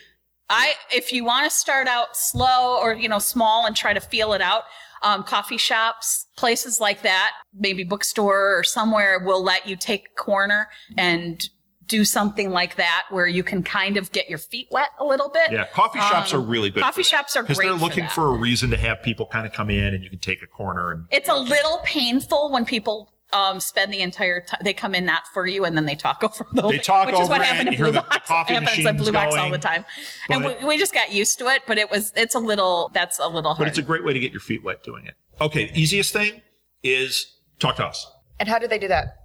I 0.50 0.74
if 0.92 1.12
you 1.12 1.24
want 1.24 1.50
to 1.50 1.56
start 1.56 1.86
out 1.88 2.16
slow 2.16 2.78
or 2.78 2.94
you 2.94 3.08
know 3.08 3.18
small 3.18 3.64
and 3.66 3.74
try 3.74 3.94
to 3.94 4.00
feel 4.00 4.34
it 4.34 4.42
out, 4.42 4.64
um, 5.02 5.22
coffee 5.22 5.56
shops, 5.56 6.26
places 6.36 6.80
like 6.80 7.00
that, 7.02 7.32
maybe 7.54 7.82
bookstore 7.82 8.58
or 8.58 8.62
somewhere 8.62 9.18
will 9.24 9.42
let 9.42 9.66
you 9.66 9.74
take 9.74 10.08
a 10.12 10.22
corner 10.22 10.68
and 10.98 11.48
do 11.86 12.04
something 12.04 12.50
like 12.50 12.76
that 12.76 13.04
where 13.10 13.26
you 13.26 13.42
can 13.42 13.62
kind 13.62 13.96
of 13.96 14.10
get 14.12 14.28
your 14.28 14.38
feet 14.38 14.68
wet 14.70 14.88
a 14.98 15.04
little 15.04 15.28
bit. 15.28 15.50
Yeah, 15.52 15.66
coffee 15.72 15.98
shops 16.00 16.32
Um, 16.32 16.40
are 16.40 16.44
really 16.44 16.70
good. 16.70 16.82
coffee 16.82 17.02
shops 17.02 17.36
are 17.36 17.42
because 17.42 17.58
they're 17.58 17.72
for 17.72 17.78
looking 17.78 18.04
that. 18.04 18.12
for, 18.12 18.34
a 18.34 18.38
reason 18.38 18.70
to 18.70 18.76
have 18.76 19.02
people 19.02 19.26
kind 19.26 19.46
of 19.46 19.52
come 19.52 19.70
in, 19.70 19.94
and 19.94 20.02
you 20.02 20.10
can 20.10 20.18
take 20.18 20.42
a 20.42 20.46
corner 20.46 20.90
and 20.92 21.06
It's 21.10 21.28
a 21.28 21.34
little 21.36 21.80
painful 21.84 22.50
when 22.52 22.64
people 22.64 23.10
um, 23.32 23.58
spend 23.58 23.92
the 23.92 24.00
entire 24.00 24.40
time. 24.42 24.60
They 24.62 24.72
come 24.74 24.94
in 24.94 25.04
not 25.04 25.22
for 25.32 25.46
you, 25.46 25.64
and 25.64 25.76
then 25.76 25.86
they 25.86 25.96
talk 25.96 26.22
over 26.22 26.46
the. 26.52 26.62
They 26.68 26.78
talk 26.78 27.06
which 27.06 27.18
is 27.18 27.28
what 27.28 27.40
over 27.40 27.42
it, 27.42 27.46
happened 27.46 27.66
you 27.66 27.72
at 27.72 27.76
hear 27.76 27.84
Blue 27.86 27.92
the- 27.92 28.00
the 28.02 28.08
Box. 28.08 28.28
coffee 28.28 28.54
happens 28.54 28.70
at 28.70 28.76
machines 28.94 29.02
Blue 29.02 29.12
Box 29.12 29.34
all 29.34 29.50
the 29.50 29.58
time, 29.58 29.84
and 30.30 30.44
we, 30.44 30.54
we 30.66 30.78
just 30.78 30.94
got 30.94 31.12
used 31.12 31.38
to 31.40 31.46
it. 31.48 31.62
But 31.66 31.78
it 31.78 31.90
was 31.90 32.12
it's 32.16 32.34
a 32.34 32.38
little 32.38 32.90
that's 32.94 33.18
a 33.18 33.26
little 33.26 33.54
hard. 33.54 33.58
But 33.58 33.68
it's 33.68 33.78
a 33.78 33.82
great 33.82 34.04
way 34.04 34.12
to 34.12 34.20
get 34.20 34.30
your 34.32 34.40
feet 34.40 34.62
wet 34.62 34.82
doing 34.84 35.06
it. 35.06 35.14
Okay, 35.40 35.70
easiest 35.74 36.12
thing 36.12 36.42
is 36.82 37.26
talk 37.58 37.76
to 37.76 37.84
us. 37.86 38.06
And 38.38 38.48
how 38.48 38.58
do 38.58 38.68
they 38.68 38.78
do 38.78 38.88
that? 38.88 39.16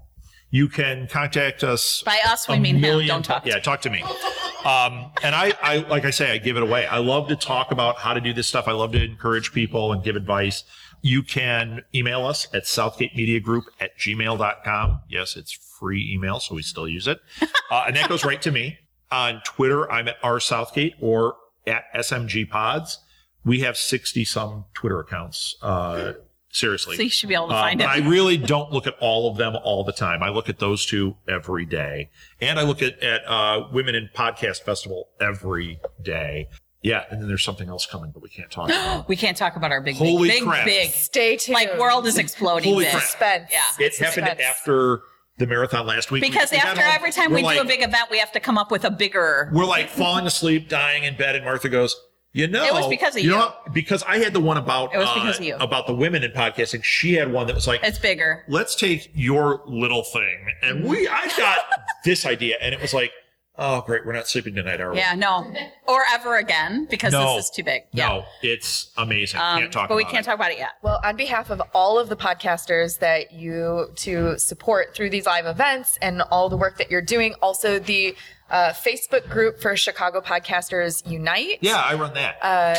You 0.52 0.68
can 0.68 1.08
contact 1.08 1.64
us. 1.64 2.02
By 2.04 2.20
us, 2.26 2.48
we 2.48 2.58
mean 2.60 2.78
him. 2.78 3.06
Don't 3.06 3.24
talk 3.24 3.44
to 3.44 3.50
Yeah, 3.50 3.60
talk 3.60 3.82
to 3.82 3.90
me. 3.90 4.02
Um, 4.66 5.12
and 5.24 5.36
I, 5.36 5.54
I, 5.62 5.78
like 5.90 6.06
I 6.06 6.10
say, 6.10 6.32
I 6.32 6.38
give 6.38 6.58
it 6.58 6.64
away. 6.64 6.86
I 6.88 6.98
love 6.98 7.28
to 7.30 7.36
talk 7.36 7.72
about 7.72 7.98
how 7.98 8.14
to 8.14 8.20
do 8.22 8.34
this 8.34 8.48
stuff. 8.48 8.68
I 8.68 8.72
love 8.72 8.92
to 8.94 9.04
encourage 9.04 9.54
people 9.54 9.94
and 9.94 10.04
give 10.04 10.16
advice. 10.16 10.64
You 11.02 11.22
can 11.24 11.84
email 11.96 12.26
us 12.26 12.48
at 12.54 12.64
southgatemediagroup 12.64 13.64
at 13.80 13.98
gmail.com. 13.98 15.02
Yes, 15.08 15.38
it's 15.38 15.52
free 15.52 16.12
email, 16.12 16.40
so 16.40 16.56
we 16.56 16.62
still 16.62 16.88
use 16.88 17.08
it. 17.08 17.20
Uh, 17.72 17.84
and 17.86 17.96
that 17.96 18.10
goes 18.10 18.26
right 18.26 18.42
to 18.42 18.50
me. 18.50 18.80
On 19.12 19.44
Twitter, 19.46 19.92
I'm 19.92 20.08
at 20.08 20.16
R 20.24 20.40
Southgate 20.40 20.96
or 21.00 21.36
at 21.68 21.84
SMG 21.96 22.50
Pods. 22.50 22.98
We 23.46 23.60
have 23.60 23.78
60 23.78 24.26
some 24.26 24.66
Twitter 24.74 25.00
accounts. 25.00 25.56
Uh, 25.62 26.14
seriously. 26.52 26.96
so 26.98 27.04
you 27.04 27.10
should 27.10 27.30
be 27.30 27.36
able 27.36 27.50
to 27.50 27.54
Uh, 27.56 27.62
find 27.62 27.80
but 27.80 27.86
it. 27.98 28.04
I 28.06 28.08
really 28.10 28.38
don't 28.38 28.72
look 28.72 28.88
at 28.88 28.96
all 29.00 29.30
of 29.30 29.38
them 29.38 29.56
all 29.64 29.84
the 29.84 29.94
time. 29.94 30.24
I 30.24 30.30
look 30.30 30.50
at 30.50 30.60
those 30.60 30.86
two 30.86 31.16
every 31.28 31.66
day, 31.66 32.10
and 32.42 32.60
I 32.60 32.64
look 32.64 32.82
at 32.82 33.02
at 33.04 33.22
uh, 33.28 33.68
Women 33.72 33.96
in 33.96 34.10
Podcast 34.16 34.64
Festival 34.64 35.10
every 35.22 35.80
day. 36.02 36.48
Yeah, 36.82 37.04
and 37.12 37.22
then 37.22 37.28
there's 37.28 37.44
something 37.44 37.68
else 37.68 37.86
coming, 37.86 38.12
but 38.14 38.24
we 38.24 38.30
can't 38.30 38.50
talk 38.50 38.70
about. 38.70 39.08
we 39.10 39.16
can't 39.18 39.36
talk 39.36 39.56
about 39.58 39.72
our 39.72 39.82
big, 39.82 39.96
Holy 39.98 40.30
big, 40.30 40.44
crap. 40.44 40.64
big, 40.66 40.88
big. 40.88 40.92
Stay 40.96 41.36
tuned. 41.36 41.54
Like 41.56 41.78
world 41.78 42.08
is 42.08 42.18
exploding. 42.18 42.72
Holy 42.72 42.86
crap. 42.86 43.02
suspense. 43.02 43.52
Yeah. 43.52 43.86
it 43.86 43.98
happened 43.98 44.40
after 44.42 45.02
the 45.38 45.46
marathon 45.48 45.86
last 45.86 46.10
week. 46.10 46.22
Because 46.22 46.52
We- 46.52 46.58
we 46.58 46.62
after 46.62 46.82
home, 46.82 46.92
every 46.96 47.12
time 47.12 47.32
we're 47.32 47.46
we 47.46 47.54
do 47.56 47.62
a 47.62 47.66
big 47.66 47.82
event, 47.82 48.10
we 48.10 48.20
have 48.20 48.32
to 48.32 48.40
come 48.40 48.58
up 48.58 48.72
with 48.72 48.86
a 48.86 48.92
bigger. 48.92 49.50
we're 49.54 49.66
like 49.66 49.90
falling 49.90 50.26
asleep, 50.26 50.70
dying 50.70 51.04
in 51.04 51.16
bed, 51.18 51.36
and 51.36 51.44
Martha 51.46 51.68
goes, 51.70 51.96
"You 52.34 52.48
know, 52.48 52.64
It 52.64 52.74
was 52.74 52.88
because 52.88 53.16
of 53.16 53.24
know 53.24 53.30
you. 53.32 53.36
what? 53.38 53.74
because 53.74 54.04
I 54.04 54.18
had 54.20 54.34
the 54.34 54.40
one 54.40 54.58
about 54.58 54.94
It 54.94 54.98
was 54.98 55.08
uh, 55.08 55.14
because 55.16 55.40
of 55.40 55.46
you. 55.46 55.56
about 55.56 55.88
the 55.88 55.94
women 55.96 56.24
in 56.24 56.32
podcasting. 56.32 56.84
She 56.84 57.14
had 57.14 57.32
one 57.32 57.48
that 57.48 57.56
was 57.56 57.68
like, 57.68 57.82
It's 57.84 58.00
bigger. 58.00 58.44
let's 58.48 58.76
take 58.76 59.12
your 59.14 59.62
little 59.66 60.04
thing 60.04 60.38
and 60.62 60.84
we 60.86 61.08
i 61.08 61.28
got 61.38 61.58
this 62.06 62.26
idea 62.26 62.58
and 62.62 62.74
it 62.74 62.82
was 62.82 62.94
like 62.94 63.12
oh 63.58 63.82
great 63.82 64.06
we're 64.06 64.14
not 64.14 64.28
sleeping 64.28 64.56
tonight 64.56 64.80
are 64.80 64.92
we 64.92 64.98
Yeah, 64.98 65.16
no, 65.16 65.52
or 65.88 66.02
ever 66.12 66.38
again 66.38 66.88
because 66.90 67.12
no 67.12 67.36
this 67.36 67.46
is 67.46 67.52
too 67.52 67.64
big. 67.64 67.82
Yeah. 67.92 68.08
no 68.08 68.26
it's 68.42 68.92
amazing 68.98 69.40
Um, 69.40 69.60
can't 69.60 69.72
talk 69.74 69.90
but 69.90 69.96
we 69.96 70.04
can't 70.06 70.20
it. 70.20 70.24
talk 70.24 70.36
about 70.36 70.52
it 70.52 70.58
yet. 70.60 70.72
Well, 70.82 71.00
on 71.04 71.16
behalf 71.18 71.50
of 71.50 71.62
all 71.74 72.00
of 72.00 72.08
the 72.10 72.16
podcasters 72.16 73.00
that 73.00 73.32
you 73.34 73.92
to 73.98 74.38
support 74.40 74.96
through 74.96 75.10
these 75.10 75.26
live 75.26 75.46
events 75.46 75.98
and 76.02 76.22
all 76.32 76.48
the 76.50 76.58
work 76.58 76.78
that 76.78 76.90
you're 76.92 77.02
doing, 77.02 77.34
also 77.42 77.80
the 77.80 78.16
uh, 78.50 78.72
Facebook 78.74 79.30
group 79.30 79.62
for 79.62 79.76
Chicago 79.78 80.22
Podcasters 80.22 81.08
Unite. 81.10 81.58
yeah 81.62 81.78
i 81.78 81.94
run 81.94 82.14
that 82.14 82.38
Uh, 82.42 82.76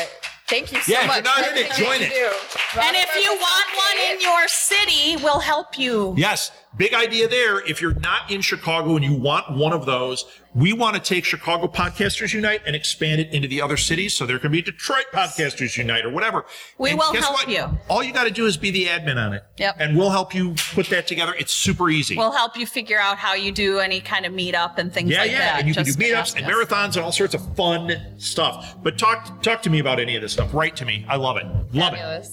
thank 0.48 0.72
you 0.72 0.80
so 0.80 0.92
Yeah, 0.92 1.00
if 1.02 1.06
much. 1.06 1.16
you're 1.16 1.24
not 1.24 1.44
for 1.44 1.50
in 1.52 1.58
it, 1.58 1.72
join 1.72 2.00
it. 2.02 2.10
do. 2.10 2.80
And 2.80 2.96
if 2.96 3.24
you 3.24 3.30
want 3.32 3.66
one 3.76 3.98
in 4.10 4.20
your 4.20 4.48
city, 4.48 5.16
we'll 5.22 5.40
help 5.40 5.78
you. 5.78 6.14
yes 6.16 6.50
big 6.76 6.94
idea 6.94 7.26
there 7.28 7.60
if 7.66 7.80
you're 7.82 7.94
not 7.94 8.30
in 8.30 8.40
chicago 8.40 8.94
and 8.96 9.04
you 9.04 9.14
want 9.14 9.50
one 9.56 9.72
of 9.72 9.86
those 9.86 10.24
we 10.52 10.72
want 10.72 10.96
to 10.96 11.00
take 11.00 11.24
chicago 11.24 11.68
podcasters 11.68 12.34
unite 12.34 12.60
and 12.66 12.74
expand 12.74 13.20
it 13.20 13.32
into 13.32 13.46
the 13.46 13.62
other 13.62 13.76
cities 13.76 14.16
so 14.16 14.26
there 14.26 14.38
can 14.38 14.50
be 14.50 14.60
detroit 14.60 15.04
podcasters 15.12 15.76
unite 15.76 16.04
or 16.04 16.10
whatever 16.10 16.44
We 16.76 16.90
And 16.90 16.98
will 16.98 17.12
help 17.14 17.34
what? 17.34 17.48
you. 17.48 17.66
all 17.88 18.02
you 18.02 18.12
got 18.12 18.24
to 18.24 18.30
do 18.32 18.46
is 18.46 18.56
be 18.56 18.70
the 18.72 18.86
admin 18.86 19.16
on 19.16 19.32
it 19.32 19.44
Yep. 19.58 19.76
and 19.78 19.96
we'll 19.96 20.10
help 20.10 20.34
you 20.34 20.54
put 20.74 20.86
that 20.88 21.06
together 21.06 21.34
it's 21.38 21.52
super 21.52 21.88
easy 21.88 22.16
We'll 22.16 22.32
help 22.32 22.56
you 22.56 22.66
figure 22.66 22.98
out 22.98 23.16
how 23.16 23.34
you 23.34 23.52
do 23.52 23.78
any 23.78 24.00
kind 24.00 24.26
of 24.26 24.32
meetup 24.32 24.78
and 24.78 24.92
things 24.92 25.10
Yeah, 25.10 25.20
like 25.20 25.30
yeah, 25.30 25.38
that. 25.38 25.58
and 25.60 25.68
you 25.68 25.74
can 25.74 25.84
do 25.84 25.90
Just 25.92 25.98
meetups 26.00 26.36
and 26.36 26.46
marathons 26.46 26.96
and 26.96 27.04
all 27.04 27.12
sorts 27.12 27.34
of 27.34 27.54
fun 27.56 28.14
stuff. 28.18 28.76
But 28.82 28.98
talk 28.98 29.42
talk 29.42 29.62
to 29.62 29.70
me 29.70 29.78
about 29.78 30.00
any 30.00 30.16
of 30.16 30.22
this 30.22 30.32
stuff. 30.32 30.52
Write 30.52 30.74
to 30.76 30.84
me. 30.84 31.04
I 31.08 31.16
love 31.16 31.36
it. 31.36 31.46
Love 31.72 31.94
it. 31.94 32.28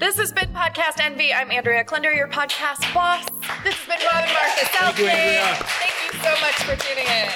This 0.00 0.16
has 0.16 0.32
been 0.32 0.48
Podcast 0.52 0.98
Envy. 1.00 1.32
I'm 1.32 1.50
Andrea 1.50 1.84
Klunder, 1.84 2.14
your 2.14 2.28
podcast 2.28 2.92
boss. 2.94 3.24
This 3.62 3.74
has 3.74 3.86
been 3.86 4.06
Robin 4.12 4.32
Martha 4.32 4.66
Thank 4.66 4.98
you, 4.98 5.06
Andrea. 5.06 5.54
Thank 5.56 5.94
you 6.12 6.18
so 6.20 6.30
much 6.40 6.54
for 6.62 6.76
tuning 6.76 7.06
in. 7.06 7.28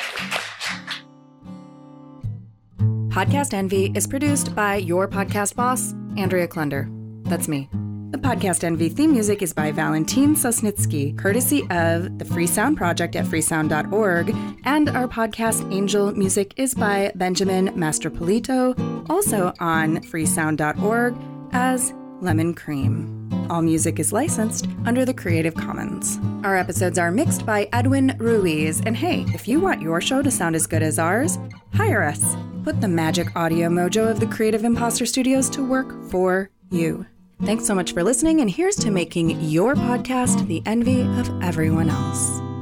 Podcast 3.10 3.54
Envy 3.54 3.92
is 3.94 4.06
produced 4.06 4.54
by 4.54 4.76
your 4.76 5.06
podcast 5.06 5.54
boss, 5.54 5.94
Andrea 6.16 6.48
Klunder. 6.48 6.88
That's 7.28 7.46
me. 7.48 7.68
The 8.10 8.18
Podcast 8.18 8.62
Envy 8.62 8.88
theme 8.88 9.12
music 9.12 9.42
is 9.42 9.52
by 9.52 9.72
Valentin 9.72 10.34
Sosnitsky, 10.36 11.18
courtesy 11.18 11.62
of 11.70 12.18
the 12.18 12.24
Free 12.24 12.46
Sound 12.46 12.76
Project 12.76 13.16
at 13.16 13.24
freesound.org, 13.24 14.34
and 14.64 14.88
our 14.90 15.08
podcast 15.08 15.72
Angel 15.72 16.12
music 16.12 16.54
is 16.56 16.74
by 16.74 17.10
Benjamin 17.16 17.68
Masterpolito, 17.70 19.08
also 19.10 19.52
on 19.58 19.96
freesound.org 19.98 21.16
as 21.52 21.92
lemon 22.24 22.54
cream. 22.54 23.30
All 23.50 23.62
music 23.62 23.98
is 23.98 24.12
licensed 24.12 24.66
under 24.86 25.04
the 25.04 25.14
Creative 25.14 25.54
Commons. 25.54 26.18
Our 26.44 26.56
episodes 26.56 26.98
are 26.98 27.10
mixed 27.10 27.44
by 27.44 27.68
Edwin 27.72 28.16
Ruiz. 28.18 28.80
And 28.86 28.96
hey, 28.96 29.26
if 29.34 29.46
you 29.46 29.60
want 29.60 29.82
your 29.82 30.00
show 30.00 30.22
to 30.22 30.30
sound 30.30 30.56
as 30.56 30.66
good 30.66 30.82
as 30.82 30.98
ours, 30.98 31.38
hire 31.74 32.02
us. 32.02 32.36
Put 32.64 32.80
the 32.80 32.88
magic 32.88 33.36
audio 33.36 33.68
mojo 33.68 34.10
of 34.10 34.20
the 34.20 34.26
Creative 34.26 34.64
Impostor 34.64 35.06
Studios 35.06 35.50
to 35.50 35.62
work 35.64 36.10
for 36.10 36.50
you. 36.70 37.06
Thanks 37.42 37.66
so 37.66 37.74
much 37.74 37.92
for 37.92 38.02
listening, 38.02 38.40
and 38.40 38.50
here's 38.50 38.76
to 38.76 38.90
making 38.90 39.40
your 39.42 39.74
podcast 39.74 40.46
the 40.46 40.62
envy 40.64 41.02
of 41.02 41.42
everyone 41.42 41.90
else. 41.90 42.53